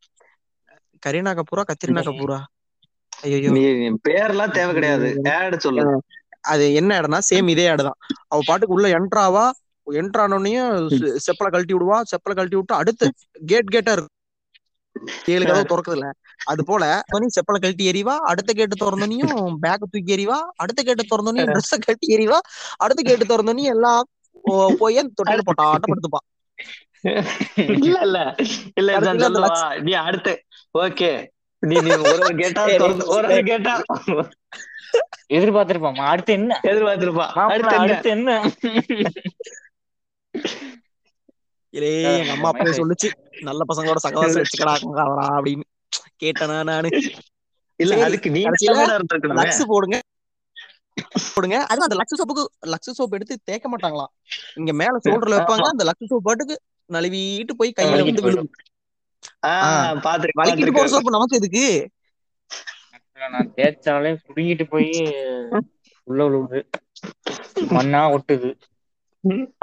கரீனா 1.03 1.31
கபூரா 1.37 1.63
கத்ரினா 1.69 2.01
கபூரா? 2.07 2.39
ஐயோ 3.23 3.53
பேர்லாம் 4.05 4.55
தேவை 4.57 4.71
கிடையாது. 4.77 5.09
ஆட் 5.35 5.57
சொல்லு. 5.65 5.85
அது 6.51 6.65
என்ன 6.79 6.91
இடம்னா 6.99 7.19
சேம் 7.27 7.47
இதே 7.53 7.65
இடம் 7.67 7.87
தான் 7.87 7.99
அவ 8.31 8.39
பாட்டுக்கு 8.43 8.75
உள்ள 8.75 8.87
என்ட்ராவா 8.97 9.45
என்ட்ரானோடனையும் 9.87 10.71
செப்பலை 11.25 11.49
கழட்டி 11.49 11.73
விடுவா 11.73 11.97
செப்பலை 12.11 12.35
கழட்டி 12.35 12.57
விட்டு 12.57 12.73
அடுத்து 12.77 13.05
கேட் 13.47 13.73
கேட்டா 13.75 13.91
இருக்கும் 13.91 14.15
ஏழு 15.33 15.45
கதவு 15.45 15.65
திறக்குதுல. 15.65 16.05
அது 16.47 16.61
போல 16.65 16.83
செப்பலை 17.37 17.57
கழட்டி 17.57 17.85
எறிவா 17.91 18.15
அடுத்த 18.31 18.51
கேட்டு 18.53 18.75
திறந்தோனையும் 18.77 19.33
பேக்க 19.63 19.83
தூக்கி 19.85 20.15
எறிவா 20.15 20.37
அடுத்த 20.63 20.79
கேட்டு 20.81 21.03
திறந்தோனையும் 21.05 21.51
ட்ரெஸ்ஸ 21.53 21.77
கழட்டி 21.79 22.07
எறிவா 22.15 22.39
அடுத்த 22.79 23.01
கேட்டு 23.03 23.27
திறந்தோனையும் 23.27 23.73
எல்லாம் 23.75 24.03
போய் 24.79 24.99
தொட்டில 25.19 25.43
போட்டா 25.47 25.65
ஆட்டப்படுத்துப்பா 25.73 26.21
இல்ல 27.03 27.99
இல்ல. 28.01 28.35
இல்ல 28.75 28.99
நான் 28.99 29.19
சொல்லவா? 29.19 29.73
நீ 29.77 29.91
அடுத்து. 29.91 30.43
ஓகே. 30.77 31.27
நீ 31.59 31.75
நீ 31.81 31.91
ஒரு 31.91 32.11
ஒரு 32.11 32.35
கேட்டா 32.35 32.65
ஏய், 32.65 32.79
ஒரு 32.79 33.05
ஒரு 33.07 33.43
கேட்டா. 33.43 33.81
எதிர்பார்த்திருப்பாமா? 35.33 36.03
அடுத்து 36.05 36.33
என்ன? 36.33 36.59
எதிர்பார்த்திருப்பா. 36.63 37.25
அடுத்து 37.53 37.75
என்ன? 37.75 37.77
அடுத்து 37.77 38.09
என்ன? 38.09 38.51
இதே 41.69 42.17
எங்க 42.17 42.31
அம்மா 42.31 42.49
அப்பவே 42.49 42.71
சொல்லுச்சு. 42.71 43.09
நல்ல 43.41 43.63
பசங்களோட 43.73 43.95
சகவாசம் 44.03 44.43
வச்சுக்கடா 44.43 44.75
அவரா 45.05 45.39
அப்படின்னு. 45.39 45.65
கேட்டனா 46.23 46.63
நானு? 46.63 46.89
இல்ல 47.75 48.03
அதுக்கு 48.03 48.29
நீ 48.31 48.43
லக்ஸ் 48.43 49.61
போடுங்க. 49.65 49.99
போடுங்க. 51.35 51.65
அது 51.65 51.81
அந்த 51.81 51.95
லக்ஸ் 51.95 52.19
சோப்புக்கு 52.19 52.45
லக்ஸ் 52.65 52.97
சோப் 52.97 53.09
எடுத்து 53.09 53.39
தேய்க்க 53.43 53.67
மாட்டாங்களாம். 53.69 54.11
இங்க 54.55 54.73
மேல 54.73 54.97
ஷோல்டர்ல 55.03 55.37
வைப்பாங்க. 55.37 55.67
அந்த 55.73 55.83
லக்ஸ் 55.83 56.11
சோப் 56.13 56.25
பாட்டுக்கு 56.29 56.59
நழுவிட்டு 56.89 57.53
போய் 57.57 57.77
கையில 57.79 58.03
வந்து 58.03 58.23
விழுகும் 58.25 58.51
வலிக்கிட்டு 60.39 60.73
போற 60.73 60.87
சோப்பு 60.87 61.15
நமக்கு 61.15 61.39
எதுக்கு 61.39 61.65
நான் 63.29 63.53
தேய்ச்சாலே 63.55 64.11
புடுங்கிட்டு 64.25 64.65
போய் 64.69 64.89
உள்ள 66.07 66.21
விழுவுது. 66.27 66.59
மண்ணா 67.75 68.01
ஒட்டுது. 68.15 68.49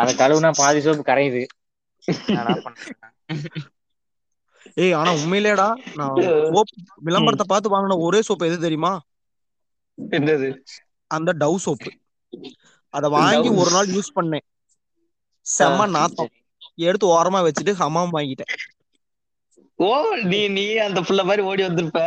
அத 0.00 0.08
கழுவுனா 0.14 0.50
பாதி 0.54 0.80
சோப்பு 0.80 1.02
கரையுது? 1.02 1.42
ஏய் 4.82 4.92
ஆனா 4.92 5.10
உண்மையிலேடா 5.14 5.66
நான் 5.94 6.14
சோப் 6.48 6.72
விளம்பரத்தை 7.06 7.46
பார்த்து 7.48 7.72
வாங்கின 7.74 7.98
ஒரே 7.98 8.20
சோப் 8.28 8.46
எது 8.48 8.56
தெரியுமா? 8.58 8.92
என்னது? 9.98 10.48
அந்த 11.10 11.30
டவ் 11.40 11.62
சோப்பு. 11.66 11.90
அத 12.94 13.08
வாங்கி. 13.08 13.48
ஒரு 13.60 13.70
நாள் 13.70 13.92
யூஸ் 13.96 14.16
பண்ணேன். 14.16 14.46
செம்ம 15.46 15.88
நாத்தம். 15.90 16.32
எடுத்து 16.74 17.06
ஓரமா 17.06 17.40
வச்சுட்டு 17.46 17.72
ஹமாம் 17.80 18.14
வாங்கிட்டேன். 18.16 18.52
ஓ 19.78 19.88
நீ 20.30 20.40
நீ 20.48 20.64
அந்த 20.86 21.00
புள்ள 21.00 21.22
மாதிரி 21.24 21.42
ஓடி 21.50 21.62
வந்திருப்ப. 21.66 22.00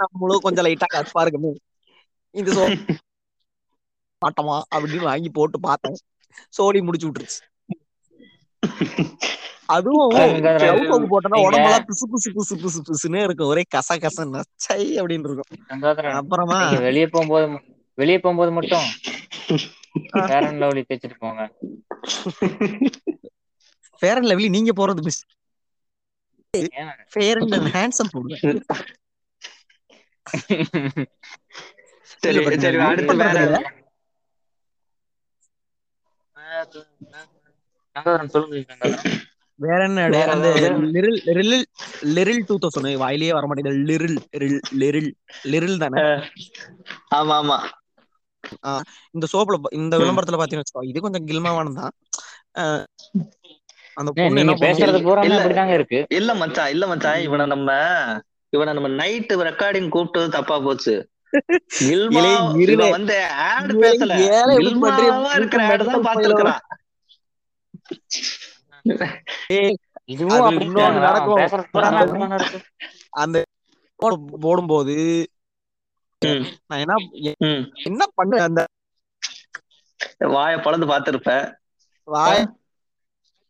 நம்மளும் 0.00 0.44
கொஞ்சம் 0.46 0.66
லைட்டா 0.66 0.88
கற்பா 0.94 1.20
இருக்குமே 1.20 1.52
இந்த 2.34 2.50
சோப் 2.56 2.98
மாட்டமா 4.22 4.56
அப்படின்னு 4.74 5.08
வாங்கி 5.10 5.30
போட்டு 5.38 5.60
பார்த்தேன். 5.60 5.96
சோலி 6.56 6.80
முடிச்சு 6.82 7.08
விட்டுருச்சு. 7.08 7.42
அதுவும் 9.66 10.14
போட்டோம்னா 11.10 11.40
உடம்பெல்லாம் 11.46 11.86
பிசு 11.88 12.06
பிசு 12.12 12.30
பிசு 12.36 12.54
பிசு 12.62 12.80
பிசுன்னு 12.88 13.24
இருக்கும். 13.24 13.50
ஒரே 13.52 13.62
கச 13.74 13.96
கச 14.04 14.26
நச்சை 14.34 14.80
அப்படின்னு 15.00 15.26
இருக்கும். 15.28 15.50
அப்புறமா 16.20 16.58
வெளிய 16.86 17.06
போகும்போது 17.08 17.46
வெளிய 18.00 18.18
போகும்போது 18.18 18.52
மட்டும் 18.52 18.88
ஃபேர் 20.22 20.46
அண்ட் 20.46 20.60
லவ்லி 20.62 20.82
தேய்ச்சிட்டு 20.88 21.18
போங்க. 21.18 21.42
ஃபேர் 24.02 24.18
அண்ட் 24.18 24.30
லவ்லி 24.30 24.48
நீங்க 24.50 24.72
போறது 24.76 25.02
மிஸ்? 25.02 25.22
ஃபேர் 27.12 27.40
அண்ட் 27.40 27.70
ஹேண்ட்ஸம் 27.74 28.12
போடுவேன் 28.12 28.42
சரி 32.22 32.40
சரி 32.56 32.78
நான் 32.78 32.92
அடுத்து 32.92 33.16
வேற. 33.22 33.38
வேற 39.60 39.80
என்ன 39.86 40.02
அந்த 40.04 40.18
ஏதாவது? 40.18 40.50
Liril 40.94 41.18
Liril 41.28 41.64
Liril 42.16 42.44
two 42.46 42.54
thousand 42.58 43.02
வாயிலேயே 43.02 43.32
வர 43.32 43.46
மாட்டேங்குது 43.46 43.82
லிரில் 43.90 44.18
லிரில் 44.82 45.10
லிரில் 45.44 45.82
தானே? 45.82 45.98
ஆமா 47.10 47.36
ஆமா. 47.36 47.58
இந்த 49.14 49.26
சோப்புல 49.32 49.58
இந்த. 49.72 49.94
விளம்பரத்துல 50.02 50.38
பாத்தீங்கன்னு 50.40 50.64
வச்சுக்கோ 50.64 50.88
இது 50.90 50.98
கொஞ்சம் 51.00 51.26
கில்மாவானது 51.28 51.80
தான் 51.80 51.94
அந்த 53.96 54.10
பொண்ணு 54.18 54.54
பேசுறது 54.62 54.98
பூராமே. 55.06 55.36
அப்படிதாங்க 55.38 55.74
இருக்கு 55.78 55.98
இல்ல 56.18 56.30
மச்சான் 56.42 56.72
இல்ல 56.74 56.84
மச்சான் 56.86 57.22
இவனை 57.26 57.46
நம்ம 57.46 57.70
இவனை 58.52 58.72
நம்ம 58.76 58.90
நைட் 59.00 59.32
ரெக்கார்டிங் 59.48 59.90
கூப்பிட்டது 59.94 60.28
தப்பா 60.36 60.56
போச்சு 60.62 60.94
வந்து 62.94 63.16
ஆட் 63.46 63.72
பேசல? 63.82 64.14
கில்மாவா 64.58 65.30
இருக்கிற 65.38 65.62
ஆட் 65.68 65.84
தான் 65.90 66.06
பாத்துருக்கான் 66.08 66.64
இதுவும்? 70.08 70.44
நடக்கும். 71.00 71.42
அந்த 73.22 73.38
போடும்போது. 74.40 74.96
நான் 76.22 76.80
என்ன. 76.80 76.94
என்ன 77.82 78.02
பண்ண 78.14 78.42
அந்த 78.42 78.60
வாய 80.34 80.54
பழந்து 80.62 80.86
பாத்திருப்ப 80.86 81.30
வாய 82.08 82.38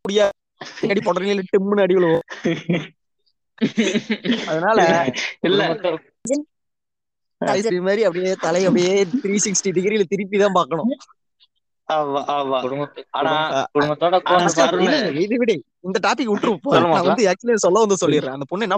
முடியாது 0.05 0.35
அடி 0.89 1.01
போடுறீங்க 1.03 1.43
டிம்முன்னு 1.51 1.85
அடி 1.85 1.95
விழுவும். 1.95 2.25
அதனால 4.47 4.77
இல்ல. 5.41 5.61
மாதிரி 7.81 8.01
அப்படியே 8.03 8.31
தலை 8.39 8.61
அப்படியே 8.65 8.93
த்ரீ 9.23 9.35
சிக்ஸ்டி 9.45 9.69
டிகிரில 9.77 10.03
திருப்பி 10.03 10.37
தான் 10.37 10.57
விடு. 15.41 15.55
இந்த 15.87 15.97
டாபிக் 16.07 16.31
சொல்லுமா, 16.31 16.87
நான் 16.87 17.07
வந்து 17.07 17.23
ஆக்சுவலி 17.31 17.63
சொல்ல 17.65 17.83
வந்து 17.85 18.01
சொல்லிடுறேன். 18.03 18.35
அந்த 18.37 18.45
பொண்ணு 18.49 18.67
என்ன. 18.67 18.77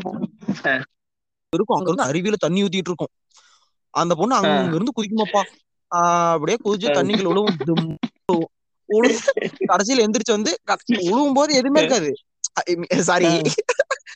இருக்கும் 1.53 1.77
அங்க 1.77 1.89
இருந்து 1.89 2.07
அருவியில 2.07 2.37
தண்ணி 2.37 2.63
ஊத்திட்டு 2.63 2.91
இருக்கும். 2.91 3.11
அந்த 3.93 4.15
பொண்ணு 4.15 4.35
அங்க 4.35 4.75
இருந்து 4.75 4.91
குதிக்குமாப்பா. 4.95 5.41
ஆஹ் 5.95 6.31
அப்படியே 6.31 6.57
குதிச்சு. 6.63 6.93
தண்ணிக்குள்ள. 6.93 7.95
விழு- 8.89 9.17
கடைசியில 9.67 10.03
எந்திரிச்சு 10.03 10.31
வந்து 10.31 10.59
விழுவும் 10.87 11.31
போது 11.33 11.53
எதுவுமே 11.53 11.81
இருக்காது. 11.81 12.15
சாரி. 13.01 13.41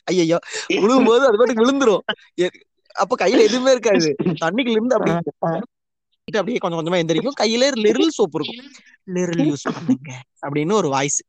ஐயோ 0.04 0.38
விழுவும் 0.68 1.04
போது 1.04 1.26
அது 1.26 1.36
பாட்டுக்கு 1.36 1.64
விழுந்துரும். 1.64 1.98
அப்ப 2.94 3.26
கையில 3.26 3.38
எதுவுமே 3.38 3.70
இருக்காது. 3.70 4.16
தண்ணிக்குள்ள 4.24 4.70
இருந்து 4.70 4.96
அப்படியே 4.96 5.18
அப்படியே 6.24 6.56
கொஞ்சம் 6.56 6.86
கொஞ்சமா 6.86 6.96
எந்திரிக்கும். 6.96 7.44
கையில 7.44 7.70
லிரில் 7.74 8.08
சோப் 8.18 8.40
இருக்கும். 8.40 8.72
லிரில் 9.14 9.52
யூஸ் 9.52 9.72
பண்ணுங்க. 9.74 10.22
அப்படின்னு 10.48 10.72
ஒரு 10.72 10.88
வாய்ஸ். 10.88 11.22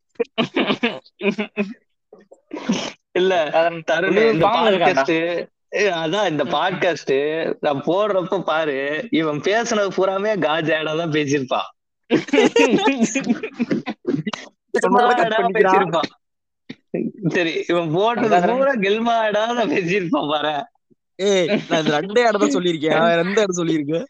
இல்ல 3.12 3.50
அதன் 6.02 6.30
இந்த. 6.32 6.44
பாட்காஸ்ட் 6.54 7.14
நான் 7.66 7.82
போடுறப்ப 7.88 8.40
பாரு 8.52 8.78
இவன் 9.20 9.40
பேசுனது 9.48 9.92
பூராமே 9.98 10.32
காஜ் 10.46 10.72
ஆடா 10.78 10.94
தான் 11.02 11.14
பேசியிருப்பான். 11.18 11.68
ஆடா 15.02 16.02
சரி 17.36 17.54
இவன் 17.72 17.92
போட்டது 17.98 18.40
பூரா 18.50 18.74
கெல்மா 18.86 19.16
ஆடா 19.26 19.44
தான் 19.60 19.74
பேசியிருப்பான் 19.76 20.32
பாரு. 20.34 20.56
ஏய் 21.20 21.48
நான் 21.70 21.88
ரெண்டே 21.96 22.22
தான் 22.36 22.56
சொல்லியிருக்கேன். 22.58 22.98
எந்த 23.24 23.40
இடம் 23.44 23.60
சொல்லியிருக்கேன்? 23.62 24.06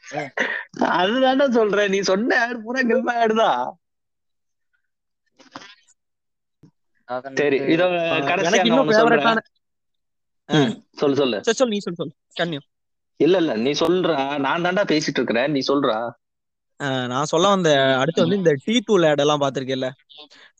அதுதான்டா 1.01 1.47
சொல்றேன். 1.59 1.91
நீ 1.93 1.99
சொன்ன 2.11 2.37
ஆடு 2.45 2.57
பூரா 2.65 2.81
கெல்மா 2.91 3.13
ஆடுதான் 3.23 3.61
அதன் 7.09 7.37
சரி 7.41 7.57
இதோ 7.75 7.85
கடைசியா 8.31 8.63
சொல்லு 10.99 11.15
சொல்லு. 11.15 11.39
சரி 11.45 11.59
சொல்லு 11.59 11.73
நீ 11.73 11.81
சொல்லு 11.81 12.01
சொல்லு. 12.01 12.15
கன்னியம் 12.35 12.67
இல்ல 13.19 13.35
இல்ல 13.41 13.53
நீ 13.59 13.71
சொல்றா. 13.79 14.15
நான் 14.45 14.65
தான்டா 14.65 14.83
பேசிட்டு 14.91 15.19
இருக்கிறேன். 15.19 15.51
நீ 15.51 15.61
சொல்றா. 15.67 15.97
நான் 17.11 17.29
சொல்ல 17.31 17.47
வந்த 17.49 17.69
அடுத்து 17.99 18.23
வந்து 18.23 18.39
இந்த 18.39 18.51
டீ 18.63 18.75
தூள் 18.87 19.07
ஆட் 19.09 19.23
எல்லாம் 19.23 19.41
பாத்திருக்கேன்ல 19.43 19.87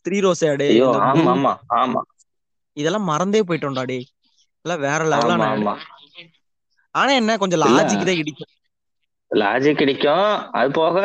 த்ரீ 0.06 0.18
ரோஸ் 0.24 0.44
ஆடு 0.48 0.68
ஆமா 1.04 1.32
ஆமா 1.32 1.52
ஆமா. 1.80 2.02
இதெல்லாம் 2.76 3.08
மறந்தே 3.08 3.40
போயிட்டோம்டா 3.42 3.84
டேய். 3.86 4.06
எல்லாம் 4.64 4.82
வேற 4.82 5.00
லெவலான 5.12 5.44
ஆனா 6.94 7.10
என்ன 7.14 7.32
கொஞ்சம். 7.38 7.50
லாஜிக் 7.66 8.04
தான் 8.04 8.20
இடிக்கும். 8.20 8.52
லாஜிக் 9.30 9.78
கிடைக்கும் 9.78 10.24
அது 10.58 10.70
போக 10.72 10.96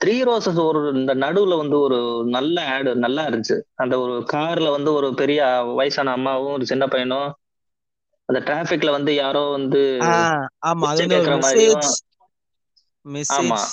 த்ரீ 0.00 0.14
ரோசஸ் 0.24 0.60
ஒரு 0.64 0.80
இந்த 0.94 1.12
நடுவுல 1.22 1.56
வந்து 1.58 1.76
ஒரு 1.80 1.98
நல்ல 2.36 2.56
ஆடு 2.74 2.90
நல்லா 3.04 3.22
இருந்துச்சு. 3.28 3.56
அந்த 3.76 3.94
ஒரு 3.98 4.14
கார்ல 4.32 4.68
வந்து 4.76 4.92
ஒரு 4.94 5.08
பெரிய 5.14 5.40
வயசான 5.74 6.12
அம்மாவும் 6.12 6.54
ஒரு 6.54 6.66
சின்ன 6.66 6.86
பையனும் 6.88 7.28
அந்த 8.28 8.40
டிராபிக்ல 8.46 8.90
வந்து 8.90 9.12
யாரோ 9.16 9.42
வந்து 9.52 9.82
ஆமா. 10.62 10.88
அது 10.92 11.02
மெசேஜ் 11.36 11.88
மெசேஜ் 13.06 13.64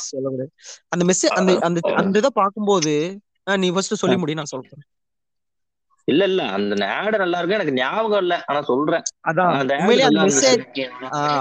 அந்த 0.91 1.04
மெசேஜ் 1.10 1.34
அந்த 1.34 1.51
அந்த 1.68 1.80
அந்த 1.99 2.16
இதை 2.18 2.32
பார்க்கும்போது 2.36 2.93
ஆஹ் 3.47 3.60
நீ 3.60 3.70
ஃபர்ஸ்ட் 3.72 4.01
சொல்லி 4.01 4.18
முடி 4.18 4.34
நான் 4.34 4.54
சொல்றேன். 4.54 4.84
இல்ல 6.08 6.24
இல்ல. 6.26 6.41
அந்த 6.56 6.74
ஆடு 6.97 7.18
நல்லா 7.18 7.38
இருக்கு. 7.39 7.58
எனக்கு 7.58 7.76
ஞாபகம் 7.76 8.22
இல்ல. 8.22 8.36
ஆனா 8.47 8.62
சொல்றேன். 8.64 9.06
அதான். 9.30 9.54
உண்மையிலேயே 9.78 10.08
அந்த 10.10 10.22
மெசேஜ் 10.28 10.64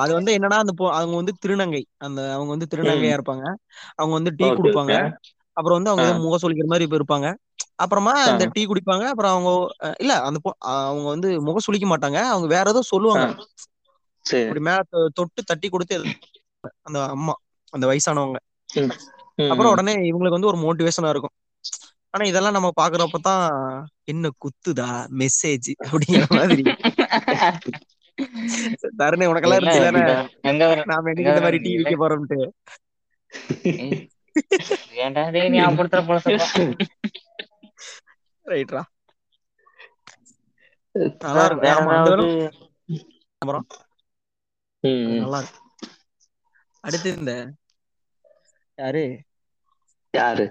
அது 0.00 0.12
வந்து 0.14 0.32
என்னன்னா 0.36 0.58
அந்த 0.62 0.72
அவங்க 0.92 1.14
வந்து 1.16 1.34
திருநங்கை. 1.42 1.82
அந்த 1.98 2.20
அவங்க 2.34 2.50
வந்து 2.50 2.70
திருநங்கையா 2.74 3.14
இருப்பாங்க. 3.18 3.44
அவங்க 3.96 4.14
வந்து 4.14 4.32
டீ 4.38 4.46
குடுப்பாங்க. 4.52 4.94
அப்புறம் 5.56 5.78
வந்து 5.78 5.92
அவங்க 5.92 6.08
முக 6.22 6.36
சொல்லிக்கிற 6.42 6.68
மாதிரி 6.68 6.86
இப்ப 6.86 6.98
இருப்பாங்க. 7.00 7.28
அப்புறமா 7.82 8.12
இந்த 8.32 8.44
டீ 8.54 8.62
குடிப்பாங்க. 8.66 9.04
அப்புறம் 9.12 9.32
அவங்க 9.32 9.50
இல்ல 10.00 10.12
அந்த 10.28 10.38
அவங்க 10.86 11.06
வந்து 11.08 11.28
முக 11.48 11.60
சுளிக்க 11.66 11.86
மாட்டாங்க. 11.92 12.18
அவங்க 12.32 12.48
வேற 12.54 12.66
ஏதோ 12.70 12.82
சொல்லுவாங்க. 12.92 13.26
இப்படி 14.42 14.60
மேல 14.60 14.80
தொட்டு 15.18 15.40
தட்டி 15.44 15.68
கொடுத்து 15.68 15.96
அந்த 16.86 16.98
அம்மா 17.14 17.34
அந்த 17.72 17.84
வயசானவங்க. 17.86 18.38
அப்புறம். 19.50 19.72
உடனே 19.74 19.94
இவங்களுக்கு 20.10 20.38
வந்து 20.38 20.50
ஒரு 20.50 20.60
மோட்டிவேஷனா 20.64 21.10
இருக்கும். 21.10 21.34
ஆனா 22.14 22.24
இதெல்லாம் 22.24 22.56
நம்ம 22.56 22.70
பாக்குறப்ப 22.76 23.18
தான் 23.22 23.44
என்ன 24.06 24.30
குத்துதா? 24.42 24.88
மெசேஜ் 25.20 25.70
அப்படிங்கிற 25.86 26.24
மாதிரி. 26.32 26.64
தருணே 29.00 29.28
உனக்கெல்லாம் 29.30 29.60
இருந்துச்சு 29.60 29.82
நாம 30.90 31.08
என்னைக்கு 31.12 31.32
இந்த 31.32 31.42
மாதிரி 31.42 31.58
டீ 31.64 31.72
விற்க 31.78 31.96
போறோம்ட்டு 31.96 32.38
ஏன்டா 34.98 35.22
டேய் 35.30 35.52
ஞாபகப்படுத்துற 35.54 36.02
ரைட்ரா 38.46 38.82
நல்லா 41.24 41.46
அப்புறம். 43.42 43.66
நல்லா 45.14 45.40
அடுத்து 46.84 47.10
இந்த 47.14 47.32
யாரு? 48.78 49.04
யாரு? 50.14 50.46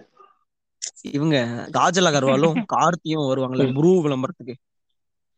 இவங்க 1.09 1.36
காஜல் 1.71 2.09
அகர்வாலும் 2.09 2.57
கார்த்தியும் 2.73 3.27
வருவாங்கல்ல 3.27 3.65
ம். 3.65 3.73
புரு 3.73 3.91
விளம்பரத்துக்கு. 4.01 4.55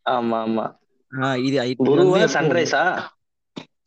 ஆமா 0.06 0.40
ஆமா. 0.42 0.66
ஆஹ் 1.12 1.40
இது 1.44 1.58
சன்ரைஸா? 2.34 2.84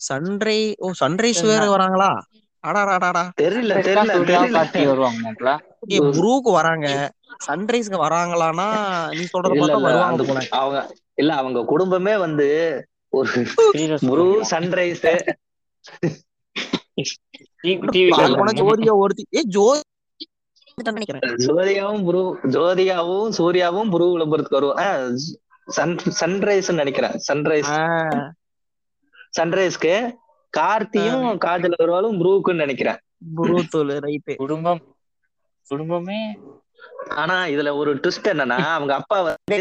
சன்ரை 0.07 0.57
ஓ 0.78 0.90
சன்ரைஸ் 1.00 1.42
வேற 1.44 1.62
வராங்களா? 1.70 2.11
அடாடாடாடா. 2.68 3.22
தெரியல 3.40 3.72
வராங்க. 6.56 6.88
சன்ரைஸ்க்கு 7.46 7.98
வராங்களான்னா 8.02 8.68
நீ 9.16 9.24
சொல்றத 9.32 9.52
இல்ல 9.52 9.60
பார்த்தா 9.62 9.80
வருவாங்க 9.86 10.22
போல. 10.28 10.40
அவங்க 10.60 10.78
இல்ல 11.14 11.32
அவங்க 11.34 11.60
குடும்பமே 11.64 12.14
வந்து 12.16 12.48
ஒரு 13.12 13.42
ப்ரூ 14.06 14.26
சன்ரைஸ் 14.50 15.04
ஒருத்தி 18.96 19.24
ஏ 19.34 19.42
ஜோதி 19.48 19.82
நினைக்கிறேன். 20.78 21.24
ஜோதிகாவும் 21.44 22.04
ப்ரூ 22.06 22.22
ஜோதிகாவும் 22.56 23.28
சூர்யாவும் 23.38 23.90
ப்ரூ 23.90 24.06
விளம்பரத்துக்கு 24.14 24.58
வருவோம் 24.58 24.80
சன்ரைஸ் 26.20 26.70
நினைக்கிறேன். 26.74 27.16
சன்ரைஸ் 27.28 27.72
சன்ரைஸ்க்கு 29.38 29.94
கார்த்தியும் 30.53 31.26
காஜல் 31.44 31.76
அகர்வாலும் 31.76 32.18
ப்ரூக்குன்னு 32.20 32.55
நினைக்கிறேன். 32.55 33.01
புரு 33.36 33.57
தோல் 33.68 33.92
ரைட்டு. 34.03 34.34
குடும்பம் 34.36 34.82
குடும்பமே. 35.66 36.20
ஆனா 37.14 37.44
இதுல 37.47 37.76
ஒரு 37.76 37.90
ட்விஸ்ட் 37.94 38.30
என்னன்னா 38.32 38.59
அவங்க 38.70 38.94
அப்பா 38.94 39.18
வந்து 39.22 39.59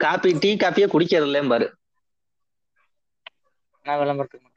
காப்பி 0.00 0.30
டீ 0.40 0.50
காப்பியே 0.56 0.86
குடிக்கிறது 0.86 1.26
இல்லையும் 1.26 1.48
பாரு. 1.48 1.66
நான் 3.86 3.98
விளம்பரத்துக்கு? 3.98 4.48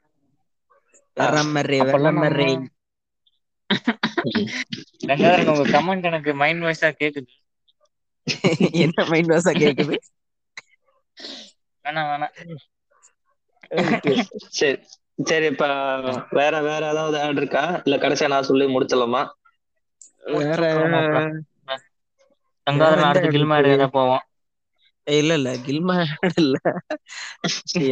உங்க 5.46 5.64
கமெண்ட் 5.72 6.02
எனக்கு 6.02 6.34
மைண்ட் 6.34 6.62
வாய்ஸா 6.62 6.90
கேக்குது. 7.00 7.30
என்ன 8.80 9.04
மைண்ட் 9.04 9.30
வாசா 9.30 9.52
கேக்குது? 9.58 9.96
வேணாம் 11.84 12.10
வேணாம். 12.10 12.34
சரி. 14.50 14.78
சரி 15.20 15.46
இப்ப 15.46 15.66
வேற 16.32 16.54
வேற 16.62 16.82
ஏதாவது 16.90 17.16
ஆட் 17.20 17.36
இருக்கா? 17.36 17.64
இல்ல 17.84 17.96
கடைசியா 17.98 18.28
நான் 18.28 18.48
சொல்லி 18.48 18.66
முடிச்சலாமா 18.70 19.22
வேற 20.36 20.60
கங்காதரன் 20.66 21.26
வேற 22.66 23.26
அடுத்து 23.26 23.28
கில்மாடு 23.34 23.72
போவோம்? 23.94 24.24
இல்ல 25.06 25.32
இல்ல 25.34 25.50
கில்மா 25.62 25.94
இல்ல. 26.34 26.56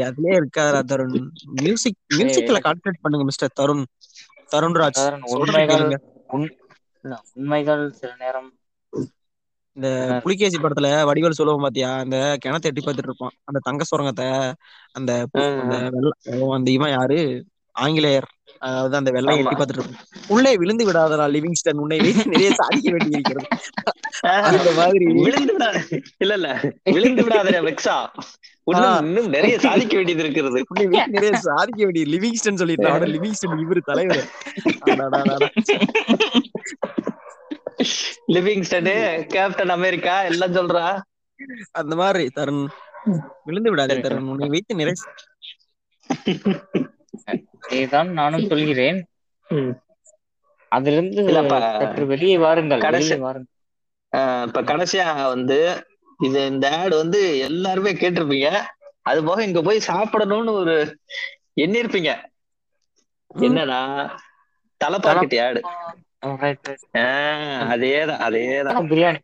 அதுலயே 0.06 0.34
இருக்காதா 0.40 0.80
தருண். 0.90 1.16
மியூசிக் 1.58 1.98
மியூசிக்ல 2.14 2.58
கான்சென்ட்ரேட் 2.64 3.02
பண்ணுங்க 3.02 3.26
மிஸ்டர் 3.26 3.56
தருண். 3.60 3.84
தருண்ராஜ் 4.50 5.02
உண்மைகள் 5.34 5.86
உண்மைகள் 7.36 7.84
சில 7.98 8.10
நேரம் 8.18 8.50
இந்த 9.78 9.88
புலிகேசி 10.24 10.58
படத்துல 10.58 10.88
வடிவேல் 11.08 11.38
சொல்லுவோம் 11.38 11.66
பாத்தியா? 11.66 11.90
அந்த 12.04 12.16
கிணத்தை 12.44 12.68
எட்டி 12.70 12.82
பார்த்துட்டு 12.82 13.10
இருப்பான். 13.10 13.34
அந்த 13.44 13.60
தங்க 13.62 13.84
சுரங்கத்தை 13.84 14.26
அந்த 14.92 15.12
அந்த 16.56 16.68
இவன் 16.76 16.94
யாரு? 16.96 17.20
ஆங்கிலேயர். 17.76 18.26
அதாவது 18.66 18.94
அந்த 18.96 19.10
வெள்ளை 19.16 19.32
ஆமா. 19.32 19.40
எட்டி 19.40 19.56
பார்த்துட்டு 19.56 19.80
இருப்பான். 19.80 20.06
உள்ளே 20.28 20.52
விழுந்து 20.56 20.84
விடாதடா 20.86 21.26
லிவிங்ஸ்டன். 21.34 21.82
உன்னை 21.82 21.98
நிறைய 22.32 22.48
சாதிக்க 22.54 22.88
வேண்டி 22.90 23.16
இருக்கிறது 23.16 23.48
அந்த 24.50 24.70
மாதிரி. 24.76 25.06
விழுந்து 25.20 25.54
விடாத 25.56 25.76
இல்ல 26.18 26.34
இல்ல. 26.34 26.48
விழுந்து 26.90 27.24
விடாத 27.26 27.60
வெக்ஸா. 27.68 27.96
இன்னும் 29.02 29.28
நிறைய 29.28 29.54
சாதிக்க 29.58 29.94
வேண்டியது 29.96 30.24
இருக்கிறது 30.24 30.60
நிறைய 31.14 31.32
சாதிக்க 31.48 31.80
வேண்டிய 31.84 32.06
லிவிங்ஸ்டன் 32.14 32.60
சொல்லிட்டு 32.62 33.12
லிவிங்ஸ்டன் 33.14 33.62
இவரு 33.64 33.82
தலைவர். 33.90 34.26
லிவிங்ஸ்டனு 38.28 39.26
கேப்டன் 39.26 39.68
அமெரிக்கா 39.68 40.22
எல்லாம் 40.22 40.54
சொல்றா. 40.54 41.00
அந்த 41.70 41.96
மாதிரி 41.96 42.30
தருண். 42.34 42.66
விழுந்து 43.44 43.70
விடாதே. 43.70 43.94
தருண். 43.94 44.28
உன்னை 44.28 44.48
வைத்து 44.48 44.74
நிறைய 44.74 44.92
இதுதான் 47.68 48.08
நானும் 48.08 48.46
சொல்கிறேன். 48.46 49.06
அதிலிருந்து 50.68 51.22
சற்று 51.78 52.06
வெளியே 52.06 52.38
வாருங்கள் 52.38 52.80
கடைசி- 52.80 53.18
இப்ப 54.46 54.62
கடைசியா 54.62 55.28
வந்து 55.28 55.86
இது 56.18 56.46
இந்த 56.46 56.76
ஆடு 56.76 56.96
வந்து 56.96 57.38
எல்லாருமே 57.38 57.92
கேட்டிருப்பீங்க. 57.92 58.62
அது 59.02 59.24
போக 59.24 59.44
இங்க 59.44 59.62
போய் 59.62 59.82
சாப்பிடணும்னு 59.86 60.50
ஒரு 60.50 60.98
எண்ணிருப்பீங்க. 61.56 62.24
என்னன்னா 63.38 64.10
தலைப்பாக்கெட்டி 64.84 65.46
ஆடு 65.46 65.60
அதேதான் 67.70 68.22
அதேதான். 68.26 68.82
பிரியாணி. 68.84 69.20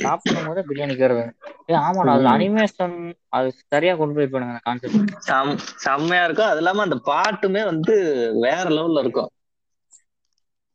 சாப்பிடும் 0.00 0.46
போது 0.46 0.60
பிரியாணிக்கு 0.68 1.04
வருவேன் 1.04 1.32
ஆமாடா 1.80 2.14
அது. 2.14 2.26
அனிமேஷன் 2.32 2.96
அது 3.30 3.48
சரியா 3.66 3.94
கொண்டு 3.96 4.14
போய் 4.14 4.32
பண்ணுங்க 4.32 4.58
கான்செப்ட் 4.62 5.00
செம் 5.26 5.52
செம்மையா 5.84 6.24
இருக்கும். 6.24 6.50
அது 6.50 6.60
இல்லாம 6.62 6.82
அந்த 6.82 6.98
பாட்டுமே 7.06 7.62
வந்து 7.64 7.94
வேற 8.42 8.64
லெவல்ல 8.70 9.00
இருக்கும். 9.00 9.30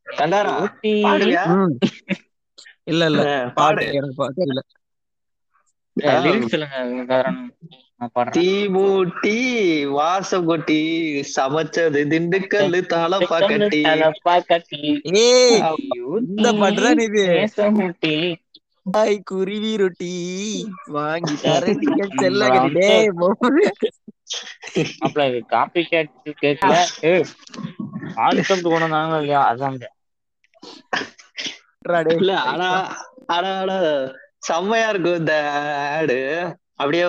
கண்டாரா. 0.06 0.56
இல்ல 2.86 3.02
இல்ல. 3.10 3.22
பாடு. 3.56 3.86
எனக்கு 3.96 4.16
பாட்டு 4.16 4.40
இல்ல. 4.46 4.60
சொல்லுங்க 6.48 6.76
தீமூட்டி 8.34 9.36
வாசம் 9.92 10.46
கொட்டி 10.46 10.78
சமைச்சது 11.32 12.00
திண்டுக்கல்லு 12.12 12.80
தாளப்பா 12.92 13.38
கட்டி. 13.46 13.82
தலப்பா 13.86 14.34
கட்டி. 14.44 14.82
இந்த 16.30 16.48
பாட்டுதான் 16.60 17.02
இது. 17.08 17.26
ஹாய் 18.86 19.18
குருவி 19.24 19.72
ரொட்டி. 19.76 20.12
வாங்கி 20.94 21.36
தரண்டிங்க 21.44 22.02
செல்ல. 22.16 22.42
அப்பல 25.04 25.24
இது 25.30 25.40
காப்பி 25.52 25.82
கேட்டு 25.86 26.32
கேட்கல 26.42 26.74
ஏய் 27.10 27.26
கான்செப்ட் 28.12 28.62
கொண்டு 28.64 28.86
வந்தாங்க 28.86 29.16
இல்லையா? 29.20 29.42
டேய். 29.76 29.94
இல்ல 32.14 32.30
ஆனா 32.50 32.68
ஆனா 33.28 33.50
ஆனா 33.60 33.76
செம்மையா 34.42 34.88
இருக்கும் 34.90 35.20
இந்த 35.20 35.34
ஆடு. 35.92 36.18
அப்படியே 36.74 37.04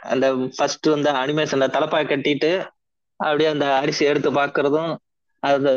அந்த 0.00 0.50
ஃபர்ஸ்ட் 0.56 0.86
வந்து 0.86 1.10
அனிமேஷன்ல 1.12 1.66
தலைப்பாய் 1.68 2.10
கட்டிட்டு 2.10 2.68
அப்படியே 3.16 3.48
அந்த 3.48 3.74
அரிசி 3.76 4.04
எடுத்து 4.04 4.32
பாக்குறதும் 4.32 4.96
அது 5.40 5.72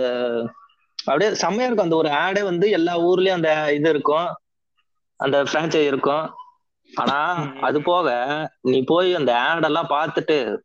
அப்படியே 1.06 1.34
செம்மையா 1.34 1.64
இருக்கும். 1.64 1.86
அந்த 1.86 1.96
ஒரு 1.96 2.10
ஆடே 2.10 2.44
வந்து 2.44 2.70
எல்லா 2.70 3.00
ஊர்லயும் 3.00 3.38
அந்த 3.40 3.74
இது 3.74 3.90
இருக்கும். 3.90 4.36
அந்த 5.16 5.44
பிரான்ச்சைஸ் 5.44 5.86
இருக்கும். 5.86 6.34
ஆனா. 6.94 7.20
அது 7.62 7.82
போக 7.82 8.08
நீ 8.62 8.84
போய் 8.84 9.16
அந்த 9.16 9.34
ஆடெல்லாம் 9.34 9.90
பார்த்துட்டு 9.90 10.58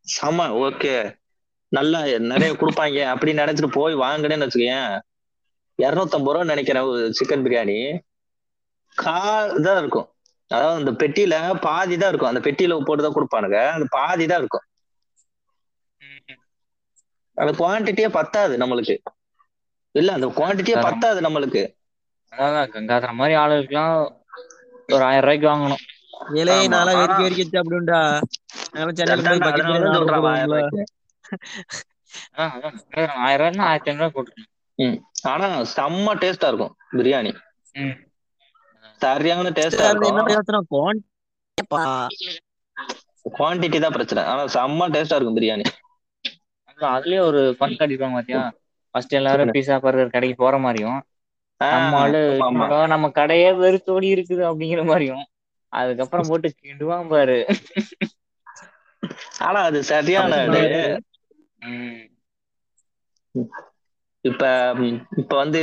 செம 0.00 0.46
ஓகே 0.48 1.16
நல்லா 1.68 1.98
நிறைய 2.18 2.52
கொடுப்பாங்க 2.52 3.14
அப்படின்னு 3.14 3.42
நினைச்சிட்டு 3.42 3.66
போய் 3.66 3.94
வாங்கினேன்னு 3.94 4.48
வச்சுக்கேன் 4.48 5.00
இருநூத்தம்பது 5.82 6.32
ரூபா 6.32 6.44
நினைக்கிறேன் 6.44 6.84
சிக்கன் 6.84 7.44
பிரியாணி 7.46 7.98
கா 8.94 9.46
இதான் 9.46 9.78
இருக்கும். 9.78 10.08
அதாவது 10.48 10.84
அந்த 10.84 11.06
பெட்டியில 11.06 11.60
பாதி 11.60 11.96
தான் 11.96 12.08
இருக்கும். 12.08 12.34
அந்த 12.34 12.40
பெட்டியில 12.40 12.78
போட்டுதான் 12.86 13.14
கொடுப்பானுங்க. 13.14 13.70
அந்த 13.70 13.86
பாதி 13.88 14.26
தான் 14.26 14.38
இருக்கும். 14.38 14.64
அந்த 17.34 17.52
குவான்டிட்டியே 17.58 18.08
பத்தாது 18.08 18.56
நம்மளுக்கு. 18.56 18.98
இல்ல 19.90 20.12
அந்த 20.12 20.26
குவான்டிட்டியே. 20.26 20.80
பத்தாது 20.80 21.20
நம்மளுக்கு. 21.20 21.62
அதான் 22.32 22.68
கங்காதர 22.68 23.12
மாதிரி 23.12 23.38
ஆளுகளுக்குலாம் 23.38 24.14
ஒரு 24.88 25.02
ஆயிரம் 25.04 25.30
ரூபாய்க்கு 25.30 25.48
வாங்கணும். 25.48 25.96
ஏலே 26.34 26.52
ஆமா. 26.52 26.68
நாளா 26.68 26.92
வெறிக்க 26.92 27.12
ஆனா- 27.12 27.26
வெறிக்க 27.26 27.44
சாப்பிடுண்டா 27.52 28.20
நாளா 28.72 28.90
சென்னையில 28.92 29.22
போய் 29.22 29.38
அதான்டா, 29.38 29.46
பக்கெட் 29.46 29.52
அதனால 29.52 29.78
பிரியாணி 29.78 29.82
தான் 29.82 30.24
ஆர்டர் 32.32 32.76
சொல்றேன் 32.78 33.08
ஆயிரம் 33.08 33.52
ரூபாய்னா 33.52 33.60
ஆயிரத்தி 33.60 33.90
ஐநூறு 33.90 34.10
ரூபாய் 34.12 34.12
போட்டுருக்கேன் 34.14 35.00
ஆனா 35.22 35.46
செம்ம 35.60 36.14
டேஸ்டா 36.14 36.46
இருக்கும் 36.46 36.76
பிரியாணி. 36.92 37.32
சரியான 38.98 39.50
டேஸ்டா 39.50 39.88
இருக்கும். 39.88 41.02
குவான்டிட்டி 43.38 43.80
தான் 43.80 43.92
பிரச்சனை. 43.92 44.22
ஆனா 44.22 44.42
செம்ம 44.44 44.86
டேஸ்டா 44.88 45.14
இருக்கும் 45.14 45.36
பிரியாணி. 45.36 45.64
அதுலயே 46.80 47.18
ஒரு 47.20 47.56
ஃபன் 47.60 47.78
காட்டிருப்பாங்க 47.78 48.12
பாத்தியா? 48.12 48.42
ஃபர்ஸ்ட் 48.90 49.12
எல்லாரும் 49.12 49.50
பீஸா 49.50 49.78
பர்கர் 49.78 50.10
கடைக்கு 50.10 50.36
போற 50.36 50.58
மாதிரியும். 50.58 50.98
நம்ம 51.60 51.96
ஆளு 51.96 52.18
ஆமா, 52.18 52.44
ஆமா. 52.44 52.48
"என்னடா, 52.48 52.86
நம்ம 52.86 53.08
கடையே 53.08 53.50
வெறுத்தோடி 53.52 54.08
இருக்குது 54.14 54.42
அப்படிங்கிற 54.50 54.84
மாதிரியும். 54.84 55.24
அதுக்கப்புறம் 55.72 56.26
போட்டு 56.28 56.54
கிண்டுவான் 56.62 57.08
பாரு. 57.08 57.38
ஆனா 59.38 59.60
அது 59.60 59.82
சரியான. 59.82 60.32
இப்ப 64.20 64.74
இப்ப 65.16 65.36
வந்து 65.36 65.62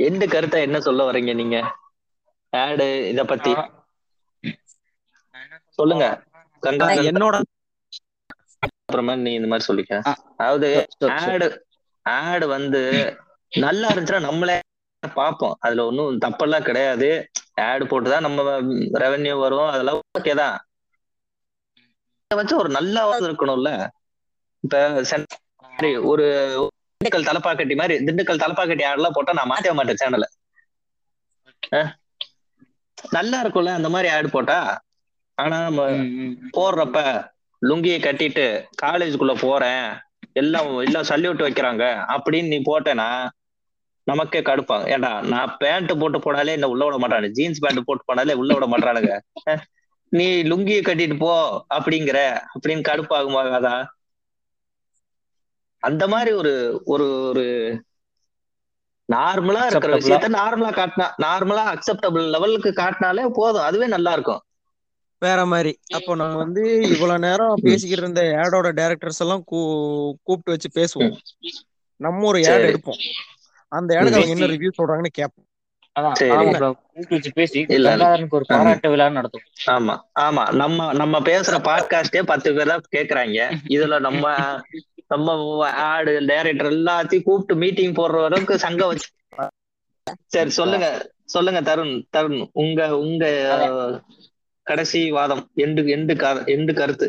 எந்த 0.00 0.26
கருத்தை 0.26 0.60
என்ன 0.62 0.80
சொல்ல 0.80 1.04
வர்றீங்க 1.04 1.32
நீங்க? 1.32 1.56
ஆடு 2.52 2.86
இத 3.10 3.20
பத்தி. 3.24 3.52
சொல்லுங்க. 5.78 6.06
என்னோட 7.10 7.36
அப்புறமா 8.62 9.14
நீ 9.16 9.30
இந்த 9.34 9.48
மாதிரி 9.48 9.68
சொல்லிக்க. 9.68 9.94
அதாவது 10.36 10.68
ஆடு 11.18 11.46
ஆடு 12.06 12.46
வந்து 12.48 12.80
நல்லா 13.52 13.88
இருந்துச்சுன்னா 13.88 14.26
நம்மளே 14.28 14.56
பார்ப்போம். 15.02 15.54
அதுல 15.60 15.84
ஒன்றும் 15.86 16.18
தப்பெல்லாம் 16.24 16.66
கிடையாது. 16.68 17.08
ஆடு 17.68 17.84
போட்டுதான் 17.84 18.26
நம்ம 18.26 18.42
ரெவென்யூ 19.02 19.34
வரும். 19.40 19.70
அதெல்லாம் 19.70 20.00
ஓகே 20.12 20.34
தான். 20.42 20.56
இத 22.30 22.36
வச்சு 22.38 22.54
ஒரு 22.56 22.70
நல்லா 22.76 23.02
இருக்கணும்ல. 23.22 23.70
இப்ப 24.64 24.76
ஒரு 26.10 26.24
திண்டுக்கல் 27.00 27.28
தலப்பாக்கட்டி 27.28 27.74
மாதிரி 27.74 27.94
திண்டுக்கல் 28.06 28.42
தலப்பாக்கட்டி 28.42 28.84
ஆடெல்லாம் 28.88 29.16
போட்டா 29.16 29.38
நான் 29.38 29.52
மாட்டவே 29.52 29.76
மாட்டேன் 29.78 30.00
சேனலை 30.02 30.28
நல்லா 33.08 33.38
இருக்கும்ல 33.42 33.72
அந்த 33.74 33.88
மாதிரி 33.88 34.08
ஆடு 34.08 34.28
போட்டா? 34.28 34.58
ஆனா 35.38 35.58
நம்ம. 35.66 35.82
போடுறப்ப 36.56 36.98
லுங்கியை 37.62 37.98
கட்டிட்டு 38.02 38.46
காலேஜுக்குள்ள 38.82 39.34
போறேன் 39.40 39.86
எல்லாம் 40.32 40.78
எல்லாம் 40.78 41.08
சல்யூட் 41.10 41.44
வைக்கிறாங்க 41.46 41.84
அப்படின்னு 42.14 42.52
நீ 42.54 42.58
போட்டேன்னா 42.70 43.08
நமக்கே 44.06 44.40
கடுப்பாங்க 44.40 44.84
ஏன்டா 44.94 45.10
நான் 45.22 45.56
பேண்ட் 45.58 45.92
போட்டு 46.00 46.18
போனாலே 46.18 46.54
என்ன 46.56 46.68
உள்ள 46.68 46.84
விட 46.84 46.96
மாட்டானு? 46.98 47.28
ஜீன்ஸ் 47.30 47.58
பேண்ட் 47.58 47.86
போட்டு 47.86 48.04
போனாலே 48.08 48.34
உள்ள 48.34 48.50
விட 48.54 48.66
மாட்டானுங்க. 48.66 49.12
நீ 50.12 50.42
லுங்கியை 50.42 50.82
கட்டிட்டு 50.84 51.16
போ 51.18 51.32
அப்படிங்கிற 51.74 52.18
அப்படின்னு 52.54 52.82
கடுப்பாகுமாகாதா? 52.88 53.74
அந்த 55.82 56.04
மாதிரி 56.08 56.30
ஒரு 56.32 56.52
ஒரு 56.84 57.06
ஒரு 57.30 57.44
நார்மலா 59.10 59.66
இருக்கிற. 59.66 59.96
விஷயத்த 59.96 60.30
நார்மலா 60.30 60.72
காட்டினா 60.72 61.10
நார்மலா 61.22 61.78
அக்செப்டபிள் 61.78 62.30
லெவலுக்கு 62.30 62.70
காட்டினாலே 62.70 63.28
போதும். 63.32 63.62
அதுவே 63.62 63.86
நல்லா 63.86 64.12
இருக்கும். 64.12 64.40
வேற 65.18 65.46
மாதிரி. 65.46 65.78
அப்போ 65.94 66.14
நம்ம 66.14 66.36
வந்து 66.36 66.80
இவ்வளவு 66.88 67.18
நேரம் 67.18 67.58
பேசிக்கிட்டு 67.62 68.02
இருந்த 68.02 68.22
ஏடோட 68.22 68.68
டைரக்டர்ஸ் 68.80 69.18
எல்லாம் 69.18 69.44
கூ- 69.52 70.12
கூப்பிட்டு 70.22 70.56
வச்சு 70.56 70.70
பேசுவோம். 70.74 71.16
நம்ம 71.96 72.26
ஒரு 72.26 72.38
ஏட். 72.38 72.74
எடுப்போம். 72.74 72.96
அந்த 73.68 73.94
ஏடுக்கு 73.94 73.98
அவங்க 73.98 74.26
என்ன 74.26 74.46
ரிவ்யூ 74.46 74.70
சொல்றாங்கன்னு 74.82 75.06
கேட்போம். 75.10 75.44
கங்காதரனுக்கு 77.98 78.28
ஒரு 78.30 78.44
பாராட்டு 78.48 78.90
விழா 78.90 79.08
நடத்தும் 79.08 79.40
ஆமா 79.66 80.00
ஆமா. 80.20 80.52
நம்ம 80.52 80.92
நம்ம 80.92 81.20
பேசுற 81.20 81.58
பாட்காஸ்டே 81.58 82.22
பத்து 82.22 82.54
பேர் 82.54 82.66
தான் 82.66 82.82
கேக்குறாங்க. 82.96 83.52
இதுல 83.68 84.00
நம்ம 84.00 84.34
நம்ம 85.10 85.36
ஆடு 85.84 86.12
டைரக்டர் 86.26 86.72
எல்லாத்தையும் 86.72 87.22
கூப்பிட்டு 87.22 87.54
மீட்டிங் 87.56 87.94
போடுற 87.94 88.24
அளவுக்கு 88.24 88.58
சங்கம் 88.58 88.88
வச்சு 88.88 89.08
சரி 90.26 90.50
சொல்லுங்க. 90.50 90.86
சொல்லுங்க 91.26 91.60
தருண் 91.62 91.94
தருண். 92.10 92.38
உங்க 92.54 92.80
உங்க 92.98 93.24
கடைசி 94.66 95.10
வாதம். 95.10 95.44
எண்டு 95.56 95.82
எண்டு 95.90 96.14
எண்டு 96.50 96.72
கருத்து? 96.74 97.06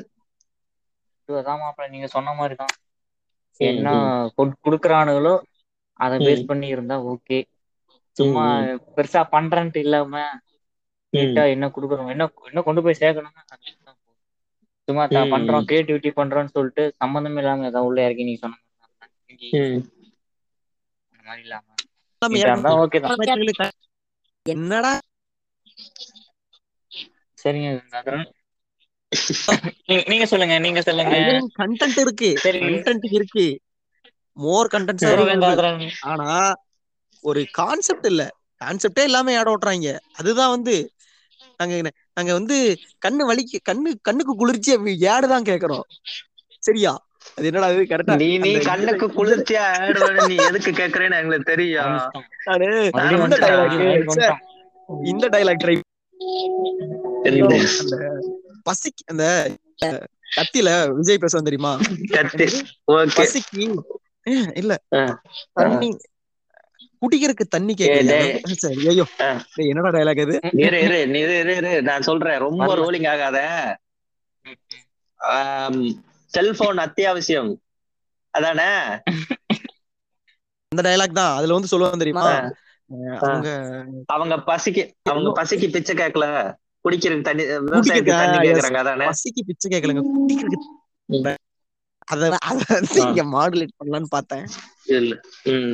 அதான் 1.30 1.62
மாப்பிள்ள 1.62 1.90
நீங்க 1.90 2.08
சொன்ன 2.08 2.34
மாதிரி 2.34 2.56
தான் 2.56 2.74
என்ன 3.62 3.90
கொடு- 4.38 4.60
குடுக்குறானுங்களோ 4.64 5.34
அதை. 6.00 6.18
பேஸ் 6.20 6.46
பண்ணி 6.46 6.68
இருந்தா 6.68 6.96
ஓகே 7.06 7.40
சும்மா 8.16 8.44
பெருசா 8.96 9.22
பண்றேன்ட்டு 9.32 9.78
இல்லாம 9.78 10.14
நீட்டா 11.14 11.44
என்ன 11.50 11.66
குடுக்குறோம் 11.68 12.10
என்ன 12.10 12.26
என்ன 12.44 12.62
கொண்டு 12.62 12.82
போய் 12.82 13.00
போதும். 13.00 13.34
சும்மா 14.92 15.08
பண்றோம். 15.38 15.62
கிரியேட்டிவிட்டி 15.62 16.12
பண்றோம்னு 16.16 16.48
சொல்லிட்டு 16.48 16.94
சம்பந்தம் 16.96 17.38
இல்லாம 17.38 17.60
ஏதாவது 17.60 17.86
உள்ள 17.86 18.04
இறக்கி 18.04 18.24
நீங்க 18.24 18.40
சொன்ன 18.40 18.56
மாதிரி. 18.90 19.50
அந்த 21.10 21.40
இல்லாம. 21.40 22.86
ஓகே 22.86 23.00
தான். 23.52 23.70
என்னடா? 24.44 25.00
சரிங்க 27.44 27.82
நீங்க- 30.08 30.26
சொல்லுங்க 30.26 30.60
நீங்க 30.60 30.82
சொல்லுங்க. 30.82 31.18
கண்டென்ட் 31.58 32.00
இருக்கு. 32.00 32.38
சரி. 32.38 32.60
கண்டென்ட் 32.60 32.98
இருக்கு. 33.02 33.60
மோர் 34.34 34.68
கண்டென்ட்ஸ் 34.68 35.92
ஆனா 36.02 36.54
ஒரு 37.22 37.48
கான்செப்ட் 37.52 38.06
இல்ல. 38.06 38.30
கான்செப்டே 38.66 39.04
இல்லாம 39.04 39.32
ஏட 39.32 39.56
ஓட்டுறாங்க. 39.56 40.00
அதுதான் 40.14 40.50
வந்து 40.50 40.92
நாங்க 41.62 41.76
நாங்க 42.14 42.32
வந்து 42.34 42.58
கண்ணு 43.06 43.24
வலிக்கு 43.30 43.58
கண்ணு 43.70 43.90
கண்ணுக்கு 44.02 44.34
குளிர்ச்சியா 44.36 44.78
ஏடு 45.14 45.28
தான் 45.28 45.44
கேக்குறோம். 45.44 45.86
சரியா? 46.64 46.92
அது 47.38 47.46
என்னடா 47.46 47.68
அது 47.68 47.84
கரெக்டா? 47.84 48.16
நீ 48.16 48.28
நீ 48.38 48.52
கண்ணுக்கு 48.62 49.08
குளிர்ச்சியா 49.10 49.64
வேணும் 50.00 50.30
நீ 50.30 50.38
எதுக்கு 50.46 50.72
கேக்குறேன்னு 50.72 51.20
எங்களுக்கு 51.20 51.52
தெரியும். 51.52 52.00
இந்த 52.96 53.38
வந்துட்டான். 54.04 54.42
இந்த 55.06 55.26
டைலாக் 55.30 55.64
ட்ரை 55.64 55.78
பசிக்கு 58.66 59.04
அந்த 59.06 59.26
கத்தில 60.36 60.70
விஜய் 60.96 61.22
பேசுவான் 61.22 61.48
தெரியுமா? 61.50 61.72
கத்தி. 62.12 62.46
ஓகே. 62.92 63.16
பசிக்கு. 63.18 63.64
இல்ல. 64.56 64.74
தண்ணி 65.54 65.90
குடிக்கிறதுக்கு 67.02 67.46
தண்ணி. 67.50 67.74
டேய், 67.74 68.42
என்னடா 69.72 69.90
டைலாக் 69.90 70.22
இது? 70.26 70.36
இரு 70.66 70.80
இரு 70.82 71.00
இரு 71.10 71.40
இரு 71.40 71.56
இரு. 71.56 71.82
நான் 71.82 72.02
சொல்றேன். 72.02 72.40
ரொம்ப. 72.40 72.68
ரோலிங் 72.76 73.08
ஆகாத. 73.14 73.40
செல்போன் 76.26 76.78
அத்தியாவசியம். 76.78 77.52
அதானே? 78.34 78.70
அந்த 80.72 80.82
டைலாக் 80.84 81.18
தான். 81.20 81.38
அதுல 81.38 81.54
வந்து 81.54 81.72
சொல்லுவான் 81.72 82.02
தெரியுமா? 82.04 82.26
அவங்க 83.20 83.50
அவங்க 84.06 84.36
பசிக்கு 84.50 84.84
அவங்க 85.04 85.30
பசிக்கு 85.42 85.68
பிச்சை 85.72 85.96
கேட்கல 85.96 86.26
குடிக்கிறதுக்கு 86.86 87.28
தண்ணி 87.30 87.44
விவசாயத்துக்கு 87.44 88.14
தண்ணி. 88.22 88.38
கேக்குறாங்க. 88.48 88.80
அதானே? 88.84 89.06
பசிக்கு 89.06 89.44
பிச்சை 89.46 89.68
கேட்கலங்க 89.72 90.04
குடிக்கிறதுக்கு. 90.16 90.70
அத 92.12 92.22
அத 92.50 92.60
வந்து. 92.70 93.00
இங்க 93.04 93.24
மாடுலேட் 93.34 93.78
பண்ணலாம்னு 93.80 94.10
பார்த்தேன். 94.10 94.46
இல்ல 94.96 95.14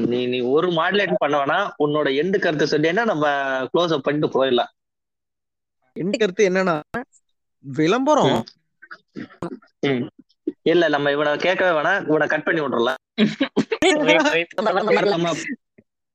நீ 0.09 0.19
நீ 0.27 0.39
ஒரு 0.53 0.67
மாடுலேட் 0.77 1.13
பண்ண 1.17 1.35
வேணா 1.37 1.59
உன்னோட 1.83 2.07
எண்டு 2.21 2.37
கருத்தை 2.39 2.67
சொன்னீங்கன்னா 2.67 3.05
நம்ம 3.05 3.25
க்ளோஸ் 3.71 3.93
அப் 3.93 4.05
பண்ணிட்டு 4.05 4.29
போயிடலாம். 4.35 4.71
என் 5.95 6.17
கருத்து 6.17 6.49
என்னன்னா 6.49 6.75
விளம்பரம். 7.65 8.37
இல்ல 10.65 10.83
நம்ம 10.93 11.11
இவனை 11.11 11.31
கேட்கவே 11.39 11.71
வேணாம் 11.77 12.03
இவனை 12.07 12.27
கட் 12.27 12.45
பண்ணி 12.45 12.61
விட்டுறலாம். 12.63 13.01
நம்ம 15.13 15.31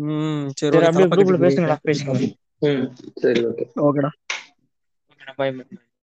ம், 0.02 0.46
சரி 0.62 0.86
அப்படியே 0.86 1.08
குரூப்ல 1.12 1.38
பேசுங்கடா 1.42 1.76
பேசுங்க 1.86 2.14
ம். 2.62 2.86
சரி 3.16 3.42
ஓகே. 3.46 3.66
ஓகேடா. 3.82 4.12